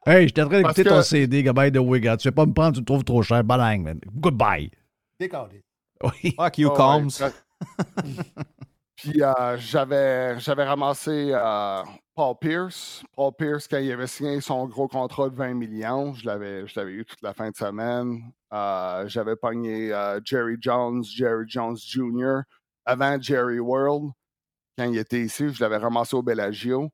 Hey, 0.05 0.27
j'étais 0.27 0.41
en 0.41 0.47
train 0.47 0.57
d'écouter 0.61 0.83
ton 0.85 1.01
CD, 1.01 1.43
Goodbye 1.43 1.71
de 1.71 1.79
Wigga. 1.79 2.17
Tu 2.17 2.27
ne 2.27 2.31
pas 2.31 2.45
me 2.45 2.53
prendre, 2.53 2.73
tu 2.73 2.79
le 2.79 2.85
trouves 2.85 3.03
trop 3.03 3.21
cher. 3.21 3.43
Bang, 3.43 3.81
man. 3.83 3.99
Goodbye. 4.15 4.71
Décalé. 5.19 5.63
Oui. 6.03 6.33
Fuck 6.37 6.57
you, 6.59 6.69
Ah 6.71 6.75
Combs. 6.77 7.23
Puis 8.95 9.21
euh, 9.21 9.57
j'avais, 9.57 10.39
j'avais 10.39 10.63
ramassé 10.63 11.31
euh, 11.33 11.83
Paul 12.17 12.35
Pierce. 12.41 13.03
Paul 13.15 13.31
Pierce, 13.37 13.67
quand 13.67 13.77
il 13.77 13.91
avait 13.91 14.07
signé 14.07 14.41
son 14.41 14.65
gros 14.65 14.87
contrat 14.87 15.29
de 15.29 15.35
20 15.35 15.53
millions, 15.53 16.15
je 16.15 16.25
l'avais, 16.25 16.63
eu 16.91 17.05
toute 17.05 17.21
la 17.21 17.31
fin 17.31 17.51
de 17.51 17.55
semaine. 17.55 18.33
Euh, 18.51 19.07
j'avais 19.07 19.35
pogné 19.35 19.93
euh, 19.93 20.19
Jerry 20.25 20.55
Jones, 20.59 21.03
Jerry 21.03 21.45
Jones 21.47 21.77
Jr. 21.77 22.39
avant 22.85 23.21
Jerry 23.21 23.59
World. 23.59 24.13
Quand 24.75 24.85
il 24.85 24.97
était 24.97 25.21
ici, 25.21 25.53
je 25.53 25.63
l'avais 25.63 25.77
ramassé 25.77 26.15
au 26.15 26.23
Bellagio. 26.23 26.89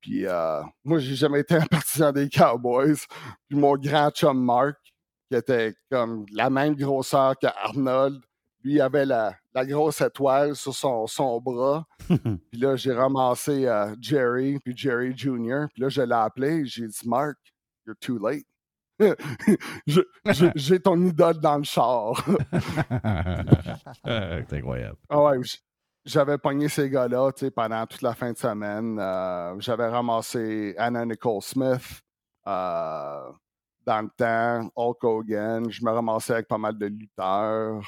Puis 0.00 0.26
euh, 0.26 0.62
moi, 0.84 1.00
j'ai 1.00 1.16
jamais 1.16 1.40
été 1.40 1.54
un 1.54 1.66
partisan 1.70 2.10
des 2.10 2.30
Cowboys. 2.30 3.04
Puis 3.50 3.58
mon 3.58 3.76
grand 3.76 4.08
chum 4.10 4.42
Mark, 4.42 4.78
qui 5.30 5.36
était 5.36 5.74
comme 5.90 6.24
la 6.32 6.48
même 6.48 6.76
grosseur 6.76 7.36
qu'Arnold, 7.38 8.22
lui, 8.64 8.74
il 8.74 8.80
avait 8.80 9.06
la, 9.06 9.34
la 9.54 9.66
grosse 9.66 10.00
étoile 10.00 10.54
sur 10.56 10.74
son, 10.74 11.06
son 11.06 11.40
bras. 11.40 11.86
Puis 12.08 12.60
là, 12.60 12.76
j'ai 12.76 12.92
ramassé 12.92 13.66
euh, 13.66 13.94
Jerry, 14.00 14.58
puis 14.64 14.76
Jerry 14.76 15.16
Jr. 15.16 15.66
Puis 15.72 15.82
là, 15.82 15.88
je 15.88 16.02
l'ai 16.02 16.14
appelé. 16.14 16.64
J'ai 16.66 16.86
dit, 16.86 17.08
Mark, 17.08 17.36
you're 17.86 17.96
too 17.98 18.18
late. 18.18 18.46
J'ai 20.54 20.78
ton 20.78 21.00
idole 21.04 21.40
dans 21.40 21.58
le 21.58 21.64
char. 21.64 22.24
C'est 24.04 24.52
incroyable. 24.52 24.98
Ah 25.08 25.22
ouais, 25.22 25.38
j'avais 26.04 26.38
pogné 26.38 26.68
ces 26.68 26.90
gars-là 26.90 27.30
pendant 27.54 27.86
toute 27.86 28.02
la 28.02 28.14
fin 28.14 28.32
de 28.32 28.38
semaine. 28.38 28.98
Euh, 28.98 29.54
j'avais 29.60 29.88
ramassé 29.88 30.74
Anna 30.76 31.04
Nicole 31.04 31.42
Smith 31.42 32.02
euh, 32.46 33.30
dans 33.86 34.02
le 34.02 34.08
temps, 34.16 34.70
Hulk 34.74 35.04
Hogan. 35.04 35.70
Je 35.70 35.84
me 35.84 35.90
ramassais 35.90 36.34
avec 36.34 36.48
pas 36.48 36.58
mal 36.58 36.76
de 36.76 36.86
lutteurs. 36.86 37.82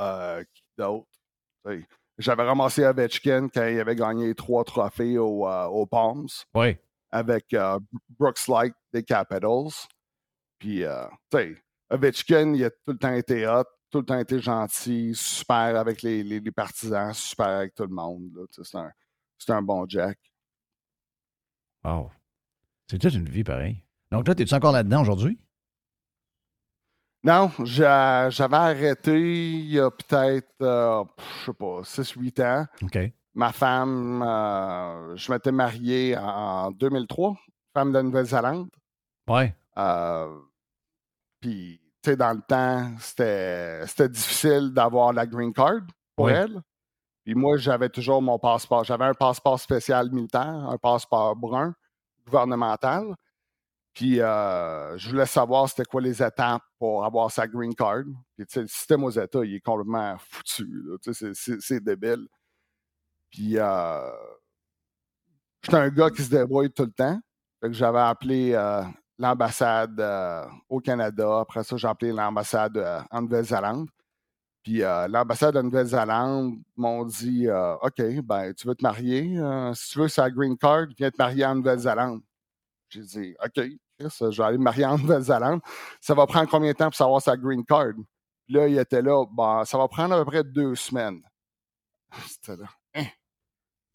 Euh, 0.00 0.44
qui 0.54 0.62
d'autre? 0.76 1.08
J'avais 2.18 2.42
ramassé 2.44 2.84
Ovechkin 2.84 3.48
quand 3.48 3.66
il 3.66 3.78
avait 3.80 3.94
gagné 3.96 4.34
trois 4.34 4.64
trophées 4.64 5.18
au, 5.18 5.46
euh, 5.48 5.66
aux 5.66 5.86
Palms 5.86 6.26
Oui. 6.54 6.76
avec 7.10 7.52
euh, 7.54 7.78
Brooks 8.08 8.46
Light 8.48 8.74
des 8.92 9.02
Capitals. 9.04 9.70
Puis, 10.58 10.82
euh, 10.84 11.06
tu 11.30 11.38
sais, 11.38 11.62
Ovechkin, 11.90 12.54
il 12.54 12.64
a 12.64 12.70
tout 12.70 12.76
le 12.92 12.98
temps 12.98 13.12
été 13.12 13.46
hot, 13.46 13.64
tout 13.90 13.98
le 14.00 14.04
temps 14.04 14.18
été 14.18 14.40
gentil, 14.40 15.14
super 15.14 15.76
avec 15.76 16.02
les, 16.02 16.22
les- 16.24 16.40
les 16.40 16.50
partisans, 16.52 17.12
super 17.14 17.46
avec 17.48 17.74
tout 17.74 17.84
le 17.84 17.94
monde. 17.94 18.30
C'est 18.50 18.76
un, 18.76 18.92
un 19.48 19.62
bon 19.62 19.84
Jack. 19.88 20.18
Wow. 21.84 22.10
C'est 22.90 22.98
toute 22.98 23.14
une 23.14 23.28
vie 23.28 23.44
pareil. 23.44 23.82
Donc 24.10 24.26
là, 24.26 24.34
es-tu 24.36 24.54
encore 24.54 24.72
là-dedans 24.72 25.02
aujourd'hui? 25.02 25.38
Non, 27.24 27.50
j'a- 27.64 28.30
j'avais 28.30 28.56
arrêté 28.56 29.12
il 29.20 29.72
y 29.72 29.80
a 29.80 29.90
peut-être, 29.90 30.52
euh, 30.62 31.04
je 31.40 31.46
sais 31.46 31.52
pas, 31.52 31.80
6-8 31.84 32.40
ans. 32.40 32.66
Ma 33.34 33.52
femme, 33.52 34.22
euh, 34.22 35.16
je 35.16 35.30
m'étais 35.32 35.52
marié 35.52 36.16
en 36.16 36.70
2003, 36.70 37.36
femme 37.74 37.92
de 37.92 38.00
Nouvelle-Zélande. 38.00 38.68
Ouais. 39.28 39.54
Euh, 39.76 40.38
Puis, 41.40 41.80
tu 42.02 42.10
sais, 42.10 42.16
dans 42.16 42.32
le 42.32 42.40
temps, 42.42 42.90
c'était 42.98 44.08
difficile 44.08 44.72
d'avoir 44.72 45.12
la 45.12 45.24
green 45.24 45.52
card 45.52 45.82
pour 46.16 46.26
Oui. 46.26 46.32
elle. 46.32 46.60
Puis 47.24 47.34
moi, 47.36 47.56
j'avais 47.58 47.88
toujours 47.90 48.20
mon 48.22 48.38
passeport. 48.40 48.82
J'avais 48.82 49.04
un 49.04 49.14
passeport 49.14 49.60
spécial 49.60 50.10
militaire, 50.10 50.48
un 50.48 50.78
passeport 50.78 51.36
brun 51.36 51.74
gouvernemental. 52.26 53.14
Puis, 53.98 54.20
euh, 54.20 54.96
je 54.96 55.10
voulais 55.10 55.26
savoir 55.26 55.68
c'était 55.68 55.82
quoi 55.82 56.00
les 56.00 56.22
étapes 56.22 56.62
pour 56.78 57.04
avoir 57.04 57.32
sa 57.32 57.48
green 57.48 57.74
card. 57.74 58.04
Puis, 58.36 58.46
le 58.54 58.66
système 58.68 59.02
aux 59.02 59.10
États, 59.10 59.44
il 59.44 59.56
est 59.56 59.60
complètement 59.60 60.14
foutu. 60.20 60.84
c'est- 61.02 61.80
débile. 61.80 62.28
Puis, 63.28 63.58
euh, 63.58 64.08
j'étais 65.64 65.78
un 65.78 65.88
gars 65.88 66.10
qui 66.10 66.22
se 66.22 66.30
débrouille 66.30 66.70
tout 66.70 66.84
le 66.84 66.92
temps. 66.92 67.18
J'avais 67.70 67.98
appelé 67.98 68.52
euh, 68.54 68.84
l'ambassade 69.18 70.00
au 70.68 70.78
Canada. 70.78 71.40
Après 71.40 71.64
ça, 71.64 71.76
j'ai 71.76 71.88
appelé 71.88 72.12
l'ambassade 72.12 72.78
en 73.10 73.22
Nouvelle-Zélande. 73.22 73.88
Puis 74.62 74.78
l'ambassade 74.78 75.56
de 75.56 75.62
Nouvelle-Zélande 75.62 76.54
m'ont 76.76 77.04
dit 77.04 77.48
OK, 77.82 78.00
ben 78.22 78.54
tu 78.54 78.68
veux 78.68 78.76
te 78.76 78.82
marier. 78.84 79.40
si 79.74 79.90
tu 79.90 79.98
veux 79.98 80.06
sa 80.08 80.30
green 80.30 80.56
card, 80.56 80.86
viens 80.96 81.10
te 81.10 81.16
marier 81.18 81.44
en 81.46 81.56
Nouvelle-Zélande. 81.56 82.20
J'ai 82.90 83.02
dit 83.02 83.36
OK, 83.44 83.60
je 83.98 84.36
vais 84.36 84.44
aller 84.44 84.58
me 84.58 84.64
marier 84.64 84.84
en 84.84 84.98
Nouvelle-Zélande. 84.98 85.60
Ça 86.00 86.14
va 86.14 86.26
prendre 86.26 86.48
combien 86.48 86.72
de 86.72 86.76
temps 86.76 86.86
pour 86.86 86.94
savoir 86.94 87.22
sa 87.22 87.36
green 87.36 87.64
card? 87.64 87.94
Puis 88.46 88.54
là, 88.54 88.68
il 88.68 88.78
était 88.78 89.02
là, 89.02 89.24
ben, 89.30 89.64
ça 89.64 89.76
va 89.76 89.88
prendre 89.88 90.14
à 90.14 90.18
peu 90.18 90.24
près 90.24 90.44
deux 90.44 90.74
semaines. 90.74 91.20
C'était 92.26 92.56
là. 92.56 92.68
Hein? 92.94 93.06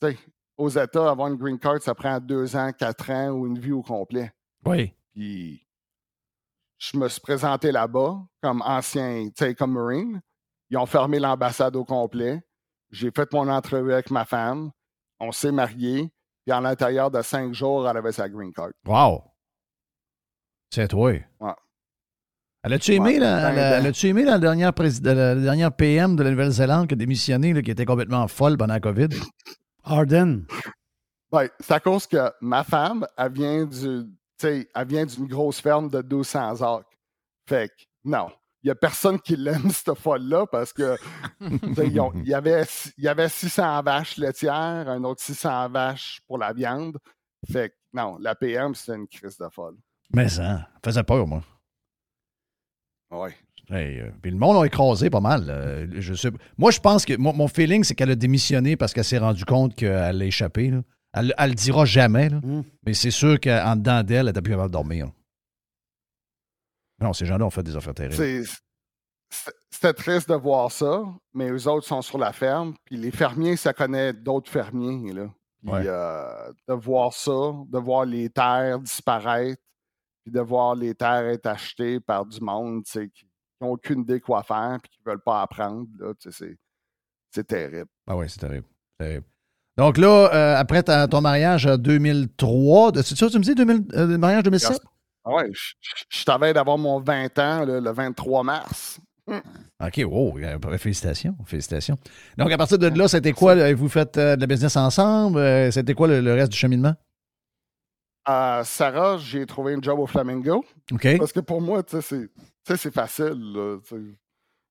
Tu 0.01 0.07
sais, 0.09 0.17
aux 0.57 0.69
États, 0.69 1.09
avoir 1.09 1.29
une 1.29 1.37
green 1.37 1.57
card, 1.57 1.81
ça 1.81 1.95
prend 1.95 2.19
deux 2.19 2.55
ans, 2.55 2.71
quatre 2.71 3.09
ans 3.09 3.29
ou 3.29 3.47
une 3.47 3.57
vie 3.57 3.71
au 3.71 3.81
complet. 3.81 4.31
Oui. 4.65 4.93
Puis 5.13 5.67
je 6.77 6.97
me 6.97 7.07
suis 7.07 7.21
présenté 7.21 7.71
là-bas 7.71 8.21
comme 8.41 8.61
ancien, 8.61 9.27
tu 9.27 9.45
sais, 9.45 9.55
comme 9.55 9.73
Marine. 9.73 10.21
Ils 10.69 10.77
ont 10.77 10.85
fermé 10.85 11.19
l'ambassade 11.19 11.75
au 11.75 11.85
complet. 11.85 12.41
J'ai 12.91 13.11
fait 13.11 13.31
mon 13.33 13.47
entrevue 13.49 13.93
avec 13.93 14.11
ma 14.11 14.25
femme. 14.25 14.71
On 15.19 15.31
s'est 15.31 15.51
mariés. 15.51 16.11
Puis 16.45 16.51
à 16.51 16.59
l'intérieur 16.59 17.09
de 17.09 17.21
cinq 17.21 17.53
jours, 17.53 17.87
elle 17.87 17.97
avait 17.97 18.11
sa 18.11 18.27
green 18.27 18.51
card. 18.51 18.71
Wow. 18.85 19.32
C'est 20.73 20.87
toi. 20.87 21.11
Ouais. 21.11 21.53
Elle 22.63 22.73
a-tu 22.73 22.93
aimé, 22.93 23.13
Ouais, 23.13 23.19
la, 23.19 23.51
la- 23.51 23.77
elle 23.77 23.85
a-tu 23.85 24.07
aimé 24.07 24.23
la, 24.23 24.39
dernière 24.39 24.71
la, 24.73 25.71
PM 25.71 26.15
de 26.15 26.23
la 26.23 26.31
Nouvelle-Zélande 26.31 26.87
qui 26.87 26.95
a 26.95 26.97
démissionné, 26.97 27.53
là, 27.53 27.61
qui 27.61 27.69
était 27.69 27.85
complètement 27.85 28.27
folle 28.27 28.57
pendant 28.57 28.73
la 28.73 28.79
COVID? 28.79 29.09
Arden. 29.83 30.47
Ben, 31.31 31.47
c'est 31.59 31.73
à 31.73 31.79
cause 31.79 32.07
que 32.07 32.31
ma 32.41 32.63
femme, 32.63 33.05
elle 33.17 33.33
vient 33.33 33.65
du, 33.65 34.05
elle 34.41 34.87
vient 34.87 35.05
d'une 35.05 35.27
grosse 35.27 35.61
ferme 35.61 35.89
de 35.89 36.01
1200 36.01 36.61
acres. 36.61 36.89
Fait 37.47 37.67
que, 37.67 37.83
non. 38.03 38.31
Il 38.63 38.67
n'y 38.67 38.71
a 38.71 38.75
personne 38.75 39.19
qui 39.19 39.35
l'aime, 39.35 39.69
cette 39.69 39.93
folle-là, 39.93 40.47
parce 40.47 40.73
que 40.73 40.97
il 41.39 42.23
y 42.25 42.33
avait, 42.33 42.63
il 42.97 43.03
y 43.03 43.07
avait 43.07 43.29
600 43.29 43.83
vaches 43.83 44.17
laitières, 44.17 44.89
un 44.89 45.03
autre 45.03 45.21
600 45.21 45.69
vaches 45.69 46.21
pour 46.25 46.39
la 46.39 46.51
viande. 46.51 46.97
Fait 47.51 47.69
que, 47.69 47.75
non, 47.93 48.17
la 48.19 48.33
PM, 48.33 48.73
c'était 48.73 48.97
une 48.97 49.07
crise 49.07 49.37
de 49.37 49.47
folle. 49.49 49.75
Mais 50.13 50.29
ça, 50.29 50.43
ça 50.43 50.67
faisait 50.85 51.03
peur, 51.03 51.25
moi. 51.27 51.43
Oui. 53.11 53.29
Hey, 53.69 53.99
euh, 54.01 54.11
puis 54.21 54.31
le 54.31 54.37
monde 54.37 54.61
a 54.61 54.65
écrasé 54.65 55.09
pas 55.09 55.21
mal. 55.21 55.45
euh, 55.49 55.87
je 55.99 56.13
sais, 56.13 56.29
moi, 56.57 56.69
je 56.71 56.79
pense 56.79 57.05
que 57.05 57.15
mon, 57.17 57.33
mon 57.33 57.47
feeling, 57.47 57.83
c'est 57.83 57.95
qu'elle 57.95 58.11
a 58.11 58.15
démissionné 58.15 58.75
parce 58.75 58.93
qu'elle 58.93 59.05
s'est 59.05 59.17
rendue 59.17 59.45
compte 59.45 59.75
qu'elle 59.75 60.21
a 60.21 60.25
échappé. 60.25 60.69
là. 60.69 60.81
Elle, 61.13 61.33
elle 61.37 61.49
le 61.49 61.55
dira 61.55 61.85
jamais, 61.85 62.29
là. 62.29 62.39
Mm. 62.43 62.63
mais 62.85 62.93
c'est 62.93 63.11
sûr 63.11 63.39
qu'en 63.39 63.75
dedans 63.75 64.03
d'elle, 64.03 64.19
elle 64.21 64.25
n'était 64.27 64.41
plus 64.41 64.51
capable 64.51 64.69
de 64.69 64.73
dormir. 64.73 65.07
Non, 66.99 67.13
ces 67.13 67.25
gens-là 67.25 67.45
ont 67.45 67.49
fait 67.49 67.63
des 67.63 67.75
affaires 67.75 67.93
terribles. 67.93 68.45
C'était 69.71 69.93
triste 69.93 70.29
de 70.29 70.35
voir 70.35 70.71
ça, 70.71 71.03
mais 71.33 71.49
eux 71.49 71.67
autres 71.67 71.87
sont 71.87 72.01
sur 72.01 72.17
la 72.17 72.31
ferme. 72.33 72.75
Puis 72.85 72.97
les 72.97 73.11
fermiers, 73.11 73.55
ça 73.57 73.73
connaît 73.73 74.13
d'autres 74.13 74.49
fermiers. 74.51 75.11
Là. 75.13 75.27
Puis 75.63 75.71
Ouais. 75.71 75.83
euh, 75.87 76.51
de 76.67 76.73
voir 76.73 77.13
ça, 77.13 77.31
de 77.31 77.77
voir 77.79 78.05
les 78.05 78.29
terres 78.29 78.79
disparaître, 78.79 79.61
puis 80.23 80.31
de 80.31 80.39
voir 80.39 80.75
les 80.75 80.95
terres 80.95 81.27
être 81.27 81.47
achetées 81.47 81.99
par 81.99 82.25
du 82.25 82.39
monde 82.41 82.83
qui 82.83 82.99
n'ont 83.61 83.71
aucune 83.71 84.01
idée 84.01 84.19
quoi 84.19 84.41
faire, 84.43 84.77
puis 84.81 84.91
qui 84.91 84.99
ne 85.05 85.11
veulent 85.11 85.21
pas 85.23 85.41
apprendre, 85.41 85.87
c'est, 86.29 87.47
terrible. 87.47 87.89
Ah 88.07 88.15
oui, 88.15 88.25
c'est 88.29 88.39
terrible. 88.39 88.65
terrible. 88.97 89.25
Donc 89.77 89.97
là, 89.97 90.29
euh, 90.33 90.55
après 90.55 90.83
ta- 90.83 91.07
ton 91.07 91.19
mariage 91.21 91.65
en 91.65 91.77
2003, 91.77 92.91
de- 92.91 93.01
c'est 93.01 93.15
ça, 93.17 93.27
tu 93.29 93.37
me 93.39 93.43
dis, 93.43 93.55
2000, 93.55 93.83
euh, 93.93 94.07
le 94.07 94.17
mariage 94.17 94.43
2007? 94.43 94.79
Ah 95.25 95.31
Ouais, 95.33 95.49
je, 95.53 95.73
je- 95.79 96.03
je 96.19 96.25
t'avais 96.25 96.53
d'avoir 96.53 96.77
mon 96.77 96.99
20 96.99 97.39
ans 97.39 97.65
le 97.65 97.79
23 97.91 98.43
mars. 98.43 98.99
OK, 99.27 100.01
wow, 100.05 100.37
euh, 100.39 100.77
félicitations, 100.77 101.35
félicitations. 101.45 101.97
Donc, 102.37 102.51
à 102.51 102.57
partir 102.57 102.77
de 102.77 102.87
là, 102.87 103.07
c'était 103.07 103.31
quoi? 103.31 103.73
Vous 103.73 103.87
faites 103.89 104.17
euh, 104.17 104.35
de 104.35 104.41
la 104.41 104.47
business 104.47 104.75
ensemble? 104.75 105.39
C'était 105.71 105.93
quoi 105.93 106.07
le, 106.09 106.19
le 106.19 106.33
reste 106.33 106.51
du 106.51 106.57
cheminement? 106.57 106.93
Euh, 108.29 108.63
Sarah, 108.63 109.17
j'ai 109.17 109.45
trouvé 109.45 109.73
un 109.73 109.81
job 109.81 109.99
au 109.99 110.05
Flamingo. 110.07 110.63
Parce 111.17 111.33
que 111.33 111.39
pour 111.41 111.61
moi, 111.61 111.81
c'est- 111.87 112.29
facile. 112.91 113.53
là. 113.53 113.77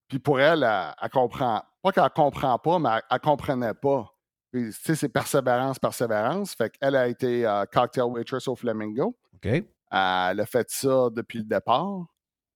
Puis 0.09 0.19
pour 0.19 0.41
elle, 0.41 0.63
elle, 0.63 0.95
elle 1.03 1.11
comprend. 1.11 1.63
Pas 1.83 1.93
qu'elle 1.93 2.11
comprend 2.11 2.59
pas, 2.59 2.79
mais 2.79 2.89
elle, 2.97 3.03
elle 3.11 3.21
comprenait 3.21 3.75
pas. 3.75 4.09
Puis, 4.53 4.71
c'est 4.73 5.09
persévérance, 5.09 5.79
persévérance. 5.79 6.55
Fait 6.55 6.71
qu'elle 6.71 6.95
a 6.97 7.09
été 7.09 7.47
euh, 7.47 7.65
cocktail 7.65 8.05
waitress 8.05 8.47
au 8.49 8.55
Flamingo. 8.57 9.17
Elle 9.91 10.41
a 10.41 10.47
fait 10.47 10.71
ça 10.71 11.09
depuis 11.11 11.39
le 11.39 11.45
départ. 11.45 12.07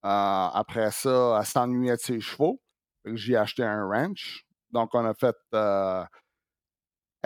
Euh, 0.05 0.49
après 0.55 0.91
ça, 0.91 1.37
elle 1.41 1.47
s'ennuyait 1.47 1.97
de 1.97 2.01
ses 2.01 2.21
chevaux. 2.21 2.61
J'ai 3.07 3.37
acheté 3.37 3.65
un 3.65 3.87
ranch. 3.87 4.45
Donc, 4.71 4.91
on 4.95 5.05
a 5.05 5.15
fait. 5.15 5.37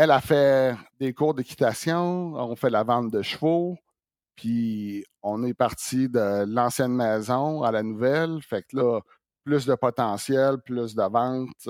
Elle 0.03 0.11
a 0.13 0.21
fait 0.23 0.75
des 0.99 1.13
cours 1.13 1.35
d'équitation. 1.35 2.33
On 2.35 2.57
fait 2.57 2.71
la 2.71 2.83
vente 2.85 3.11
de 3.13 3.21
chevaux. 3.21 3.77
Puis, 4.35 5.05
on 5.23 5.45
est 5.45 5.53
parti 5.53 6.09
de 6.09 6.45
l'ancienne 6.47 6.95
maison 6.97 7.63
à 7.63 7.71
la 7.71 7.83
nouvelle. 7.83 8.41
Fait 8.43 8.63
que 8.63 8.77
là, 8.79 9.01
plus 9.45 9.67
de 9.67 9.75
potentiel, 9.75 10.57
plus 10.65 10.95
de 10.95 11.03
ventes. 11.03 11.69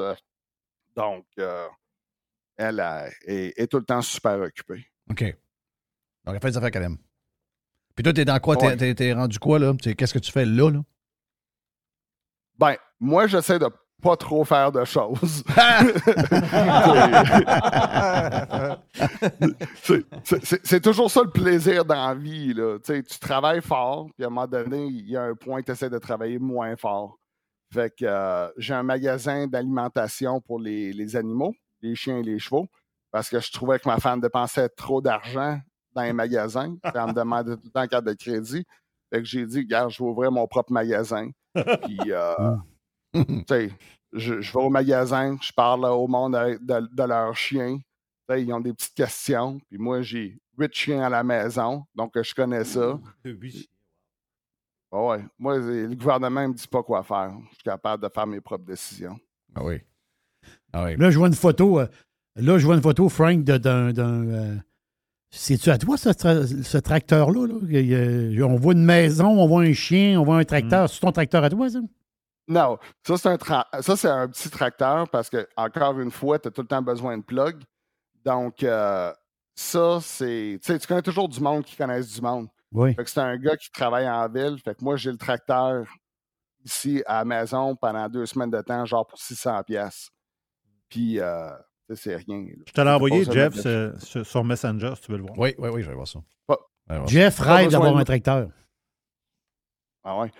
donc, 0.94 1.26
euh, 1.40 1.66
elle 2.56 2.78
est, 3.26 3.52
est 3.60 3.66
tout 3.66 3.78
le 3.78 3.84
temps 3.84 4.02
super 4.02 4.38
occupée. 4.40 4.86
OK. 5.10 5.22
Donc, 6.24 6.34
elle 6.36 6.40
fait 6.40 6.50
des 6.50 6.56
affaires 6.56 6.70
qu'elle 6.70 6.84
aime. 6.84 6.98
Puis 7.96 8.04
toi, 8.04 8.12
t'es 8.12 8.24
dans 8.24 8.38
quoi? 8.38 8.56
T'es- 8.56 8.66
Ouais. 8.66 8.76
T'es 8.76 8.94
t'es 8.94 9.12
rendu 9.12 9.38
quoi, 9.40 9.58
là? 9.58 9.74
Qu'est-ce 9.74 10.14
que 10.14 10.18
tu 10.20 10.30
fais 10.30 10.44
là, 10.46 10.70
là? 10.70 10.80
Ben, 12.58 12.76
moi, 13.00 13.26
j'essaie 13.26 13.58
de 13.58 13.68
pas 14.00 14.16
trop 14.16 14.44
faire 14.44 14.72
de 14.72 14.84
choses. 14.84 15.44
C'est- 19.82 20.80
toujours 20.80 21.10
ça 21.10 21.22
le 21.22 21.30
plaisir 21.30 21.84
dans 21.84 22.08
la 22.08 22.14
vie. 22.14 22.54
Là. 22.54 22.78
Tu 22.84 23.02
travailles 23.20 23.62
fort, 23.62 24.08
puis 24.16 24.24
à 24.24 24.26
un 24.28 24.30
moment 24.30 24.46
donné, 24.46 24.86
il 24.86 25.08
y 25.10 25.16
a 25.16 25.22
un 25.22 25.34
point 25.34 25.60
que 25.60 25.66
tu 25.66 25.72
essaies 25.72 25.90
de 25.90 25.98
travailler 25.98 26.38
moins 26.38 26.76
fort. 26.76 27.18
Fait 27.72 27.90
que 27.96 28.04
euh, 28.04 28.48
j'ai 28.56 28.74
un 28.74 28.82
magasin 28.82 29.46
d'alimentation 29.46 30.40
pour 30.40 30.58
les, 30.58 30.92
les 30.92 31.14
animaux, 31.16 31.54
les 31.82 31.94
chiens 31.94 32.18
et 32.18 32.22
les 32.22 32.38
chevaux, 32.38 32.66
parce 33.12 33.28
que 33.30 33.38
je 33.38 33.52
trouvais 33.52 33.78
que 33.78 33.88
ma 33.88 33.98
femme 33.98 34.20
dépensait 34.20 34.68
trop 34.70 35.00
d'argent 35.00 35.58
dans 35.92 36.02
les 36.02 36.12
magasins. 36.12 36.74
Elle 36.94 37.06
me 37.06 37.12
demandait 37.12 37.54
tout 37.56 37.62
le 37.64 37.70
temps 37.70 37.86
carte 37.86 38.04
de 38.04 38.12
crédit. 38.14 38.64
Fait 39.12 39.18
que 39.20 39.24
j'ai 39.24 39.46
dit, 39.46 39.58
regarde, 39.58 39.90
je 39.90 40.02
vais 40.02 40.08
ouvrir 40.08 40.30
mon 40.32 40.46
propre 40.46 40.72
magasin. 40.72 41.30
Puis, 41.54 41.98
euh, 42.12 42.34
sais, 42.36 42.69
je, 44.12 44.40
je 44.40 44.52
vais 44.52 44.58
au 44.64 44.70
magasin, 44.70 45.36
je 45.40 45.52
parle 45.52 45.84
au 45.86 46.06
monde 46.06 46.32
de, 46.34 46.88
de 46.94 47.02
leurs 47.02 47.36
chiens. 47.36 47.78
Ils 48.36 48.52
ont 48.52 48.60
des 48.60 48.72
petites 48.72 48.94
questions. 48.94 49.58
Puis 49.68 49.78
moi, 49.78 50.02
j'ai 50.02 50.38
huit 50.56 50.72
chiens 50.72 51.02
à 51.02 51.08
la 51.08 51.24
maison, 51.24 51.84
donc 51.94 52.16
euh, 52.16 52.22
je 52.22 52.34
connais 52.34 52.64
ça. 52.64 52.98
Ah 54.92 55.02
ouais. 55.06 55.24
Moi, 55.38 55.58
le 55.58 55.94
gouvernement 55.94 56.42
ne 56.42 56.48
me 56.48 56.54
dit 56.54 56.66
pas 56.66 56.82
quoi 56.82 57.02
faire. 57.04 57.32
Je 57.50 57.54
suis 57.54 57.62
capable 57.64 58.02
de 58.02 58.08
faire 58.12 58.26
mes 58.26 58.40
propres 58.40 58.64
décisions. 58.64 59.16
Ah 59.54 59.64
oui. 59.64 59.76
Ah 60.72 60.84
oui. 60.84 60.96
Là, 60.96 61.10
je 61.10 61.18
vois 61.18 61.28
une 61.28 61.34
photo. 61.34 61.78
euh, 61.80 61.86
là, 62.36 62.58
je 62.58 62.66
vois 62.66 62.74
une 62.74 62.82
photo, 62.82 63.08
Frank, 63.08 63.44
de- 63.44 63.58
d'un. 63.58 63.94
euh, 63.96 64.56
C'est-tu 65.30 65.70
à 65.70 65.78
toi, 65.78 65.96
ce, 65.96 66.08
tra- 66.08 66.44
ce 66.62 66.78
tracteur-là? 66.78 67.46
là? 67.46 68.46
On 68.46 68.56
voit 68.56 68.72
une 68.72 68.84
maison, 68.84 69.28
on 69.28 69.46
voit 69.46 69.62
un 69.62 69.72
chien, 69.72 70.20
on 70.20 70.24
voit 70.24 70.38
un 70.38 70.44
tracteur. 70.44 70.88
C'est 70.90 70.98
ton 71.00 71.12
tracteur 71.12 71.44
à 71.44 71.50
toi, 71.50 71.70
ça? 71.70 71.78
Non, 72.50 72.78
ça 73.06 73.16
c'est 73.16 73.28
un 73.28 73.36
tra- 73.36 73.80
ça 73.80 73.96
c'est 73.96 74.08
un 74.08 74.28
petit 74.28 74.50
tracteur 74.50 75.08
parce 75.08 75.30
que 75.30 75.48
encore 75.56 75.98
une 76.00 76.10
fois, 76.10 76.38
tu 76.38 76.48
as 76.48 76.50
tout 76.50 76.62
le 76.62 76.66
temps 76.66 76.82
besoin 76.82 77.16
de 77.16 77.22
plug. 77.22 77.62
Donc 78.24 78.62
euh, 78.62 79.12
ça 79.54 79.98
c'est 80.02 80.58
tu 80.60 80.72
sais 80.72 80.78
tu 80.78 80.86
connais 80.86 81.00
toujours 81.02 81.28
du 81.28 81.40
monde 81.40 81.64
qui 81.64 81.76
connaissent 81.76 82.12
du 82.12 82.20
monde. 82.20 82.48
Oui. 82.72 82.94
Fait 82.94 83.04
que 83.04 83.10
c'est 83.10 83.20
un 83.20 83.36
gars 83.36 83.56
qui 83.56 83.70
travaille 83.70 84.08
en 84.08 84.28
ville, 84.28 84.58
fait 84.64 84.74
que 84.74 84.84
moi 84.84 84.96
j'ai 84.96 85.10
le 85.12 85.16
tracteur 85.16 85.86
ici 86.64 87.02
à 87.06 87.18
la 87.20 87.24
maison 87.24 87.74
pendant 87.76 88.08
deux 88.08 88.26
semaines 88.26 88.50
de 88.50 88.60
temps 88.60 88.84
genre 88.84 89.06
pour 89.06 89.18
600 89.18 89.62
pièces. 89.62 90.10
Puis 90.88 91.20
euh, 91.20 91.50
c'est 91.94 92.16
rien. 92.16 92.38
là. 92.46 92.64
Je 92.66 92.72
te 92.72 92.80
l'ai 92.80 92.90
envoyé, 92.90 93.24
Jeff, 93.24 93.62
de- 93.64 93.94
sur, 94.24 94.44
Messenger, 94.44 94.92
si 94.96 95.02
tu 95.02 95.12
veux 95.12 95.18
le 95.18 95.22
voir. 95.24 95.38
Oui, 95.38 95.54
oui, 95.58 95.68
oui, 95.72 95.82
je 95.82 95.88
vais 95.88 95.94
voir 95.94 96.06
ça. 96.08 96.18
Pas-. 96.46 96.58
Jeff 97.06 97.38
rêve 97.38 97.70
d'avoir 97.70 97.96
un 97.96 98.04
tracteur. 98.04 98.48
Ah 100.02 100.18
ouais. 100.18 100.30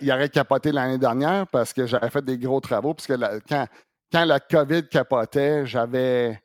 Il 0.00 0.12
aurait 0.12 0.28
capoté 0.28 0.72
l'année 0.72 0.98
dernière 0.98 1.46
parce 1.46 1.72
que 1.72 1.86
j'avais 1.86 2.10
fait 2.10 2.24
des 2.24 2.38
gros 2.38 2.60
travaux. 2.60 2.94
Parce 2.94 3.06
que 3.06 3.12
la- 3.12 3.40
quand, 3.40 3.66
quand 4.12 4.24
la 4.24 4.40
COVID 4.40 4.88
capotait, 4.88 5.64
j'avais 5.66 6.40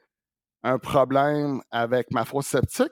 un 0.63 0.77
problème 0.77 1.61
avec 1.71 2.11
ma 2.11 2.23
fosse 2.25 2.47
septique. 2.47 2.91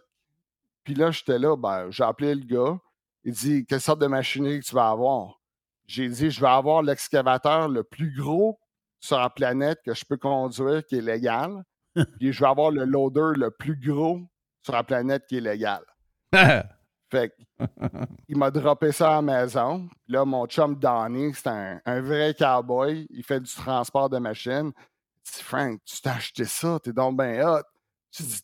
Puis 0.84 0.96
là, 0.96 1.12
j'étais 1.12 1.40
là, 1.40 1.56
ben, 1.56 1.90
j'ai 1.92 2.04
appelé 2.04 2.36
le 2.36 2.46
gars. 2.46 2.78
Il 3.24 3.34
dit 3.34 3.66
Quelle 3.66 3.82
sorte 3.82 4.02
de 4.02 4.08
machinerie 4.08 4.60
que 4.60 4.66
tu 4.66 4.76
vas 4.76 4.90
avoir? 4.90 5.40
J'ai 5.86 6.10
dit 6.10 6.30
Je 6.32 6.42
vais 6.42 6.48
avoir 6.48 6.82
l'excavateur 6.82 7.70
le 7.70 7.84
plus 7.84 8.14
gros 8.16 8.60
sur 9.00 9.20
la 9.20 9.30
planète 9.30 9.80
que 9.86 9.94
je 9.94 10.04
peux 10.06 10.18
conduire 10.18 10.86
qui 10.86 10.98
est 10.98 11.02
légal. 11.02 11.64
Puis 12.20 12.34
je 12.34 12.40
vais 12.40 12.50
avoir 12.50 12.72
le 12.72 12.86
loader 12.86 13.38
le 13.38 13.52
plus 13.52 13.76
gros 13.80 14.20
sur 14.64 14.74
la 14.74 14.84
planète 14.84 15.26
qui 15.28 15.38
est 15.38 15.42
légal. 15.42 15.84
Fait 17.14 17.32
il 18.28 18.36
m'a 18.38 18.50
droppé 18.50 18.92
ça 18.92 19.12
à 19.12 19.16
la 19.18 19.22
maison. 19.22 19.88
Là, 20.08 20.26
mon 20.26 20.48
chum 20.48 20.74
Donnie, 20.76 21.32
c'est 21.36 21.46
un, 21.48 21.80
un 21.86 22.02
vrai 22.02 22.34
cowboy. 22.34 23.06
Il 23.12 23.24
fait 23.24 23.40
du 23.40 23.54
transport 23.54 24.10
de 24.10 24.18
machines. 24.18 24.72
Il 24.76 25.32
dit 25.38 25.44
Frank, 25.44 25.80
tu 25.86 26.02
t'as 26.02 26.16
acheté 26.16 26.46
ça, 26.46 26.80
t'es 26.82 26.92
donc 26.92 27.16
bien 27.22 27.48
hot. 27.48 27.62
Tu 28.12 28.24
dis 28.24 28.42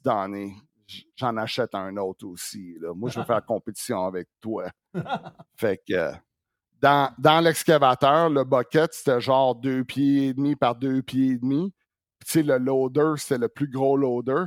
j- 0.85 1.07
j'en 1.15 1.35
achète 1.37 1.73
un 1.73 1.97
autre 1.97 2.27
aussi. 2.27 2.75
là. 2.79 2.93
Moi, 2.93 3.09
je 3.09 3.19
veux 3.19 3.25
faire 3.25 3.43
compétition 3.47 4.05
avec 4.05 4.27
toi. 4.39 4.69
fait 5.55 5.81
que 5.87 6.11
dans, 6.79 7.11
dans 7.17 7.39
l'excavateur, 7.43 8.29
le 8.29 8.43
bucket, 8.43 8.93
c'était 8.93 9.19
genre 9.19 9.55
deux 9.55 9.83
pieds 9.83 10.27
et 10.27 10.33
demi 10.35 10.55
par 10.55 10.75
deux 10.75 11.01
pieds 11.01 11.31
et 11.31 11.37
demi. 11.39 11.73
Puis, 12.19 12.27
tu 12.27 12.31
sais, 12.33 12.43
le 12.43 12.59
loader, 12.59 13.13
c'était 13.17 13.39
le 13.39 13.49
plus 13.49 13.67
gros 13.67 13.97
loader. 13.97 14.45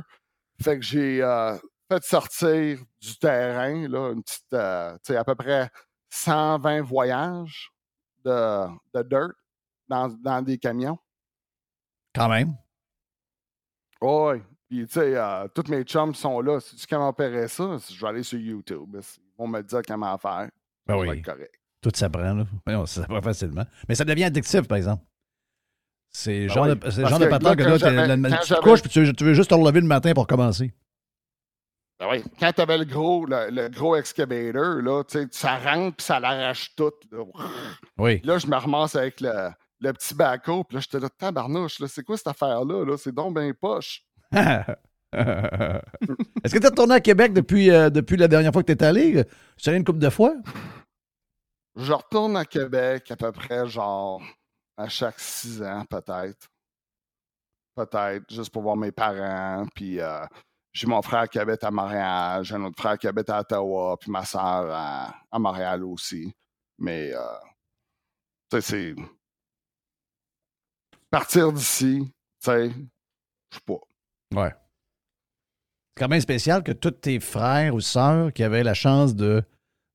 Fait 0.61 0.79
que 0.79 0.85
j'ai 0.85 1.21
euh, 1.21 1.57
fait 1.91 2.03
sortir 2.03 2.79
du 3.01 3.17
terrain, 3.17 3.87
là, 3.87 4.11
une 4.13 4.23
petite, 4.23 4.53
euh, 4.53 4.93
tu 4.95 4.99
sais, 5.13 5.15
à 5.17 5.23
peu 5.23 5.35
près 5.35 5.69
120 6.09 6.81
voyages 6.81 7.69
de, 8.23 8.67
de 8.93 9.03
dirt 9.03 9.31
dans, 9.87 10.07
dans 10.09 10.41
des 10.41 10.57
camions. 10.57 10.97
Quand 12.15 12.29
même. 12.29 12.55
Oui. 14.01 14.41
Puis, 14.69 14.87
tu 14.87 14.93
sais, 14.93 15.15
euh, 15.15 15.47
tous 15.53 15.69
mes 15.69 15.83
chums 15.83 16.15
sont 16.15 16.41
là. 16.41 16.59
Si 16.59 16.75
tu 16.75 16.87
comment 16.87 17.09
opérer 17.09 17.47
ça, 17.47 17.77
je 17.89 17.99
vais 18.01 18.07
aller 18.07 18.23
sur 18.23 18.39
YouTube. 18.39 18.89
Ils 18.95 19.31
vont 19.37 19.47
me 19.47 19.61
dire 19.61 19.81
comment 19.87 20.17
faire. 20.17 20.49
Ben 20.85 20.97
oui. 20.97 21.21
correct. 21.21 21.53
Tout 21.81 21.91
s'apprend, 21.93 22.33
là. 22.33 22.45
Voyons, 22.65 22.85
ça 22.85 23.01
s'apprend 23.01 23.21
facilement. 23.21 23.65
Mais 23.87 23.95
ça 23.95 24.05
devient 24.05 24.23
addictif, 24.25 24.67
par 24.67 24.77
exemple. 24.77 25.03
C'est 26.09 26.45
le 26.45 26.51
Ah 26.51 26.53
genre 26.53 26.65
oui. 26.67 26.75
de, 26.75 26.89
genre 26.91 27.19
de 27.19 27.25
que 27.25 27.29
là, 27.63 27.77
que 27.77 27.83
quand 27.83 27.91
là, 27.91 28.15
la- 28.15 28.29
quand 28.29 28.43
tu 28.43 28.53
couches 28.55 28.81
puis 28.81 28.89
tu, 28.89 29.13
tu 29.13 29.23
veux 29.23 29.33
juste 29.33 29.49
te 29.49 29.55
relever 29.55 29.81
le 29.81 29.87
matin 29.87 30.13
pour 30.13 30.27
commencer. 30.27 30.71
Ben 32.03 32.09
oui. 32.09 32.23
Quand 32.37 32.51
tu 32.51 32.61
avais 32.61 32.77
le 32.77 32.83
gros, 32.83 33.25
le, 33.25 33.49
le 33.49 33.69
gros 33.69 33.95
excavator, 33.95 34.81
là, 34.81 35.03
tu 35.05 35.19
sais, 35.19 35.27
ça 35.31 35.57
rentre 35.57 35.95
puis 35.95 36.05
ça 36.05 36.19
l'arrache 36.19 36.75
tout. 36.75 36.91
Là. 37.11 37.23
Oui. 37.97 38.19
Là, 38.25 38.37
je 38.39 38.47
me 38.47 38.57
ramasse 38.57 38.95
avec 38.95 39.21
le, 39.21 39.51
le 39.79 39.93
petit 39.93 40.13
baco, 40.13 40.65
puis 40.65 40.75
là, 40.75 40.81
j'étais 40.81 40.99
là, 40.99 41.07
tabarnouche, 41.09 41.79
là, 41.79 41.87
c'est 41.87 42.03
quoi 42.03 42.17
cette 42.17 42.27
affaire-là? 42.27 42.83
Là? 42.83 42.97
C'est 42.97 43.13
donc 43.13 43.39
bien 43.39 43.53
poche. 43.53 44.03
Est-ce 44.33 44.73
que 46.53 46.59
tu 46.59 46.65
es 46.65 46.69
retourné 46.69 46.95
à 46.95 46.99
Québec 46.99 47.31
depuis, 47.31 47.71
euh, 47.71 47.89
depuis 47.89 48.17
la 48.17 48.27
dernière 48.27 48.51
fois 48.51 48.63
que 48.63 48.73
tu 48.73 48.77
es 48.77 48.83
allé? 48.83 49.23
Tu 49.55 49.65
es 49.65 49.69
allé 49.69 49.77
une 49.77 49.85
couple 49.85 49.99
de 49.99 50.09
fois? 50.09 50.33
Je 51.77 51.93
retourne 51.93 52.35
à 52.35 52.43
Québec 52.43 53.09
à 53.11 53.15
peu 53.15 53.31
près, 53.31 53.65
genre, 53.69 54.21
à 54.75 54.89
chaque 54.89 55.21
six 55.21 55.63
ans, 55.63 55.85
peut-être. 55.89 56.49
Peut-être, 57.75 58.25
juste 58.29 58.51
pour 58.51 58.63
voir 58.63 58.75
mes 58.75 58.91
parents, 58.91 59.65
puis 59.73 60.01
euh, 60.01 60.25
j'ai 60.73 60.87
mon 60.87 61.01
frère 61.01 61.29
qui 61.29 61.39
habite 61.39 61.63
à 61.63 61.71
Montréal, 61.71 62.43
j'ai 62.43 62.55
un 62.55 62.63
autre 62.63 62.79
frère 62.81 62.97
qui 62.97 63.07
habite 63.07 63.29
à 63.29 63.39
Ottawa, 63.41 63.95
puis 63.99 64.11
ma 64.11 64.25
soeur 64.25 64.41
à, 64.71 65.15
à 65.31 65.39
Montréal 65.39 65.83
aussi. 65.83 66.33
Mais, 66.79 67.13
euh, 67.13 67.19
tu 68.51 68.59
sais, 68.59 68.61
c'est... 68.61 68.95
Partir 71.09 71.53
d'ici, 71.53 71.99
tu 72.07 72.11
sais, 72.51 72.69
je 72.69 73.55
sais 73.55 73.61
pas. 73.65 73.79
Ouais. 74.33 74.49
C'est 75.95 76.03
quand 76.03 76.07
même 76.09 76.21
spécial 76.21 76.63
que 76.63 76.71
tous 76.71 76.89
tes 76.89 77.19
frères 77.19 77.75
ou 77.75 77.79
sœurs 77.79 78.33
qui 78.33 78.41
avaient 78.43 78.63
la 78.63 78.73
chance 78.73 79.15
de 79.15 79.43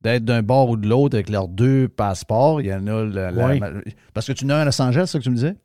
d'être 0.00 0.24
d'un 0.24 0.44
bord 0.44 0.68
ou 0.68 0.76
de 0.76 0.88
l'autre 0.88 1.16
avec 1.16 1.28
leurs 1.28 1.48
deux 1.48 1.88
passeports, 1.88 2.60
il 2.60 2.68
y 2.68 2.72
en 2.72 2.86
a... 2.86 3.02
la- 3.02 3.32
parce 4.14 4.28
que 4.28 4.32
tu 4.32 4.46
n'as 4.46 4.58
un 4.58 4.60
à 4.60 4.64
Los 4.66 4.80
Angeles, 4.80 5.06
c'est 5.06 5.12
ça 5.14 5.18
que 5.18 5.24
tu 5.24 5.30
me 5.30 5.34
disais? 5.34 5.56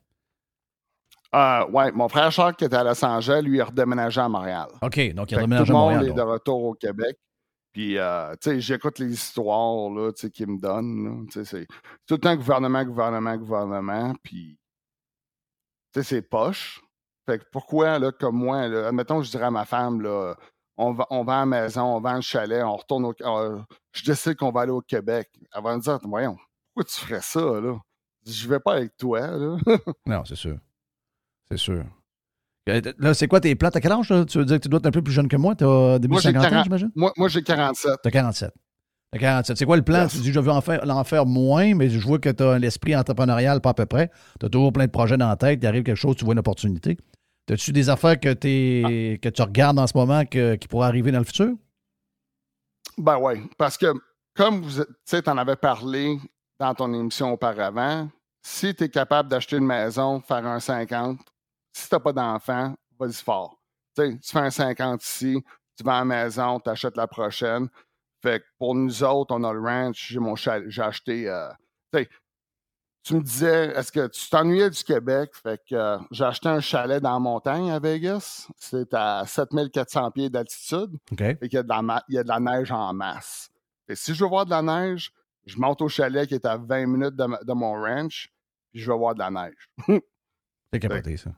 Euh, 1.34 1.66
ouais, 1.70 1.90
mon 1.92 2.08
frère 2.08 2.30
Charles 2.30 2.54
qui 2.54 2.64
était 2.64 2.76
à 2.76 2.84
Los 2.84 3.04
Angeles, 3.04 3.42
lui, 3.42 3.56
il 3.56 3.60
a 3.60 3.64
redéménagé 3.64 4.20
à 4.20 4.28
Montréal. 4.28 4.68
OK, 4.82 5.14
donc 5.14 5.30
il 5.32 5.34
a 5.34 5.38
que 5.38 5.42
déménagé 5.42 5.64
tout 5.64 5.70
à 5.70 5.72
le 5.72 5.72
monde 5.72 5.92
Montréal. 5.94 6.08
est 6.08 6.12
de 6.14 6.20
retour 6.22 6.62
au 6.64 6.74
Québec. 6.74 7.18
Puis, 7.72 7.98
euh, 7.98 8.32
tu 8.40 8.50
sais, 8.50 8.60
j'écoute 8.60 9.00
les 9.00 9.12
histoires, 9.12 9.90
là, 9.90 10.12
tu 10.12 10.20
sais, 10.20 10.30
qu'ils 10.30 10.46
me 10.48 10.60
donnent, 10.60 11.04
là. 11.04 11.24
Tu 11.32 11.32
sais, 11.32 11.44
c'est 11.44 11.66
tout 12.06 12.14
le 12.14 12.18
temps 12.20 12.36
gouvernement, 12.36 12.84
gouvernement, 12.84 13.36
gouvernement. 13.36 14.14
Puis, 14.22 14.56
tu 15.92 16.00
sais, 16.00 16.08
c'est 16.08 16.22
poche. 16.22 16.80
Fait 17.26 17.38
que 17.40 17.44
pourquoi, 17.50 17.98
là, 17.98 18.12
comme 18.12 18.36
moi, 18.36 18.68
là, 18.68 18.88
admettons, 18.88 19.22
je 19.22 19.30
dirais 19.30 19.46
à 19.46 19.50
ma 19.50 19.64
femme, 19.64 20.02
là, 20.02 20.36
on 20.76 20.92
va, 20.92 21.06
on 21.10 21.24
va 21.24 21.36
à 21.36 21.40
la 21.40 21.46
maison, 21.46 21.82
on 21.96 22.00
va 22.00 22.14
le 22.14 22.20
chalet, 22.20 22.62
on 22.62 22.76
retourne 22.76 23.06
au. 23.06 23.14
euh, 23.22 23.58
je 23.92 24.04
décide 24.04 24.36
qu'on 24.36 24.52
va 24.52 24.62
aller 24.62 24.70
au 24.72 24.80
Québec. 24.82 25.28
Elle 25.52 25.62
va 25.62 25.76
me 25.76 25.80
dire, 25.80 25.98
voyons, 26.04 26.36
pourquoi 26.74 26.84
tu 26.84 27.00
ferais 27.00 27.20
ça, 27.22 27.40
là? 27.60 27.76
Je 28.26 28.48
vais 28.48 28.60
pas 28.60 28.74
avec 28.74 28.96
toi, 28.96 29.20
là. 29.26 29.56
Non, 30.06 30.24
c'est 30.24 30.36
sûr. 30.36 30.58
C'est 31.50 31.58
sûr. 31.58 31.84
Euh, 32.68 32.80
Là, 32.98 33.12
c'est 33.14 33.28
quoi 33.28 33.40
tes 33.40 33.54
plans? 33.54 33.70
T'as 33.70 33.80
quel 33.80 33.92
âge? 33.92 34.08
là? 34.10 34.24
Tu 34.24 34.38
veux 34.38 34.44
dire 34.44 34.56
que 34.56 34.62
tu 34.62 34.68
dois 34.68 34.78
être 34.78 34.86
un 34.86 34.90
peu 34.90 35.02
plus 35.02 35.12
jeune 35.12 35.28
que 35.28 35.36
moi? 35.36 35.54
T'as 35.54 35.98
début 35.98 36.12
Moi, 36.12 36.20
j'ai 36.22 36.30
50 36.30 36.44
ans, 36.46 36.48
40 36.50 36.64
j'imagine? 36.64 36.90
moi, 36.94 37.12
moi 37.16 37.28
j'ai 37.28 37.42
47. 37.42 37.92
T'as 38.02 38.10
47. 38.10 38.50
T'as 39.12 39.18
47. 39.18 39.58
C'est 39.58 39.66
quoi 39.66 39.76
le 39.76 39.82
plan? 39.82 40.02
Yes. 40.04 40.12
Tu 40.12 40.18
dis, 40.20 40.32
je 40.32 40.40
veux 40.40 40.50
en 40.50 40.60
faire, 40.62 40.88
en 40.88 41.04
faire 41.04 41.26
moins, 41.26 41.74
mais 41.74 41.90
je 41.90 41.98
vois 42.00 42.18
que 42.18 42.30
tu 42.30 42.42
as 42.42 42.58
l'esprit 42.58 42.96
entrepreneurial 42.96 43.60
pas 43.60 43.70
à 43.70 43.74
peu 43.74 43.86
près. 43.86 44.10
Tu 44.40 44.46
as 44.46 44.48
toujours 44.48 44.72
plein 44.72 44.86
de 44.86 44.90
projets 44.90 45.16
dans 45.18 45.28
la 45.28 45.36
tête. 45.36 45.60
Il 45.62 45.66
arrive 45.66 45.82
quelque 45.82 45.96
chose, 45.98 46.16
tu 46.16 46.24
vois 46.24 46.32
une 46.32 46.38
opportunité. 46.40 46.96
As-tu 47.50 47.72
des 47.72 47.90
affaires 47.90 48.18
que, 48.18 48.32
t'es- 48.32 49.18
que 49.22 49.28
tu 49.28 49.42
regardes 49.42 49.78
en 49.78 49.86
ce 49.86 49.94
moment 49.94 50.24
que- 50.24 50.54
qui 50.54 50.66
pourraient 50.66 50.86
arriver 50.88 51.12
dans 51.12 51.18
le 51.18 51.24
futur? 51.26 51.50
Ben 52.96 53.18
oui, 53.20 53.34
parce 53.58 53.76
que 53.76 53.92
comme 54.34 54.62
vous 54.62 54.82
tu 55.06 55.22
t'en 55.22 55.36
avais 55.36 55.56
parlé 55.56 56.18
dans 56.58 56.74
ton 56.74 56.92
émission 56.94 57.32
auparavant, 57.32 58.08
si 58.42 58.74
tu 58.74 58.84
es 58.84 58.88
capable 58.88 59.28
d'acheter 59.28 59.56
une 59.56 59.66
maison, 59.66 60.20
faire 60.20 60.46
un 60.46 60.60
50, 60.60 61.18
si 61.74 61.88
tu 61.88 61.94
n'as 61.94 62.00
pas 62.00 62.12
d'enfant, 62.12 62.74
vas-y 62.98 63.14
fort. 63.14 63.58
Tu 63.96 64.18
fais 64.22 64.38
un 64.38 64.50
50 64.50 65.02
ici, 65.04 65.42
tu 65.76 65.84
vas 65.84 65.96
à 65.96 65.98
la 66.00 66.04
maison, 66.04 66.60
tu 66.60 66.70
achètes 66.70 66.96
la 66.96 67.06
prochaine. 67.06 67.68
Fait 68.22 68.40
que 68.40 68.44
pour 68.58 68.74
nous 68.74 69.02
autres, 69.04 69.34
on 69.34 69.44
a 69.44 69.52
le 69.52 69.60
ranch, 69.60 70.08
j'ai 70.10 70.18
mon 70.18 70.34
chalet, 70.34 70.68
j'ai 70.70 70.82
acheté. 70.82 71.28
euh, 71.28 71.50
tu 73.04 73.14
me 73.16 73.20
disais, 73.20 73.66
est-ce 73.76 73.92
que 73.92 74.06
tu 74.06 74.30
t'ennuyais 74.30 74.70
du 74.70 74.82
Québec? 74.82 75.30
Fait 75.34 75.60
que 75.68 75.74
euh, 75.74 75.98
j'ai 76.10 76.24
acheté 76.24 76.48
un 76.48 76.60
chalet 76.60 77.02
dans 77.02 77.12
la 77.12 77.18
montagne 77.18 77.70
à 77.70 77.78
Vegas. 77.78 78.48
C'est 78.56 78.94
à 78.94 79.24
7400 79.26 80.10
pieds 80.12 80.30
d'altitude. 80.30 80.94
OK. 81.12 81.18
Fait 81.18 81.38
qu'il 81.42 81.52
y 81.52 81.58
a 81.58 81.62
de 81.62 81.68
la, 81.68 81.82
ma- 81.82 82.02
il 82.08 82.14
y 82.14 82.18
a 82.18 82.22
de 82.22 82.28
la 82.28 82.40
neige 82.40 82.72
en 82.72 82.94
masse. 82.94 83.50
Et 83.88 83.94
si 83.94 84.14
je 84.14 84.24
veux 84.24 84.30
voir 84.30 84.46
de 84.46 84.50
la 84.50 84.62
neige, 84.62 85.12
je 85.44 85.58
monte 85.58 85.82
au 85.82 85.88
chalet 85.88 86.26
qui 86.26 86.34
est 86.34 86.46
à 86.46 86.56
20 86.56 86.86
minutes 86.86 87.14
de, 87.14 87.52
mon 87.52 87.72
ranch, 87.74 88.32
puis 88.72 88.80
je 88.80 88.90
vais 88.90 88.96
voir 88.96 89.14
de 89.14 89.18
la 89.18 89.30
neige. 89.30 89.68
C'est 90.72 90.80
capoté, 90.80 91.18
ça. 91.18 91.30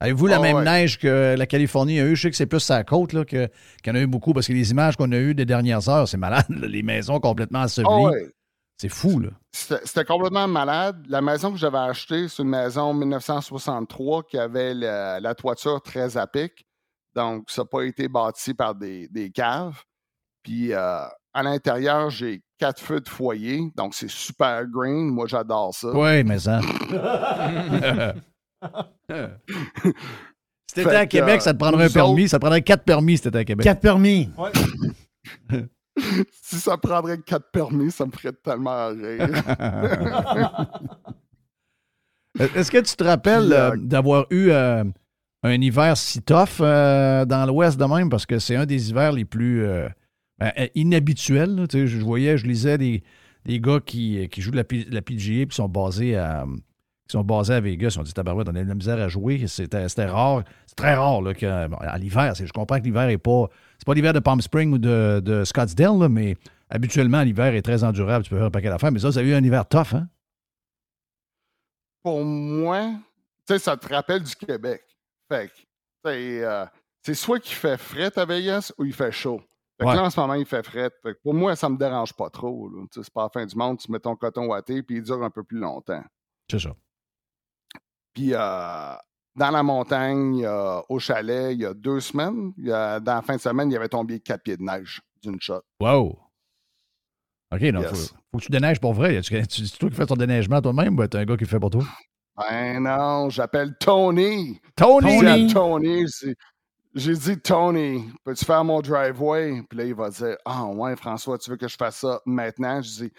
Avez-vous 0.00 0.26
la 0.26 0.36
Ah 0.36 0.40
même 0.40 0.56
ouais. 0.56 0.64
neige 0.64 0.98
que 0.98 1.34
la 1.38 1.46
Californie 1.46 1.98
a 2.00 2.04
eu? 2.06 2.16
Je 2.16 2.22
sais 2.22 2.30
que 2.30 2.36
c'est 2.36 2.46
plus 2.46 2.60
sa 2.60 2.84
côte 2.84 3.12
là, 3.14 3.24
que- 3.24 3.46
qu'il 3.82 3.86
y 3.86 3.90
en 3.90 3.94
a 3.94 4.00
eu 4.00 4.06
beaucoup 4.06 4.32
parce 4.34 4.46
que 4.46 4.52
les 4.52 4.70
images 4.70 4.96
qu'on 4.96 5.10
a 5.12 5.16
eues 5.16 5.34
des 5.34 5.46
dernières 5.46 5.88
heures, 5.88 6.06
c'est 6.06 6.18
malade. 6.18 6.44
là, 6.50 6.66
les 6.68 6.82
maisons 6.82 7.18
complètement 7.18 7.60
ensevelies. 7.60 7.88
Ah 7.90 8.00
ouais. 8.10 8.30
C'est 8.78 8.90
fou, 8.90 9.20
là. 9.20 9.30
C'était 9.52 10.04
complètement 10.04 10.46
malade. 10.48 11.02
La 11.08 11.22
maison 11.22 11.50
que 11.50 11.56
j'avais 11.56 11.78
achetée, 11.78 12.28
c'est 12.28 12.42
une 12.42 12.50
maison 12.50 12.92
1963 12.92 14.24
qui 14.24 14.36
avait 14.36 14.74
la 14.74 15.34
toiture 15.34 15.80
très 15.80 16.18
à 16.18 16.26
pic. 16.26 16.66
Donc, 17.14 17.44
ça 17.48 17.62
n'a 17.62 17.66
pas 17.66 17.82
été 17.84 18.08
bâti 18.08 18.52
par 18.52 18.74
des, 18.74 19.08
des 19.08 19.30
caves. 19.30 19.80
Puis, 20.42 20.74
euh, 20.74 21.00
à 21.32 21.42
l'intérieur, 21.42 22.10
j'ai 22.10 22.42
quatre 22.58 22.82
feux 22.82 23.00
de 23.00 23.08
foyer. 23.08 23.62
Donc, 23.76 23.94
c'est 23.94 24.10
super 24.10 24.66
green. 24.66 25.08
Moi, 25.08 25.26
j'adore 25.26 25.74
ça. 25.74 25.88
Oui, 25.94 26.22
mais 26.24 26.38
ça. 26.38 26.60
si 30.66 30.74
t'étais 30.74 30.88
Fait 30.90 30.96
à 30.96 31.06
Québec, 31.06 31.42
ça 31.42 31.52
te 31.52 31.58
prendrait 31.58 31.86
un 31.86 31.90
permis. 31.90 32.28
Ça 32.28 32.38
te 32.38 32.40
prendrait 32.40 32.62
quatre 32.62 32.84
permis 32.84 33.16
si 33.16 33.24
t'étais 33.24 33.38
à 33.38 33.44
Québec. 33.44 33.64
Quatre 33.64 33.80
permis. 33.80 34.30
si 36.42 36.56
ça 36.56 36.76
prendrait 36.76 37.18
quatre 37.18 37.50
permis, 37.50 37.90
ça 37.90 38.06
me 38.06 38.10
ferait 38.10 38.32
tellement 38.32 38.88
rire. 38.88 39.28
Est-ce 42.54 42.70
que 42.70 42.78
tu 42.78 42.94
te 42.96 43.04
rappelles 43.04 43.52
euh, 43.52 43.76
d'avoir 43.76 44.26
eu 44.30 44.50
euh, 44.50 44.84
un 45.42 45.60
hiver 45.60 45.96
si 45.96 46.20
tough 46.20 46.60
euh, 46.60 47.24
dans 47.24 47.46
l'Ouest 47.46 47.78
de 47.78 47.84
même? 47.84 48.10
Parce 48.10 48.26
que 48.26 48.38
c'est 48.38 48.56
un 48.56 48.66
des 48.66 48.90
hivers 48.90 49.12
les 49.12 49.24
plus 49.24 49.64
euh, 49.64 49.88
ben, 50.38 50.52
euh, 50.58 50.66
inhabituels. 50.74 51.54
là. 51.54 51.64
Je, 51.70 51.98
voyais, 51.98 52.36
je 52.36 52.46
lisais 52.46 52.76
des, 52.76 53.02
des 53.46 53.58
gars 53.58 53.80
qui, 53.84 54.28
qui 54.28 54.42
jouent 54.42 54.50
de 54.50 54.56
la, 54.56 54.64
la 54.90 55.00
PGA 55.00 55.42
et 55.42 55.46
qui 55.46 55.56
sont 55.56 55.68
basés 55.68 56.16
à 56.16 56.44
qui 57.08 57.12
sont 57.12 57.22
basés 57.24 57.54
à 57.54 57.60
Vegas. 57.60 57.92
Ils 57.96 58.00
ont 58.00 58.02
dit 58.02 58.12
Tabarouette, 58.12 58.48
on 58.48 58.54
a 58.56 58.62
de 58.64 58.68
la 58.68 58.74
misère 58.74 58.98
à 58.98 59.08
jouer. 59.08 59.46
C'était 59.46 59.88
c'était 59.88 60.06
rare. 60.06 60.42
C'est 60.66 60.74
très 60.76 60.94
rare 60.94 61.22
là, 61.22 61.34
que, 61.34 61.66
bon, 61.68 61.76
à 61.76 61.96
l'hiver. 61.98 62.34
c'est- 62.36 62.46
Je 62.46 62.52
comprends 62.52 62.78
que 62.78 62.84
l'hiver 62.84 63.06
n'est 63.06 63.18
pas. 63.18 63.46
C'est 63.78 63.86
pas 63.86 63.94
l'hiver 63.94 64.12
de 64.12 64.18
Palm 64.20 64.40
Springs 64.40 64.72
ou 64.72 64.78
de, 64.78 65.20
de 65.24 65.44
Scottsdale, 65.44 65.98
là, 65.98 66.08
mais 66.08 66.36
habituellement, 66.70 67.22
l'hiver 67.22 67.54
est 67.54 67.62
très 67.62 67.84
endurable. 67.84 68.24
Tu 68.24 68.30
peux 68.30 68.36
faire 68.36 68.46
un 68.46 68.50
paquet 68.50 68.68
d'affaires. 68.68 68.90
Mais 68.92 68.98
ça, 68.98 69.12
ça 69.12 69.20
a 69.20 69.22
eu 69.22 69.34
un 69.34 69.42
hiver 69.44 69.66
tough, 69.66 69.94
hein? 69.94 70.08
Pour 72.02 72.24
moi, 72.24 72.92
tu 73.46 73.54
sais, 73.54 73.58
ça 73.58 73.76
te 73.76 73.92
rappelle 73.92 74.22
du 74.22 74.34
Québec. 74.34 74.82
Fait 75.30 75.48
que, 75.48 76.12
euh, 76.44 76.66
c'est 77.02 77.14
soit 77.14 77.40
qu'il 77.40 77.54
fait 77.56 77.76
fret 77.76 78.16
à 78.18 78.24
Vegas 78.24 78.72
ou 78.78 78.84
il 78.84 78.92
fait 78.92 79.10
chaud. 79.12 79.40
Fait 79.78 79.84
que 79.84 79.90
Ouais. 79.90 79.96
là, 79.96 80.04
en 80.04 80.10
ce 80.10 80.18
moment, 80.20 80.34
il 80.34 80.46
fait 80.46 80.64
fret. 80.64 80.90
Fait 81.02 81.14
que 81.14 81.18
pour 81.22 81.34
moi, 81.34 81.54
ça 81.56 81.68
me 81.68 81.76
dérange 81.76 82.12
pas 82.14 82.30
trop. 82.30 82.68
là. 82.68 82.84
C'est 82.92 83.12
pas 83.12 83.24
la 83.24 83.28
fin 83.28 83.44
du 83.44 83.56
monde. 83.56 83.78
Tu 83.78 83.90
mets 83.90 83.98
ton 83.98 84.14
coton 84.16 84.46
ouaté 84.46 84.82
puis 84.82 84.96
il 84.96 85.02
dure 85.02 85.22
un 85.22 85.30
peu 85.30 85.42
plus 85.42 85.58
longtemps. 85.58 86.02
C'est 86.50 86.60
ça. 86.60 86.70
Puis 88.16 88.30
euh, 88.32 88.94
dans 89.34 89.50
la 89.50 89.62
montagne, 89.62 90.42
euh, 90.42 90.80
au 90.88 90.98
chalet, 90.98 91.52
il 91.52 91.60
y 91.60 91.66
a 91.66 91.74
deux 91.74 92.00
semaines, 92.00 92.54
il 92.56 92.68
y 92.68 92.72
a- 92.72 92.98
dans 92.98 93.16
la 93.16 93.20
fin 93.20 93.36
de 93.36 93.40
semaine, 93.42 93.70
il 93.70 93.74
y 93.74 93.76
avait 93.76 93.90
tombé 93.90 94.20
quatre 94.20 94.42
pieds 94.42 94.56
de 94.56 94.62
neige 94.62 95.02
d'une 95.22 95.38
shot. 95.38 95.60
Wow! 95.78 96.18
OK, 97.52 97.60
donc, 97.72 97.82
Yes. 97.82 97.90
faut, 97.90 98.16
faut 98.32 98.38
que 98.38 98.44
tu 98.44 98.50
déneiges 98.50 98.80
pour 98.80 98.94
vrai. 98.94 99.20
C'est 99.22 99.78
toi 99.78 99.90
qui 99.90 99.96
fais 99.96 100.06
ton 100.06 100.16
déneigement 100.16 100.62
toi-même 100.62 100.98
ou 100.98 101.06
t'es 101.06 101.18
un 101.18 101.26
gars 101.26 101.36
qui 101.36 101.44
le 101.44 101.48
fait 101.50 101.60
pour 101.60 101.68
toi? 101.68 101.84
Ben 102.38 102.82
non, 102.82 103.28
j'appelle 103.28 103.76
Tony. 103.78 104.58
Tony! 104.74 105.52
Tony, 105.52 106.06
j'ai 106.94 107.12
dit, 107.14 107.38
Tony, 107.38 108.10
peux-tu 108.24 108.46
faire 108.46 108.64
mon 108.64 108.80
driveway? 108.80 109.62
Puis 109.68 109.78
là, 109.78 109.84
il 109.84 109.94
va 109.94 110.08
dire, 110.08 110.36
ah 110.46 110.64
ouais, 110.64 110.96
François, 110.96 111.36
tu 111.36 111.50
veux 111.50 111.56
que 111.58 111.68
je 111.68 111.76
fasse 111.76 111.98
ça 111.98 112.22
maintenant? 112.24 112.80
Je 112.80 112.88
dis, 113.04 113.12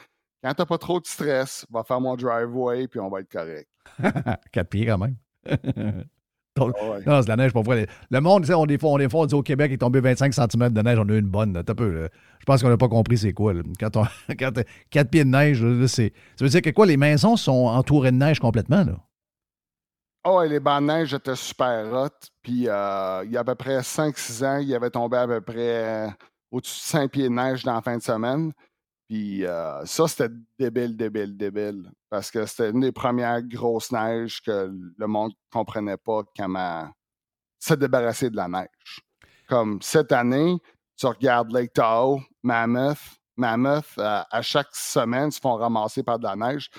quand 0.44 0.54
t'as 0.54 0.66
pas 0.66 0.78
trop 0.78 1.00
de 1.00 1.06
stress, 1.06 1.66
va 1.72 1.84
faire 1.84 2.02
mon 2.02 2.16
driveway, 2.16 2.88
puis 2.88 3.00
on 3.00 3.10
va 3.10 3.22
être 3.22 3.32
correct. 3.32 3.70
Quatre 4.52 4.70
pieds 4.70 4.86
quand 4.86 4.98
même. 4.98 5.16
Donc, 6.56 6.74
Ah 6.80 6.90
ouais. 6.90 7.04
Non, 7.06 7.22
c'est 7.22 7.28
la 7.28 7.36
neige 7.36 7.54
pour 7.54 7.64
vrai. 7.64 7.88
Le 8.10 8.20
monde, 8.20 8.42
tu 8.42 8.48
sais, 8.48 8.54
on, 8.56 8.66
des 8.66 8.80
fois, 8.80 8.92
on, 8.92 8.98
des 8.98 9.08
fois, 9.10 9.22
on 9.22 9.26
dit 9.28 9.36
au 9.36 9.44
Québec, 9.44 9.70
il 9.70 9.76
est 9.76 9.78
tombé 9.78 10.00
25 10.00 10.34
cm 10.34 10.70
de 10.74 10.82
neige, 10.82 10.98
on 10.98 11.08
a 11.08 11.14
eu 11.14 11.20
une 11.20 11.30
bonne. 11.30 11.54
là. 11.54 11.64
T'as 11.64 11.76
peu, 11.76 11.90
là. 11.90 12.10
Je 12.40 12.46
pense 12.46 12.64
qu'on 12.64 12.70
n'a 12.70 12.78
pas 12.78 12.88
compris 12.88 13.18
c'est 13.18 13.34
quoi. 13.34 13.54
là. 13.54 13.62
Quand, 13.80 13.96
on, 13.98 14.06
quand 14.40 15.10
pieds 15.10 15.24
de 15.24 15.30
neige, 15.30 15.64
c'est. 15.88 16.14
Ça 16.36 16.46
veut 16.46 16.50
dire 16.50 16.62
que 16.62 16.72
quoi, 16.72 16.86
les 16.86 16.98
maisons 16.98 17.36
sont 17.36 17.68
entourées 17.68 18.12
de 18.12 18.18
neige 18.18 18.40
complètement, 18.40 18.84
là? 18.84 18.98
Ah 20.24 20.34
ouais, 20.36 20.50
les 20.50 20.60
bancs 20.60 20.82
de 20.82 20.88
neige 20.88 21.14
étaient 21.14 21.36
super 21.36 21.94
hot. 21.94 22.10
Puis 22.42 22.68
euh, 22.68 23.24
il 23.26 23.32
y 23.32 23.38
a 23.38 23.42
à 23.42 23.44
peu 23.44 23.56
près 23.56 23.80
5-6 23.80 24.46
ans, 24.46 24.58
il 24.58 24.74
avait 24.76 24.90
tombé 24.90 25.18
à 25.18 25.28
peu 25.28 25.40
près 25.42 26.08
euh, 26.08 26.10
au-dessus 26.52 26.80
de 26.82 26.86
5 26.86 27.12
pieds 27.12 27.30
de 27.30 27.34
neige 27.34 27.64
dans 27.64 27.76
la 27.76 27.82
fin 27.82 27.96
de 27.98 28.02
semaine. 28.02 28.52
Puis 29.08 29.46
euh, 29.46 29.86
ça, 29.86 30.08
c'était 30.08 30.34
débile, 30.60 30.98
débile, 30.98 31.38
débile. 31.38 31.90
Parce 32.10 32.30
que 32.30 32.46
c'était 32.46 32.72
une 32.72 32.82
des 32.82 32.92
premières 32.92 33.42
grosses 33.42 33.92
neiges 33.92 34.42
que 34.42 34.70
le 34.98 35.08
monde 35.08 35.32
ne 35.32 35.58
comprenait 35.58 35.98
pas 35.98 36.24
comment 36.38 36.90
se 37.60 37.74
débarrasser 37.74 38.30
de 38.30 38.36
la 38.36 38.48
neige. 38.48 39.02
Comme 39.48 39.82
cette 39.82 40.12
année, 40.12 40.58
tu 40.98 41.06
regardes 41.06 41.52
Lake 41.52 41.74
Tahoe, 41.74 42.20
Mammoth, 42.44 43.00
Mammoth, 43.38 43.86
euh, 43.98 44.22
à 44.30 44.42
chaque 44.42 44.74
semaine, 44.74 45.32
se 45.32 45.40
font 45.40 45.56
ramasser 45.56 46.04
par 46.04 46.20
de 46.20 46.24
la 46.26 46.36
neige. 46.36 46.70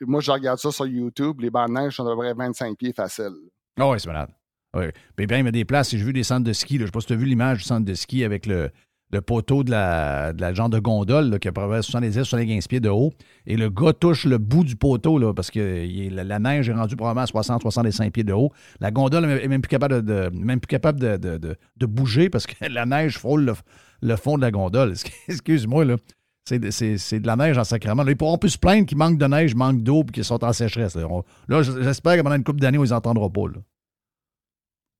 Moi, 0.00 0.20
je 0.20 0.32
regarde 0.32 0.58
ça 0.58 0.72
sur 0.72 0.86
YouTube, 0.86 1.40
les 1.40 1.50
bancs 1.50 1.68
de 1.68 1.74
neige 1.74 1.96
sont 1.96 2.06
à 2.06 2.10
peu 2.10 2.16
près 2.16 2.34
25 2.34 2.76
pieds 2.76 2.92
faciles. 2.92 3.36
Ah 3.78 3.88
oui, 3.88 4.00
c'est 4.00 4.08
malade. 4.08 4.30
Oui. 4.74 4.86
Puis 5.14 5.26
bien, 5.26 5.38
il 5.38 5.44
y 5.44 5.48
a 5.48 5.52
des 5.52 5.64
places, 5.64 5.90
j'ai 5.90 5.98
vu 5.98 6.12
des 6.12 6.22
centres 6.22 6.44
de 6.44 6.52
ski, 6.52 6.78
là, 6.78 6.80
je 6.80 6.82
ne 6.82 6.86
sais 6.86 6.92
pas 6.92 7.00
si 7.00 7.06
tu 7.08 7.12
as 7.12 7.16
vu 7.16 7.26
l'image 7.26 7.58
du 7.58 7.64
centre 7.64 7.84
de 7.84 7.94
ski 7.94 8.24
avec 8.24 8.46
le, 8.46 8.70
le 9.12 9.20
poteau 9.20 9.64
de 9.64 9.70
la, 9.70 10.32
de 10.32 10.54
genre 10.54 10.68
de 10.68 10.78
gondole 10.78 11.38
qui 11.40 11.48
a 11.48 11.52
probablement 11.52 11.80
70-75 11.80 12.68
pieds 12.68 12.80
de 12.80 12.88
haut. 12.88 13.12
Et 13.46 13.56
le 13.56 13.68
gars 13.68 13.92
touche 13.92 14.24
le 14.24 14.38
bout 14.38 14.64
du 14.64 14.76
poteau 14.76 15.18
là, 15.18 15.34
parce 15.34 15.50
que 15.50 16.10
la, 16.10 16.38
neige 16.38 16.68
est 16.68 16.72
rendue 16.72 16.96
probablement 16.96 17.24
à 17.24 17.58
60-65 17.58 18.10
pieds 18.10 18.24
de 18.24 18.32
haut. 18.32 18.52
La 18.80 18.90
gondole 18.90 19.24
est 19.24 19.48
même 19.48 19.62
plus 19.62 19.68
capable 19.68 20.02
de, 20.02 20.30
même 20.32 20.60
plus 20.60 20.68
capable 20.68 21.00
de, 21.00 21.86
bouger 21.86 22.30
parce 22.30 22.46
que 22.46 22.54
la 22.68 22.86
neige 22.86 23.18
frôle 23.18 23.54
le, 24.02 24.16
fond 24.16 24.36
de 24.36 24.42
la 24.42 24.50
gondole. 24.50 24.94
Excuse-moi. 25.28 25.84
C'est 26.44 26.58
de, 26.58 27.26
la 27.26 27.36
neige 27.36 27.58
en 27.58 27.64
sacrement. 27.64 28.02
Là, 28.02 28.14
pourront 28.14 28.38
plus 28.38 28.50
se 28.50 28.58
plaindre 28.58 28.86
qu'il 28.86 28.98
manque 28.98 29.18
de 29.18 29.26
neige, 29.26 29.54
manque 29.54 29.82
d'eau 29.82 30.02
et 30.02 30.12
qu'ils 30.12 30.24
sont 30.24 30.42
en 30.42 30.52
sécheresse. 30.52 30.96
Là, 30.96 31.06
On- 31.08 31.62
j'espère 31.62 32.16
que 32.16 32.22
pendant 32.22 32.36
une 32.36 32.44
couple 32.44 32.60
d'années, 32.60 32.78
on 32.78 32.82
les 32.82 32.92
entendra 32.92 33.28
pas. 33.28 33.42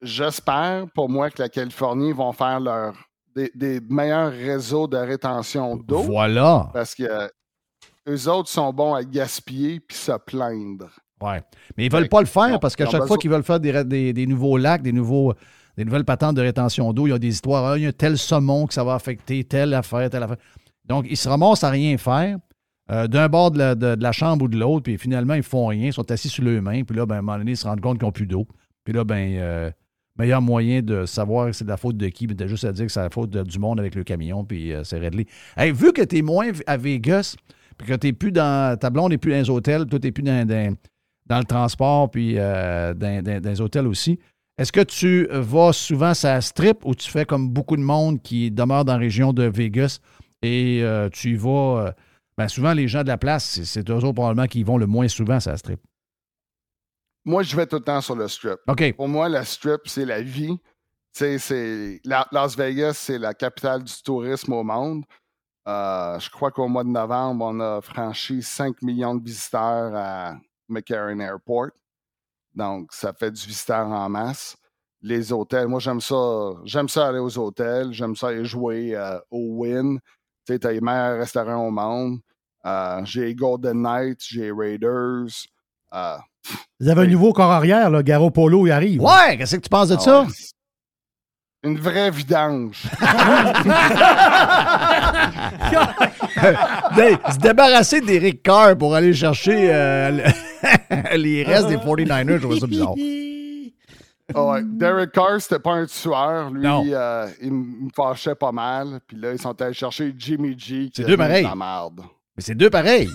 J'espère 0.03 0.87
pour 0.95 1.09
moi 1.09 1.31
que 1.31 1.43
la 1.43 1.49
Californie 1.49 2.13
vont 2.13 2.33
faire 2.33 2.61
leur, 2.61 3.10
des, 3.55 3.79
des 3.79 3.81
meilleurs 3.89 4.33
réseaux 4.33 4.87
de 4.87 4.97
rétention 4.97 5.77
d'eau 5.77 6.03
Voilà. 6.03 6.69
parce 6.73 6.95
que 6.95 7.05
eux 8.09 8.29
autres 8.29 8.49
sont 8.49 8.73
bons 8.73 8.95
à 8.95 9.05
gaspiller 9.05 9.81
puis 9.81 9.97
se 9.97 10.13
plaindre. 10.25 10.89
Ouais. 11.23 11.43
Mais 11.77 11.87
ils 11.87 11.93
veulent 11.93 12.09
pas 12.09 12.21
le 12.21 12.27
faire 12.27 12.59
parce 12.61 12.75
qu'à 12.75 12.87
chaque 12.87 13.05
fois 13.07 13.19
qu'ils 13.19 13.31
veulent 13.31 13.43
faire 13.43 13.61
des, 13.61 13.85
des- 13.85 14.13
des 14.13 14.27
nouveaux 14.27 14.57
lacs, 14.57 14.83
des, 14.83 14.93
nouveaux, 14.93 15.35
des 15.77 15.85
nouvelles 15.85 16.05
patentes 16.05 16.37
de 16.37 16.41
rétention 16.43 16.93
d'eau, 16.93 17.07
il 17.07 17.11
y 17.11 17.13
a 17.13 17.19
des 17.19 17.29
histoires. 17.29 17.65
Ah, 17.73 17.77
il 17.79 17.85
y 17.85 17.87
a 17.87 17.93
tel 17.93 18.17
saumon 18.17 18.67
que 18.67 18.73
ça 18.75 18.85
va 18.85 18.95
affecter, 18.95 19.45
telle 19.45 19.75
affaire, 19.75 20.09
telle 20.09 20.23
affaire. 20.23 20.39
Donc, 20.87 21.07
ils 21.09 21.17
se 21.17 21.29
ramassent 21.29 21.63
à 21.63 21.71
rien 21.71 21.97
faire 21.99 22.39
euh, 22.91 23.07
d'un 23.07 23.29
bord 23.29 23.51
de 23.51 23.59
la, 23.59 23.75
de- 23.75 23.95
de 23.97 24.03
la 24.03 24.13
chambre 24.13 24.47
ou 24.47 24.49
de 24.49 24.57
l'autre, 24.59 24.83
puis 24.85 24.97
finalement, 24.99 25.35
ils 25.35 25.43
font 25.43 25.67
rien, 25.67 25.89
ils 25.89 25.93
sont 25.93 26.11
assis 26.11 26.29
sur 26.29 26.43
leurs 26.43 26.63
mains, 26.63 26.83
puis 26.85 26.97
là, 26.97 27.05
ben, 27.07 27.17
à 27.17 27.19
un 27.19 27.23
moment 27.23 27.39
donné, 27.39 27.53
ils 27.53 27.57
se 27.57 27.67
rendent 27.67 27.81
compte 27.81 27.99
qu'ils 27.99 28.07
n'ont 28.07 28.13
plus 28.13 28.27
d'eau. 28.27 28.47
Puis 28.83 28.95
là, 28.95 29.05
ben, 29.05 29.37
euh, 29.39 29.71
meilleur 30.21 30.43
moyen 30.43 30.83
de 30.83 31.07
savoir 31.07 31.47
que 31.47 31.53
c'est 31.53 31.65
de 31.65 31.71
la 31.71 31.77
faute 31.77 31.97
de 31.97 32.09
qui, 32.09 32.27
ben, 32.27 32.37
t'as 32.37 32.47
juste 32.47 32.65
à 32.65 32.73
dire 32.73 32.87
que 32.87 32.93
c'est 32.93 33.01
la 33.01 33.11
faute 33.11 33.31
du 33.31 33.59
monde 33.59 33.81
avec 33.81 33.95
le 33.95 34.05
camion, 34.05 34.45
puis 34.45 34.73
euh, 34.73 34.85
c'est 34.85 34.99
réglé. 34.99 35.27
Vu 35.59 35.93
que 35.93 36.03
tu 36.03 36.19
es 36.19 36.23
moins 36.23 36.51
à 36.67 36.77
Vegas, 36.77 37.37
puis 37.79 37.89
que 37.89 37.95
tu 37.95 38.13
plus 38.13 38.31
dans. 38.31 38.79
Ta 38.79 38.91
blonde 38.91 39.11
n'est 39.11 39.19
plus 39.19 39.33
dans 39.33 39.39
les 39.39 39.51
hôtels, 39.51 39.87
toi, 39.87 39.99
tu 39.99 40.07
n'es 40.07 40.13
plus 40.13 40.23
dans, 40.23 40.47
dans- 40.47 41.39
le 41.39 41.45
transport, 41.45 42.11
puis 42.11 42.35
euh, 42.37 42.93
dans, 42.95 43.41
les 43.45 43.61
hôtels 43.61 43.87
aussi. 43.87 44.19
Est-ce 44.59 44.73
que 44.73 44.83
tu 44.83 45.27
vas 45.31 45.73
souvent 45.73 46.13
ça 46.13 46.41
strip 46.43 46.85
ou 46.85 46.95
tu 46.95 47.11
fais 47.11 47.25
comme 47.25 47.49
beaucoup 47.49 47.77
de 47.77 47.83
monde 47.83 48.21
qui 48.21 48.51
demeure 48.51 48.85
dans 48.85 48.93
la 48.93 48.99
région 48.99 49.33
de 49.33 49.45
Vegas 49.45 50.01
et 50.43 50.81
euh, 50.83 51.09
tu 51.09 51.31
y 51.31 51.35
vas. 51.37 51.95
ben 52.37 52.49
souvent, 52.49 52.75
les 52.75 52.87
gens 52.89 53.03
de 53.03 53.09
la 53.09 53.17
place, 53.17 53.61
c'est- 53.65 53.89
eux 53.89 53.95
autres 53.95 54.13
probablement 54.13 54.47
qui 54.47 54.63
vont 54.63 54.77
le 54.77 54.87
moins 54.87 55.09
souvent, 55.09 55.41
ça 55.41 55.57
strip? 55.57 55.81
Moi, 57.25 57.43
je 57.43 57.55
vais 57.57 57.67
tout 57.67 57.77
le 57.77 57.83
temps 57.83 58.01
sur 58.01 58.17
le 58.17 58.27
strip. 58.29 58.59
Pour 58.97 59.09
moi, 59.09 59.29
la 59.29 59.45
strip, 59.45 59.83
c'est 59.87 60.05
la 60.05 60.23
vie. 60.23 60.59
Tu 61.13 61.19
sais, 61.19 61.39
c'est 61.39 62.01
la- 62.05 62.27
Las 62.33 62.57
Vegas, 62.57 62.95
c'est 62.95 63.19
la 63.19 63.35
capitale 63.35 63.83
du 63.83 63.93
tourisme 64.03 64.53
au 64.53 64.63
monde. 64.63 65.05
Euh, 65.69 66.19
je 66.19 66.31
crois 66.31 66.51
qu'au 66.51 66.69
mois 66.69 66.85
de 66.85 66.89
novembre, 66.89 67.45
on 67.47 67.61
a 67.61 67.81
franchi 67.83 68.43
5 68.43 68.81
millions 68.83 69.15
de 69.15 69.23
visiteurs 69.23 69.95
à 69.95 70.37
McCarran 70.69 71.19
Airport. 71.21 71.71
Donc, 72.55 72.93
ça 72.93 73.13
fait 73.13 73.31
du 73.31 73.47
visiteur 73.47 73.87
en 73.87 74.09
masse. 74.09 74.57
Les 75.03 75.33
hôtels, 75.33 75.69
moi, 75.69 75.81
j'aime 75.81 76.01
ça. 76.01 76.51
J'aime 76.65 76.89
ça 76.89 77.09
aller 77.09 77.19
aux 77.19 77.39
hôtels. 77.39 77.93
J'aime 77.93 78.17
ça 78.17 78.29
aller 78.29 78.45
jouer 78.45 78.95
euh, 78.97 79.19
au 79.31 79.59
Win. 79.61 79.99
Tu 80.47 80.53
sais, 80.55 80.59
t'as 80.59 80.73
les 80.73 80.81
meilleurs 80.81 81.19
restaurants 81.19 81.67
au 81.67 81.71
monde. 81.71 82.19
Euh, 82.67 83.01
j'ai 83.05 83.35
Golden 83.35 83.83
Knights, 83.83 84.21
j'ai 84.27 84.51
Raiders. 84.53 85.27
Euh, 85.95 86.17
Vous 86.81 86.89
avez 86.89 87.03
un 87.03 87.07
nouveau 87.07 87.33
corps 87.33 87.51
arrière, 87.51 87.91
là. 87.91 88.03
Garo 88.03 88.31
Polo, 88.31 88.67
il 88.67 88.73
arrive. 88.73 89.03
Ouais, 89.03 89.37
qu'est-ce 89.37 89.57
que 89.57 89.63
tu 89.63 89.69
penses 89.69 89.89
de 89.89 89.97
ah 89.97 90.01
ça? 90.01 90.23
ouais, 90.23 90.29
Une 91.65 91.79
vraie 91.79 92.11
vidange. 92.11 92.83
Se 96.41 97.39
débarrasser 97.39 98.01
d'Eric 98.01 98.43
Carr 98.43 98.77
pour 98.77 98.95
aller 98.95 99.15
chercher 99.15 99.73
euh, 99.73 100.11
le- 100.11 101.17
les 101.17 101.43
restes 101.43 101.69
des 101.69 101.77
49ers, 101.77 102.37
je 102.37 102.43
trouve 102.43 102.59
ça 102.59 102.67
bizarre. 102.67 102.95
Ah 104.33 104.45
ouais. 104.45 104.61
Derek 104.65 105.11
Carr, 105.11 105.41
c'était 105.41 105.59
pas 105.59 105.73
un 105.73 105.87
tueur. 105.87 106.51
Lui, 106.51 106.95
euh, 106.95 107.27
il 107.43 107.53
me 107.53 107.89
fâchait 107.95 108.37
pas 108.37 108.53
mal. 108.53 109.01
Puis 109.07 109.17
là, 109.17 109.33
ils 109.33 109.41
sont 109.41 109.61
allés 109.61 109.75
chercher 109.75 110.15
Jimmy 110.17 110.57
G. 110.57 110.89
C'est 110.95 111.03
est 111.03 111.07
deux 111.07 111.17
pareils. 111.17 111.43
de 111.43 111.49
la 111.49 111.57
merde. 111.57 112.01
Mais 112.37 112.43
c'est 112.43 112.55
deux 112.55 112.71
pareils. 112.71 113.09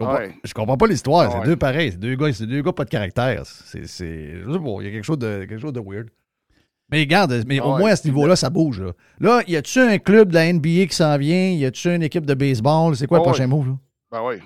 Je 0.00 0.04
comprends, 0.06 0.18
Ouais. 0.18 0.34
je 0.44 0.54
comprends 0.54 0.76
pas 0.76 0.86
l'histoire. 0.86 1.30
C'est 1.30 1.38
ouais. 1.38 1.44
deux 1.44 1.56
pareils. 1.56 1.92
C'est 1.92 1.98
deux 1.98 2.14
gars, 2.16 2.32
c'est 2.32 2.46
deux 2.46 2.62
gars 2.62 2.72
pas 2.72 2.84
de 2.84 2.90
caractère. 2.90 3.42
C'est, 3.44 3.80
il 4.00 4.84
y 4.84 4.88
a 4.88 4.90
quelque 4.90 5.04
chose 5.04 5.18
de, 5.18 5.44
quelque 5.44 5.58
chose 5.58 5.72
de 5.72 5.80
weird. 5.80 6.08
Mais 6.90 7.00
regarde, 7.00 7.44
mais 7.46 7.60
au 7.60 7.76
moins 7.76 7.92
à 7.92 7.96
ce 7.96 8.06
niveau-là, 8.08 8.34
ça 8.34 8.50
bouge. 8.50 8.80
Là, 8.80 8.92
là 9.20 9.42
y 9.46 9.56
a-tu 9.56 9.78
un 9.78 9.98
club 9.98 10.30
de 10.30 10.34
la 10.34 10.52
NBA 10.52 10.86
qui 10.86 10.94
s'en 10.94 11.16
vient? 11.18 11.50
Y 11.50 11.64
a-tu 11.64 11.94
une 11.94 12.02
équipe 12.02 12.26
de 12.26 12.34
baseball? 12.34 12.96
C'est 12.96 13.06
quoi 13.06 13.18
le 13.18 13.24
prochain 13.24 13.46
move? 13.46 13.68
Là? 13.68 13.74
Ben 14.10 14.22
oui. 14.26 14.36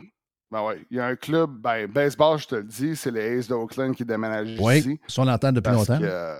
Ben 0.50 0.60
oui. 0.66 0.74
Il 0.90 0.98
y 0.98 1.00
a 1.00 1.06
un 1.06 1.16
club, 1.16 1.50
ben, 1.58 1.86
baseball, 1.90 2.38
je 2.38 2.46
te 2.46 2.54
le 2.56 2.64
dis, 2.64 2.96
c'est 2.96 3.10
les 3.10 3.38
Aces 3.38 3.48
d'Oakland 3.48 3.94
qui 3.94 4.04
déménagent 4.04 4.58
Oui, 4.60 4.78
ici. 4.78 5.00
ça 5.06 5.22
on 5.22 5.24
l'entend 5.24 5.52
depuis 5.52 5.72
longtemps. 5.72 5.98
que, 5.98 6.04
euh, 6.04 6.36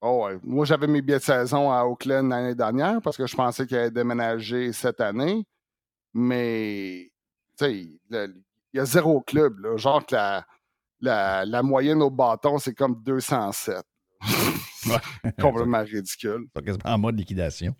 oh 0.00 0.24
ouais. 0.26 0.38
Moi, 0.42 0.64
j'avais 0.64 0.86
mes 0.86 1.02
billets 1.02 1.18
de 1.18 1.22
saison 1.24 1.70
à 1.70 1.84
Oakland 1.84 2.28
l'année 2.30 2.54
dernière 2.54 3.00
parce 3.02 3.16
que 3.18 3.26
je 3.26 3.36
pensais 3.36 3.66
qu'il 3.66 3.76
allait 3.76 3.90
déménager 3.90 4.72
cette 4.72 5.00
année. 5.02 5.44
Mais, 6.14 7.10
il 7.60 7.98
y 8.72 8.78
a 8.78 8.84
zéro 8.84 9.20
club. 9.20 9.58
Là. 9.60 9.76
Genre 9.76 10.04
que 10.04 10.14
la, 10.14 10.46
la, 11.00 11.44
la 11.44 11.62
moyenne 11.62 12.02
au 12.02 12.10
bâton, 12.10 12.58
c'est 12.58 12.74
comme 12.74 13.02
207. 13.02 13.82
Complètement 15.40 15.82
ridicule. 15.82 16.46
Quasiment 16.54 16.84
en 16.84 16.98
mode 16.98 17.18
liquidation. 17.18 17.74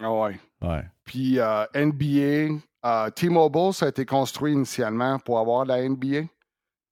Ah 0.00 0.12
ouais. 0.12 0.40
Ouais. 0.62 0.84
Puis 1.04 1.38
euh, 1.38 1.64
NBA, 1.74 2.60
euh, 2.84 3.10
T-Mobile, 3.10 3.72
ça 3.72 3.86
a 3.86 3.88
été 3.88 4.06
construit 4.06 4.52
initialement 4.52 5.18
pour 5.18 5.38
avoir 5.38 5.64
la 5.64 5.88
NBA. 5.88 6.28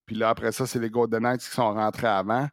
Puis 0.06 0.16
là, 0.16 0.30
après 0.30 0.52
ça, 0.52 0.66
c'est 0.66 0.78
les 0.78 0.90
Golden 0.90 1.22
Knights 1.22 1.42
qui 1.42 1.50
sont 1.54 1.74
rentrés 1.74 2.06
avant. 2.06 2.48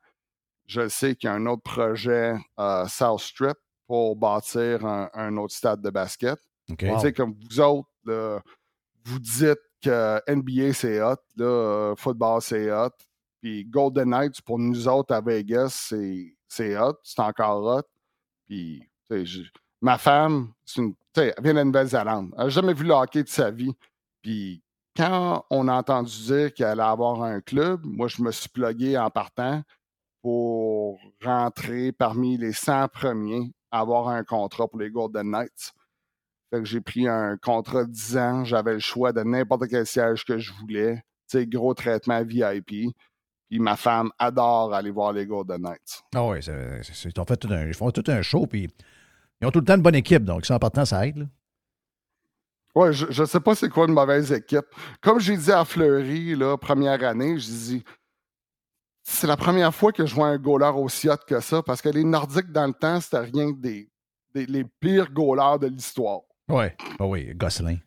Je 0.66 0.88
sais 0.88 1.16
qu'il 1.16 1.28
y 1.28 1.32
a 1.32 1.36
un 1.36 1.46
autre 1.46 1.64
projet, 1.64 2.36
euh, 2.60 2.88
South 2.88 3.20
Strip, 3.20 3.58
pour 3.88 4.16
bâtir 4.16 4.86
un, 4.86 5.10
un 5.14 5.38
autre 5.38 5.54
stade 5.54 5.82
de 5.82 5.90
basket. 5.90 6.40
OK. 6.72 6.78
Tu 6.78 7.00
sais, 7.00 7.14
comme 7.14 7.34
vous 7.34 7.60
autres, 7.60 7.90
vous 9.06 9.20
dites 9.20 9.60
que 9.82 10.22
NBA, 10.28 10.74
c'est 10.74 11.02
hot, 11.02 11.16
là, 11.36 11.46
euh, 11.46 11.96
football, 11.96 12.42
c'est 12.42 12.72
hot. 12.72 12.92
Puis 13.42 13.66
Golden 13.66 14.10
Knights, 14.10 14.42
pour 14.42 14.58
nous 14.58 14.88
autres 14.88 15.14
à 15.14 15.22
Vegas, 15.22 15.90
c'est, 16.50 16.78
hot, 16.78 16.98
c'est 17.04 17.20
encore 17.20 17.64
hot. 17.64 17.84
Puis, 18.46 18.88
ma 19.82 19.98
femme, 19.98 20.54
une, 20.78 20.96
elle 21.18 21.34
vient 21.42 21.54
de 21.54 21.58
la 21.58 21.64
Nouvelle-Zélande. 21.66 22.34
Elle 22.38 22.44
n'a 22.46 22.50
jamais 22.50 22.74
vu 22.74 22.86
le 22.86 22.94
hockey 22.94 23.24
de 23.24 23.30
sa 23.30 23.52
vie. 23.52 23.74
Puis, 24.22 24.64
quand 24.96 25.46
on 25.50 25.68
a 25.68 25.74
entendu 25.74 26.16
dire 26.26 26.54
qu'elle 26.54 26.68
allait 26.68 26.84
avoir 26.84 27.22
un 27.24 27.42
club, 27.42 27.82
moi, 27.84 28.08
je 28.08 28.22
me 28.22 28.32
suis 28.32 28.50
plugué 28.50 28.98
en 28.98 29.10
partant 29.10 29.64
pour 30.22 31.00
rentrer 31.22 31.92
parmi 31.92 32.38
les 32.38 32.54
100 32.54 32.88
premiers 32.88 33.52
à 33.72 33.80
avoir 33.80 34.08
un 34.08 34.24
contrat 34.24 34.68
pour 34.68 34.80
les 34.80 34.90
Golden 34.90 35.30
Knights. 35.30 35.74
Fait 36.54 36.60
que 36.60 36.66
j'ai 36.66 36.82
pris 36.82 37.08
un 37.08 37.36
contrat 37.38 37.84
de 37.84 37.90
10 37.90 38.18
ans. 38.18 38.46
J'avais 38.46 38.74
le 38.74 38.80
choix 38.80 39.12
de 39.12 39.24
n'importe 39.24 39.68
quel 39.68 39.88
siège 39.88 40.24
que 40.24 40.38
je 40.38 40.54
voulais. 40.54 40.98
Tu 41.28 41.40
sais, 41.40 41.48
gros 41.48 41.74
traitement 41.74 42.24
VIP. 42.24 42.94
Puis 43.50 43.60
ma 43.60 43.76
femme 43.76 44.12
adore 44.20 44.72
aller 44.72 44.92
voir 44.92 45.14
les 45.14 45.26
Golden 45.26 45.64
Knights. 45.64 46.04
Ah 46.14 46.24
oui, 46.28 46.38
ils, 46.46 47.20
ont 47.20 47.26
fait 47.26 47.38
tout 47.38 47.48
un, 47.52 47.66
ils 47.66 47.74
font 47.74 47.90
tout 47.90 48.04
un 48.06 48.22
show, 48.22 48.46
puis 48.46 48.70
ils 49.42 49.48
ont 49.48 49.50
tout 49.50 49.62
le 49.62 49.66
temps 49.66 49.78
une 49.78 49.82
bonne 49.82 49.96
équipe, 49.96 50.24
donc 50.24 50.46
en 50.52 50.60
partant, 50.60 50.86
ça 50.86 51.08
aide. 51.08 51.18
là. 51.18 51.26
Ouais, 52.76 52.94
je, 52.94 53.08
je 53.10 53.24
sais 53.24 53.40
pas 53.40 53.56
c'est 53.56 53.70
quoi 53.70 53.88
une 53.88 53.94
mauvaise 53.94 54.32
équipe. 54.32 54.66
Comme 55.02 55.20
j'ai 55.20 55.38
dit 55.38 55.52
à 55.52 55.66
Fleury, 55.66 56.36
première 56.62 57.04
année, 57.04 57.40
je 57.40 57.48
dis 57.48 57.84
c'est 59.02 59.26
la 59.28 59.38
première 59.38 59.74
fois 59.74 59.92
que 59.92 60.06
je 60.06 60.14
vois 60.14 60.28
un 60.28 60.38
goaler 60.38 60.72
aussi 60.76 61.10
hot 61.10 61.18
que 61.28 61.40
ça, 61.40 61.64
parce 61.64 61.82
que 61.82 61.90
les 61.90 62.04
Nordiques, 62.04 62.52
dans 62.52 62.68
le 62.68 62.74
temps, 62.74 63.02
c'était 63.02 63.20
rien 63.20 63.52
que 63.54 63.58
des, 63.60 63.90
des- 64.36 64.46
les 64.46 64.66
pires 64.80 65.12
goalers 65.12 65.58
de 65.60 65.68
l'histoire. 65.68 66.22
Ouais. 66.50 66.76
Ah 67.00 67.06
oui, 67.06 67.34
Gosselin. 67.36 67.78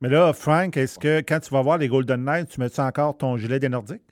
Mais 0.00 0.08
là, 0.08 0.32
Frank, 0.32 0.76
est-ce 0.76 0.98
que 0.98 1.20
quand 1.20 1.40
tu 1.40 1.50
vas 1.50 1.62
voir 1.62 1.78
les 1.78 1.88
Golden 1.88 2.24
Knights, 2.24 2.50
tu 2.50 2.60
mets-tu 2.60 2.80
encore 2.80 3.16
ton 3.16 3.36
gilet 3.36 3.58
des 3.58 3.68
Nordiques? 3.68 4.02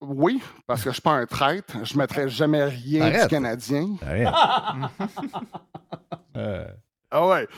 Oui, 0.00 0.42
parce 0.66 0.82
que 0.82 0.90
je 0.90 0.94
suis 0.94 1.02
pas 1.02 1.12
un 1.14 1.26
traître. 1.26 1.84
Je 1.84 1.96
mettrais 1.96 2.28
jamais 2.28 2.64
rien 2.64 3.02
Arrête. 3.06 3.22
du 3.22 3.28
Canadien. 3.28 3.96
Arrête. 4.02 4.28
Euh, 6.36 6.66
Ah 7.10 7.26
ouais. 7.28 7.48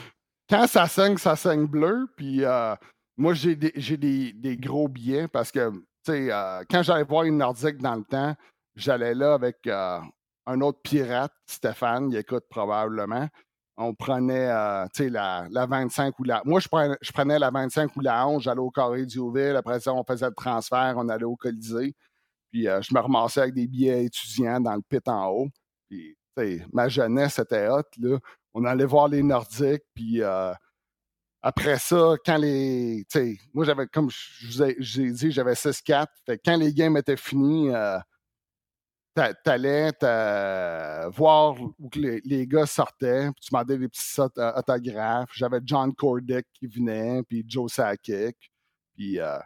Quand 0.49 0.65
ça 0.65 0.87
saigne, 0.87 1.17
ça 1.17 1.35
saigne 1.35 1.65
bleu. 1.65 2.07
Puis 2.15 2.45
euh, 2.45 2.75
moi, 3.17 3.33
j'ai 3.33 3.55
des, 3.57 3.73
j'ai 3.75 3.97
des, 3.97 4.31
des 4.31 4.55
gros 4.55 4.87
billets 4.87 5.27
parce 5.27 5.51
que, 5.51 5.69
tu 5.69 5.79
sais, 6.05 6.27
euh, 6.31 6.63
quand 6.69 6.81
j'allais 6.81 7.03
voir 7.03 7.23
une 7.25 7.37
Nordique 7.37 7.77
dans 7.79 7.95
le 7.95 8.05
temps, 8.05 8.33
j'allais 8.75 9.13
là 9.13 9.33
avec 9.33 9.57
euh, 9.67 9.99
un 10.45 10.61
autre 10.61 10.79
pirate, 10.81 11.33
Stéphane, 11.45 12.09
il 12.11 12.17
écoute 12.17 12.45
probablement. 12.49 13.27
On 13.81 13.93
prenait, 13.93 14.49
euh, 14.49 14.85
la, 15.09 15.47
la 15.49 15.65
25 15.65 16.19
ou 16.19 16.23
la... 16.25 16.41
Moi, 16.43 16.59
je 16.59 16.67
prenais, 16.67 16.97
je 17.01 17.11
prenais 17.13 17.39
la 17.39 17.49
25 17.49 17.95
ou 17.95 18.01
la 18.01 18.27
11, 18.27 18.43
j'allais 18.43 18.59
au 18.59 18.69
Carré 18.69 19.05
Diouville. 19.05 19.55
Après 19.55 19.79
ça, 19.79 19.93
on 19.93 20.03
faisait 20.03 20.27
le 20.27 20.33
transfert, 20.35 20.95
on 20.97 21.07
allait 21.07 21.23
au 21.23 21.37
Colisée. 21.37 21.95
Puis 22.51 22.67
euh, 22.67 22.81
je 22.81 22.93
me 22.93 22.99
ramassais 22.99 23.41
avec 23.41 23.53
des 23.53 23.67
billets 23.67 24.03
étudiants 24.03 24.59
dans 24.59 24.75
le 24.75 24.81
pit 24.81 25.07
en 25.07 25.27
haut. 25.29 25.47
Puis, 25.87 26.17
ma 26.73 26.89
jeunesse 26.89 27.39
était 27.39 27.69
hot, 27.69 27.83
là. 27.99 28.17
On 28.53 28.65
allait 28.65 28.85
voir 28.85 29.07
les 29.07 29.23
Nordiques, 29.23 29.83
puis 29.93 30.21
euh, 30.21 30.53
après 31.41 31.77
ça, 31.79 32.15
quand 32.25 32.37
les. 32.37 33.05
Moi, 33.53 33.63
j'avais, 33.63 33.87
comme 33.87 34.09
je 34.09 34.47
vous 34.47 34.63
ai, 34.63 35.11
dit, 35.11 35.31
j'avais 35.31 35.53
6-4. 35.53 36.07
Fait 36.25 36.39
quand 36.43 36.57
les 36.57 36.73
games 36.73 36.97
étaient 36.97 37.15
finis, 37.15 37.69
t'allais 39.43 39.91
t'a- 39.93 41.09
voir 41.09 41.59
où 41.61 41.73
les, 41.95 42.21
les 42.25 42.47
gars 42.47 42.65
sortaient, 42.65 43.25
puis 43.31 43.41
tu 43.41 43.49
demandais 43.51 43.77
des 43.77 43.87
petits 43.87 44.19
aut- 44.21 44.37
euh, 44.37 44.53
autographes. 44.57 45.31
J'avais 45.33 45.59
John 45.65 45.93
Cordick 45.93 46.45
qui 46.53 46.67
venait, 46.67 47.21
puis 47.23 47.43
Joe 47.47 47.71
Sakic. 47.71 48.35
Puis 48.95 49.19
euh, 49.19 49.37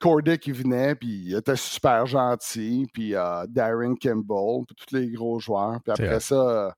Cordick 0.00 0.40
qui 0.40 0.52
venait, 0.52 0.94
puis 0.94 1.08
il 1.26 1.34
était 1.36 1.56
super 1.56 2.06
gentil. 2.06 2.86
Puis 2.92 3.14
euh, 3.14 3.46
Darren 3.48 3.94
Kimball, 3.94 4.64
puis 4.66 4.76
tous 4.76 4.94
les 4.96 5.10
gros 5.10 5.38
joueurs. 5.38 5.80
Puis 5.82 5.92
après 5.92 6.20
ça, 6.20 6.34
euh, 6.66 6.70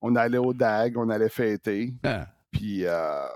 on 0.00 0.14
allait 0.16 0.38
au 0.38 0.52
DAG, 0.52 0.96
on 0.96 1.08
allait 1.08 1.28
fêter. 1.28 1.94
ah. 2.04 2.26
Puis, 2.50 2.84
euh, 2.86 3.26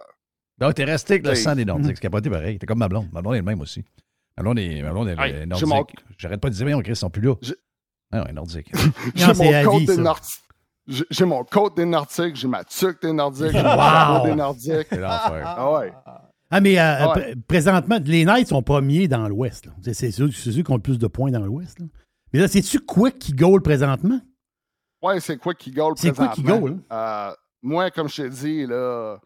Donc, 0.59 0.75
t'es 0.75 0.85
resté 0.85 1.15
avec 1.15 1.27
le 1.27 1.35
sang 1.35 1.57
des 1.57 1.65
Nordiques. 1.65 1.97
C'est 1.97 2.03
capoté 2.03 2.31
pareil. 2.31 2.57
T'es 2.59 2.67
comme 2.67 2.79
ma 2.79 2.89
blonde. 2.89 3.09
Ma 3.13 3.21
blonde 3.21 3.35
est 3.35 3.39
le 3.39 3.45
même 3.45 3.61
aussi. 3.61 3.85
Ma 4.37 4.45
blonde 4.45 4.61
est, 4.61 4.81
ma 4.83 4.93
blonde 4.93 5.09
est 5.09 5.17
Hey, 5.19 5.33
euh, 5.35 5.47
nordique. 5.47 5.67
J'arrête 6.17 6.41
pas 6.41 6.49
de 6.51 6.55
dire, 6.55 6.67
mais 6.67 6.75
on 6.75 6.81
Chris, 6.83 6.93
ils 6.93 6.97
sont 6.97 7.11
plus 7.11 7.23
là. 7.23 7.35
J'ai- 8.13 8.19
Ah 8.19 8.25
ouais, 8.25 8.33
nordique. 8.33 8.73
J'ai 9.15 9.27
mon 9.35 9.71
côte 9.71 9.85
des. 9.85 9.97
Nordiques. 9.97 10.41
J'ai 11.11 11.25
mon 11.27 11.45
côte 11.45 11.77
des 11.77 11.85
Nordiques, 11.85 12.35
j'ai 12.37 12.49
ma 12.49 12.65
tuque 12.65 13.03
des 13.03 13.13
Nordiques, 13.13 13.53
j'ai 13.53 13.63
mon 13.63 14.25
des 14.25 14.35
Nordiques. 14.35 14.87
C'est 14.89 14.97
l'enfer. 15.01 15.43
Ah 15.45 15.73
ouais. 15.73 15.93
Ah, 16.51 16.61
mais 16.63 16.79
euh, 16.79 16.83
Ah 17.01 17.13
ouais. 17.15 17.35
pr- 17.35 17.43
présentement, 17.47 17.99
les 18.03 18.25
Knights 18.25 18.49
sont 18.49 18.63
premiers 18.63 19.07
dans 19.07 19.29
l'Ouest. 19.29 19.69
C'est 19.93 20.11
ceux, 20.11 20.31
ceux 20.31 20.63
qui 20.63 20.71
ont 20.71 20.77
le 20.77 20.81
plus 20.81 20.99
de 20.99 21.07
points 21.07 21.31
dans 21.31 21.45
l'Ouest. 21.45 21.79
Mais 22.33 22.41
là, 22.41 22.49
c'est-tu 22.49 22.81
Quick 22.81 23.19
qui 23.19 23.33
goal 23.35 23.61
présentement? 23.61 24.19
Ouais, 25.03 25.21
c'est 25.21 25.37
quoi 25.37 25.53
qui 25.55 25.71
goal 25.73 25.93
C'est 25.99 26.17
quoi 26.17 26.29
qui 26.29 26.43
présentement? 26.43 26.69
goal, 26.69 26.79
Euh, 26.91 27.33
moi, 27.63 27.91
comme 27.91 28.09
je 28.09 28.23
t'ai 28.23 28.31
dit, 28.31 28.67
là, 28.67 29.19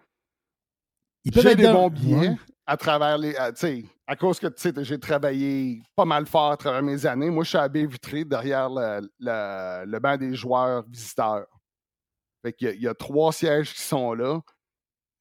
j'ai 1.24 1.54
des 1.54 1.62
dans- 1.62 1.72
bons 1.74 1.90
billets 1.90 2.16
Ouais. 2.30 2.36
À 2.66 2.76
travers 2.76 3.18
les. 3.18 3.34
à 3.36 4.16
cause 4.16 4.38
que 4.38 4.48
j'ai 4.82 4.98
travaillé 4.98 5.82
pas 5.96 6.04
mal 6.04 6.26
fort 6.26 6.52
à 6.52 6.56
travers 6.56 6.82
mes 6.82 7.06
années. 7.06 7.30
Moi, 7.30 7.44
je 7.44 7.50
suis 7.50 7.58
à 7.58 7.68
baie 7.68 7.86
vitrée 7.86 8.24
derrière 8.24 8.68
le, 8.70 9.08
le- 9.18 9.98
banc 9.98 10.16
des 10.16 10.34
joueurs 10.34 10.84
visiteurs. 10.88 11.46
Fait 12.44 12.52
qu'il 12.52 12.74
y 12.74 12.82
y, 12.82 12.88
a 12.88 12.94
trois 12.94 13.32
sièges 13.32 13.72
qui 13.72 13.82
sont 13.82 14.14
là. 14.14 14.40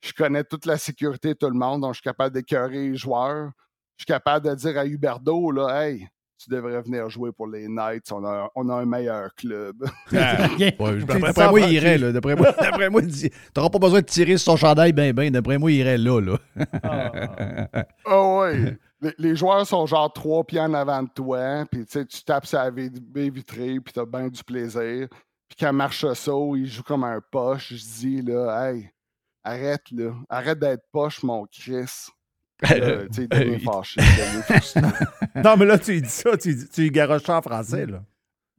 Je 0.01 0.11
connais 0.13 0.43
toute 0.43 0.65
la 0.65 0.77
sécurité 0.77 1.29
de 1.29 1.33
tout 1.33 1.49
le 1.49 1.57
monde, 1.57 1.81
donc 1.81 1.93
je 1.93 1.97
suis 1.97 2.03
capable 2.03 2.33
d'écœurer 2.33 2.89
les 2.89 2.95
joueurs. 2.95 3.51
Je 3.97 4.03
suis 4.03 4.07
capable 4.07 4.49
de 4.49 4.55
dire 4.55 4.77
à 4.79 4.85
Huberdo, 4.85 5.51
là, 5.51 5.85
hey, 5.87 6.07
tu 6.43 6.49
devrais 6.49 6.81
venir 6.81 7.09
jouer 7.09 7.31
pour 7.31 7.47
les 7.47 7.67
Knights, 7.67 8.11
on 8.11 8.25
a, 8.25 8.49
on 8.55 8.67
a 8.69 8.75
un 8.75 8.85
meilleur 8.85 9.33
club. 9.35 9.83
Ah, 10.15 10.47
ouais, 10.59 10.71
D'après 11.05 11.49
moi, 11.49 11.59
il 11.61 11.73
irait, 11.73 11.97
là. 11.97 12.11
D'après 12.11 12.35
moi, 12.35 12.51
d'après 12.59 12.89
moi, 12.89 13.01
il 13.01 13.07
dit- 13.07 13.31
t'auras 13.53 13.69
pas 13.69 13.79
besoin 13.79 14.01
de 14.01 14.05
tirer 14.05 14.37
sur 14.37 14.51
son 14.53 14.57
chandail 14.57 14.93
ben 14.93 15.13
ben. 15.13 15.31
D'après 15.31 15.57
moi, 15.57 15.71
il 15.71 15.77
irait 15.77 15.97
là, 15.97 16.19
là. 16.19 16.37
Ah 18.05 18.37
ouais. 18.37 18.77
Les, 19.01 19.13
les 19.17 19.35
joueurs 19.35 19.65
sont 19.65 19.85
genre 19.85 20.11
trois 20.13 20.43
pieds 20.43 20.59
en 20.59 20.73
avant 20.73 21.01
de 21.03 21.09
toi, 21.09 21.65
puis 21.71 21.85
tu 21.85 21.91
sais, 21.91 22.05
tu 22.05 22.23
tapes 22.23 22.45
sur 22.45 22.59
la 22.59 22.69
baie 22.71 22.89
vitrée, 23.29 23.79
puis 23.79 23.93
t'as 23.93 24.05
bien 24.05 24.27
du 24.27 24.43
plaisir. 24.43 25.07
Puis 25.47 25.57
quand 25.59 25.73
marche 25.73 26.05
ça, 26.13 26.31
il 26.55 26.67
joue 26.67 26.83
comme 26.83 27.03
un 27.03 27.19
poche. 27.31 27.73
Je 27.73 27.99
dis, 27.99 28.21
là, 28.21 28.69
hey, 28.71 28.89
arrête, 29.43 29.81
là. 29.91 30.13
Arrête 30.29 30.59
d'être 30.59 30.83
poche, 30.91 31.23
mon 31.23 31.45
Chris. 31.45 32.07
Là, 32.61 33.05
tu 33.07 33.13
sais, 33.13 33.21
il 33.23 33.27
devient 33.29 33.59
fâché. 33.59 34.01
Non, 35.35 35.57
mais 35.57 35.65
là, 35.65 35.77
tu 35.79 35.99
dis 35.99 36.09
ça, 36.09 36.37
tu, 36.37 36.55
tu 36.69 36.89
garoches 36.91 37.23
ça 37.23 37.37
en 37.37 37.41
français, 37.41 37.85
là. 37.85 38.01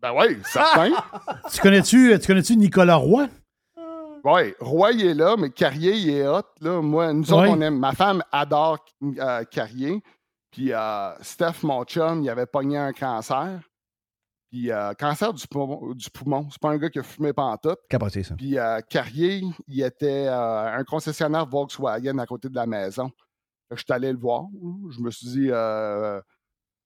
Ben 0.01 0.13
oui, 0.17 0.39
certain. 0.45 0.91
Tu 1.53 1.61
connais-tu 1.61 2.19
tu 2.19 2.27
connais 2.27 2.43
Nicolas 2.57 2.97
Roy? 2.97 3.29
Oui, 4.25 4.55
Roy, 4.61 4.93
il 4.93 5.07
est 5.07 5.15
là, 5.15 5.37
mais 5.37 5.51
Carrier, 5.51 5.93
il 5.95 6.11
est 6.11 6.27
hot. 6.27 6.43
Là. 6.61 6.81
Moi, 6.81 7.13
nous 7.13 7.33
autres, 7.33 7.43
Ouais. 7.43 7.49
on 7.51 7.61
aime. 7.61 7.79
Ma 7.79 7.93
femme 7.93 8.23
adore 8.33 8.79
euh, 9.03 9.45
Carrier. 9.45 10.03
Puis 10.51 10.73
euh, 10.73 11.13
Steph, 11.23 11.63
mon 11.63 11.85
chum, 11.85 12.23
il 12.23 12.31
avait 12.31 12.47
pogné 12.47 12.79
un 12.79 12.93
cancer. 12.93 13.61
Puis 14.51 14.71
euh, 14.71 14.93
cancer 14.95 15.33
du 15.33 15.47
poumon. 15.49 15.93
Du 15.95 16.11
poumon. 16.11 16.47
C'est 16.51 16.61
pas 16.61 16.71
un 16.71 16.79
gars 16.79 16.91
qui 16.91 16.99
a 17.01 17.03
fumé 17.03 17.33
pantoute. 17.33 17.79
Capoté, 17.89 18.23
ça. 18.23 18.35
Puis 18.37 18.59
euh, 18.59 18.81
Carrier, 18.89 19.43
il 19.67 19.83
était 19.83 20.27
euh, 20.29 20.77
un 20.77 20.85
concessionnaire 20.85 21.47
Volkswagen 21.47 22.19
à 22.19 22.27
côté 22.27 22.49
de 22.49 22.55
la 22.55 22.67
maison. 22.67 23.11
Je 23.75 23.83
suis 23.83 23.93
allé 23.93 24.13
le 24.13 24.19
voir. 24.19 24.45
Je 24.91 25.01
me 25.01 25.11
suis 25.11 25.27
dit, 25.29 25.49
euh, 25.51 26.21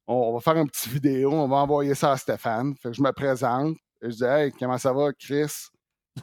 on, 0.07 0.34
va 0.34 0.41
faire 0.41 0.57
une 0.57 0.68
petite 0.68 0.89
vidéo, 0.93 1.32
on 1.32 1.49
va 1.49 1.57
envoyer 1.57 1.95
ça 1.95 2.12
à 2.12 2.16
Stéphane. 2.16 2.74
Fait 2.76 2.91
que 2.91 2.95
je 2.95 3.03
me 3.03 3.12
présente. 3.12 3.76
Et 4.03 4.11
je 4.11 4.16
dis, 4.16 4.24
hey, 4.24 4.53
comment 4.53 4.78
ça 4.78 4.93
va, 4.93 5.12
Chris? 5.12 5.68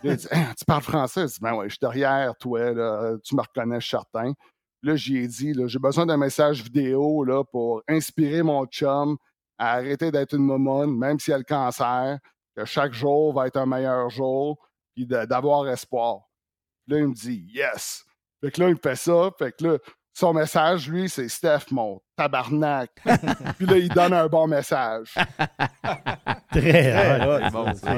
Il 0.04 0.16
dit, 0.16 0.28
tu 0.58 0.66
parles 0.66 0.84
français? 0.84 1.22
Je 1.22 1.34
dis, 1.34 1.40
ben 1.42 1.54
ouais, 1.56 1.70
je 1.70 1.74
suis 1.74 1.80
derrière 1.82 2.36
toi, 2.38 2.72
là, 2.72 3.16
tu 3.24 3.36
me 3.36 3.42
reconnais, 3.42 3.80
je 3.80 3.88
suis 3.88 3.98
certain. 3.98 4.34
Là, 4.82 4.96
j'y 4.96 5.18
ai 5.18 5.28
dit, 5.28 5.54
j'ai 5.66 5.80
besoin 5.80 6.06
d'un 6.06 6.18
message 6.18 6.62
vidéo 6.62 7.24
là, 7.24 7.44
pour 7.44 7.82
inspirer 7.88 8.44
mon 8.44 8.66
chum 8.66 9.18
à 9.58 9.74
arrêter 9.74 10.12
d'être 10.12 10.34
une 10.34 10.44
momone, 10.44 10.98
même 10.98 11.20
s'il 11.20 11.34
a 11.34 11.38
le 11.38 11.44
cancer, 11.44 12.20
que 12.56 12.66
chaque 12.66 12.94
jour 12.94 13.34
va 13.34 13.48
être 13.48 13.58
un 13.58 13.66
meilleur 13.66 14.10
jour, 14.10 14.58
puis 14.94 15.06
d'avoir 15.06 15.68
espoir. 15.70 16.22
Là, 16.88 17.00
il 17.00 17.08
me 17.08 17.14
dit 17.14 17.46
Yes. 17.54 18.04
Fait 18.42 18.52
que 18.52 18.62
là, 18.62 18.70
il 18.70 18.76
me 18.76 18.80
fait 18.80 18.96
ça. 18.96 19.32
Fait 19.38 19.54
que 19.54 19.64
là, 19.66 19.78
son 20.14 20.34
message, 20.34 20.88
lui, 20.90 21.10
c'est 21.10 21.28
Steph, 21.28 21.72
mon 21.72 22.00
tabarnak. 22.16 22.92
puis 23.58 23.66
là, 23.66 23.78
il 23.78 23.90
donne 23.90 24.14
un 24.14 24.28
bon 24.28 24.48
message. 24.48 25.16
Très 26.52 27.26
hot. 27.26 27.50
Bon, 27.52 27.66
bon. 27.66 27.74
ça. 27.74 27.96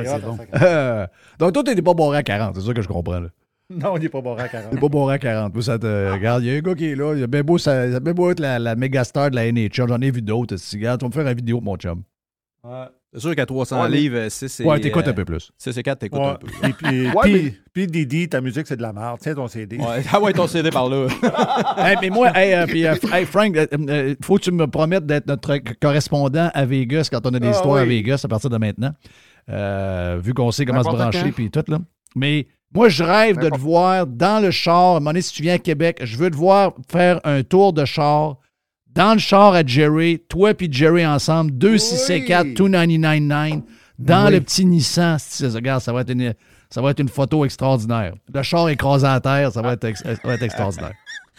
Euh, 0.63 1.07
donc, 1.39 1.53
toi, 1.53 1.63
t'es 1.63 1.81
pas 1.81 1.93
bon 1.93 2.11
à 2.11 2.23
40, 2.23 2.55
c'est 2.55 2.61
ça 2.61 2.73
que 2.73 2.81
je 2.81 2.87
comprends, 2.87 3.19
là. 3.19 3.27
Non, 3.69 3.97
il 3.97 4.03
n'est 4.03 4.09
pas 4.09 4.21
bon 4.21 4.35
à 4.37 4.47
40. 4.47 4.71
T'es 4.71 4.77
pas 4.77 4.89
bon 4.89 5.07
à 5.07 5.17
40. 5.17 5.53
Moi, 5.53 5.63
ça 5.63 5.79
te. 5.79 6.11
Regarde, 6.11 6.43
il 6.43 6.51
y 6.51 6.55
a 6.55 6.57
un 6.57 6.61
gars 6.61 6.75
qui 6.75 6.91
est 6.91 6.95
là. 6.95 7.15
Il 7.15 7.23
a 7.23 7.27
bien 7.27 7.41
beau, 7.41 7.57
ça, 7.57 7.89
ça 7.89 7.97
a 7.97 7.99
bien 7.99 8.13
beau 8.13 8.29
être 8.29 8.39
la, 8.39 8.59
la 8.59 8.75
méga 8.75 9.03
star 9.03 9.31
de 9.31 9.35
la 9.35 9.51
NHL. 9.51 9.87
J'en 9.87 10.01
ai 10.01 10.11
vu 10.11 10.21
d'autres. 10.21 10.55
Si, 10.57 10.77
Regarde, 10.77 10.99
tu 10.99 11.05
vas 11.05 11.09
me 11.09 11.13
faire 11.13 11.27
une 11.27 11.35
vidéo, 11.35 11.61
mon 11.61 11.75
chum. 11.75 12.03
C'est 13.15 13.21
sûr 13.21 13.35
qu'à 13.35 13.45
300 13.45 13.81
Ouais, 13.81 13.89
mais- 13.89 13.97
livres, 13.97 14.27
6 14.29 14.59
et. 14.59 14.63
Ouais, 14.65 14.79
t'écoutes 14.79 15.07
euh, 15.07 15.11
un 15.11 15.13
peu 15.13 15.25
plus. 15.25 15.51
6 15.57 15.77
et 15.77 15.83
4, 15.83 15.99
t'écoutes 15.99 16.19
Ouais. 16.19 16.27
un 16.27 16.35
peu. 16.35 16.47
Et 16.67 16.73
puis, 16.73 17.07
Ouais, 17.07 17.13
puis, 17.23 17.33
mais- 17.43 17.53
puis 17.73 17.87
Didi, 17.87 18.27
ta 18.29 18.41
musique, 18.41 18.67
c'est 18.67 18.75
de 18.75 18.81
la 18.81 18.91
merde. 18.93 19.17
Tiens 19.21 19.33
ton 19.33 19.47
CD. 19.47 19.77
Ouais. 19.77 20.03
Ah 20.11 20.19
ouais, 20.21 20.33
ton 20.33 20.47
CD 20.47 20.69
par 20.69 20.89
là. 20.89 21.07
hey, 21.77 21.95
mais 22.01 22.09
moi, 22.09 22.29
hey, 22.35 22.53
euh, 22.53 22.65
puis, 22.67 22.85
euh, 22.85 22.93
hey, 23.13 23.25
Frank, 23.25 23.55
euh, 23.55 23.65
euh, 23.89 24.15
faut 24.21 24.35
que 24.35 24.41
tu 24.43 24.51
me 24.51 24.67
promettes 24.67 25.05
d'être 25.05 25.27
notre 25.27 25.57
correspondant 25.81 26.51
à 26.53 26.65
Vegas 26.65 27.07
quand 27.11 27.25
on 27.25 27.33
a 27.33 27.39
des 27.39 27.47
Ah, 27.47 27.51
histoires 27.51 27.77
à. 27.77 27.85
Vegas 27.85 28.21
à 28.23 28.27
partir 28.27 28.49
de 28.49 28.57
maintenant. 28.57 28.91
Euh, 29.49 30.19
vu 30.21 30.33
qu'on 30.33 30.51
sait 30.51 30.65
comment 30.65 30.83
se 30.83 30.89
brancher 30.89 31.31
puis 31.31 31.49
tout, 31.51 31.63
là. 31.67 31.79
Mais 32.15 32.47
moi, 32.73 32.89
je 32.89 33.03
rêve 33.03 33.37
de 33.37 33.49
te 33.49 33.57
voir 33.57 34.07
dans 34.07 34.41
le 34.41 34.51
char. 34.51 34.75
À 34.75 34.89
un 34.89 34.93
moment 34.95 35.11
donné, 35.11 35.21
si 35.21 35.33
tu 35.33 35.41
viens 35.43 35.53
à 35.55 35.59
Québec, 35.59 35.99
je 36.03 36.17
veux 36.17 36.29
te 36.29 36.35
voir 36.35 36.73
faire 36.91 37.21
un 37.23 37.43
tour 37.43 37.71
de 37.73 37.85
char 37.85 38.37
dans 38.95 39.13
le 39.13 39.19
char 39.19 39.53
à 39.53 39.65
Jerry, 39.65 40.19
toi 40.27 40.53
puis 40.53 40.67
Jerry 40.71 41.05
ensemble, 41.05 41.51
264 41.51 42.53
299 42.53 43.61
dans 43.99 44.25
Oui. 44.27 44.31
le 44.33 44.41
petit 44.41 44.65
Nissan. 44.65 45.17
Regarde, 45.53 45.81
ça 45.81 45.93
va 45.93 46.01
être 46.01 46.09
une, 46.11 46.33
ça 46.69 46.81
va 46.81 46.91
être 46.91 46.99
une 46.99 47.09
photo 47.09 47.45
extraordinaire. 47.45 48.13
Le 48.33 48.41
char 48.43 48.67
écrasé 48.69 49.05
à 49.07 49.19
terre, 49.19 49.51
ça 49.51 49.61
va 49.61 49.73
être, 49.73 49.95
ça 49.97 50.13
va 50.23 50.33
être 50.33 50.43
extraordinaire. 50.43 50.93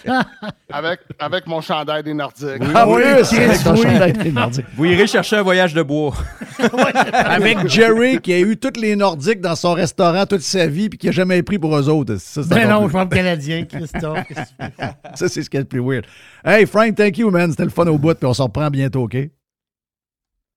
Avec, 0.73 1.01
avec 1.19 1.47
mon 1.47 1.61
chandail 1.61 2.03
des 2.03 2.13
Nordiques. 2.15 2.61
Ah 2.75 2.89
oui, 2.89 3.03
c'est 3.25 3.45
avec 3.45 3.63
ton 3.63 3.75
oui. 3.75 3.83
chandail 3.83 4.13
des 4.13 4.33
Nordiques. 4.33 4.67
Vous 4.75 4.85
irez 4.85 5.07
chercher 5.07 5.37
un 5.37 5.43
voyage 5.43 5.73
de 5.75 5.83
bois. 5.83 6.15
Avec 7.13 7.69
Jerry 7.69 8.21
qui 8.21 8.33
a 8.33 8.41
eu 8.41 8.57
tous 8.57 8.79
les 8.81 8.97
Nordiques 8.97 9.41
dans 9.41 9.55
son 9.57 9.73
restaurant 9.75 10.27
toute 10.27 10.41
sa 10.41 10.67
vie 10.67 10.89
puis 10.89 10.99
qui 10.99 11.09
a 11.09 11.13
jamais 11.13 11.43
pris 11.43 11.59
pour 11.59 11.77
eux 11.77 11.89
autres. 11.89 12.17
Ça, 12.17 12.43
c'est 12.43 12.49
Ben 12.49 12.69
non, 12.69 12.81
plus- 12.81 12.89
je 12.89 12.93
parle 12.95 13.09
canadien, 13.09 13.65
Christophe. 13.65 14.19
Qu'est-ce 14.29 14.41
que 14.41 14.47
tu 14.47 14.55
veux 14.65 14.71
faire? 14.77 14.95
ça, 15.15 15.29
c'est 15.29 15.43
ce 15.43 15.49
qui 15.51 15.57
est 15.57 15.61
le 15.61 15.67
plus 15.67 15.81
weird. 15.81 16.05
Hey, 16.45 16.67
Frank, 16.67 16.95
thank 16.97 17.17
you, 17.19 17.31
man. 17.31 17.51
C'était 17.51 17.65
le 17.65 17.71
fun 17.71 17.87
au 17.87 17.99
bout 17.99 18.15
puis 18.15 18.27
on 18.27 18.35
s'en 18.35 18.45
reprend 18.45 18.69
bientôt, 18.71 19.05
OK? 19.05 19.17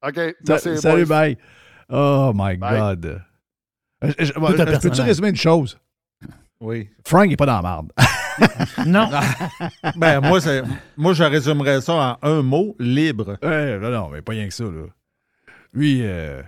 OK. 0.05 0.15
Sa- 0.15 0.31
Merci, 0.47 0.77
salut, 0.77 1.05
boys. 1.05 1.15
bye. 1.15 1.37
Oh, 1.89 2.31
my 2.35 2.55
Bye. 2.57 2.79
God. 2.79 3.05
Euh, 4.03 4.11
je- 4.19 4.25
je- 4.25 4.33
Tout 4.33 4.45
un 4.45 4.65
je- 4.73 4.79
Peux-tu 4.79 5.01
résumer 5.01 5.29
une 5.29 5.35
chose? 5.35 5.77
Oui. 6.61 6.89
Frank 7.05 7.27
n'est 7.29 7.35
pas 7.37 7.45
dans 7.45 7.55
la 7.57 7.61
marde. 7.61 7.91
Non. 8.85 9.09
Ben, 9.97 10.19
moi, 10.21 10.39
moi, 10.97 11.13
je 11.13 11.23
résumerais 11.23 11.81
ça 11.81 12.17
en 12.21 12.27
un 12.27 12.41
mot 12.41 12.75
libre. 12.79 13.37
Ouais, 13.43 13.77
non, 13.79 13.89
non, 13.91 14.09
mais 14.09 14.21
pas 14.21 14.31
rien 14.33 14.47
que 14.47 14.53
ça, 14.53 14.63
là. 14.63 14.85
Lui, 15.73 15.99
euh, 16.03 16.41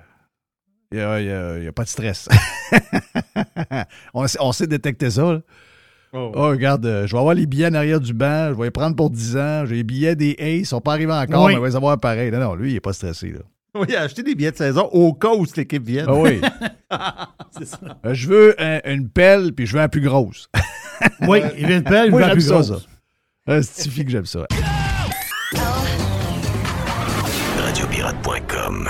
il 0.92 0.98
n'y 0.98 1.04
a, 1.04 1.12
a- 1.14 1.68
a 1.70 1.72
pas 1.72 1.84
de 1.84 1.89
stress. 1.89 2.28
on, 4.14 4.28
sait, 4.28 4.38
on 4.42 4.52
sait 4.52 4.68
détecter 4.68 5.10
ça. 5.12 5.24
là. 5.34 5.42
Oh. 6.14 6.32
Oh, 6.36 6.50
regarde, 6.50 6.86
euh, 6.86 7.08
je 7.08 7.14
vais 7.14 7.20
avoir 7.20 7.34
les 7.36 7.46
billets 7.46 7.68
en 7.68 7.74
arrière 7.74 8.02
du 8.02 8.14
banc, 8.14 8.50
je 8.50 8.56
vais 8.58 8.66
les 8.66 8.72
prendre 8.72 8.98
pour 8.98 9.10
10 9.10 9.38
ans, 9.38 9.66
j'ai 9.66 9.76
les 9.76 9.84
billets 9.84 10.16
des 10.18 10.36
Ace, 10.39 10.60
ils 10.60 10.66
sont 10.66 10.82
pas 10.82 10.92
arrivés 10.94 11.14
encore, 11.14 11.46
Oui. 11.46 11.54
mais 11.54 11.58
on 11.58 11.62
va 11.62 11.68
les 11.70 11.76
avoir 11.78 11.98
pareil. 12.00 12.32
Non, 12.32 12.39
non, 12.39 12.56
lui, 12.56 12.72
il 12.72 12.76
est 12.76 12.82
pas 12.82 12.92
stressé, 12.92 13.32
là. 13.32 13.39
Oui, 13.76 13.96
acheter 13.96 14.22
des 14.24 14.36
billets 14.36 14.52
de 14.52 14.58
saison 14.58 14.90
au 14.92 15.14
cas 15.14 15.30
où 15.34 15.46
cette 15.46 15.60
équipe 15.60 15.84
vienne. 15.86 16.06
Ah 16.10 16.16
oui. 16.16 16.42
Euh, 18.06 18.14
je 18.14 18.28
veux 18.28 18.56
un- 18.62 18.82
une 18.86 19.08
pelle, 19.10 19.54
puis 19.54 19.66
je 19.66 19.74
veux 19.74 19.80
la 19.80 19.88
plus 19.90 20.02
grosse. 20.02 20.50
Oui, 21.22 21.40
il 21.58 21.66
vient 21.68 21.80
de 21.80 21.88
pelle, 21.90 22.08
il 22.08 22.14
veut 22.14 22.20
la 22.20 22.30
plus 22.32 22.42
ça, 22.42 22.56
grosse. 22.56 22.68
ça. 22.68 23.90
Que 24.04 24.10
j'aime 24.10 24.26
ça. 24.26 24.46
Radiopirate.com 27.58 28.90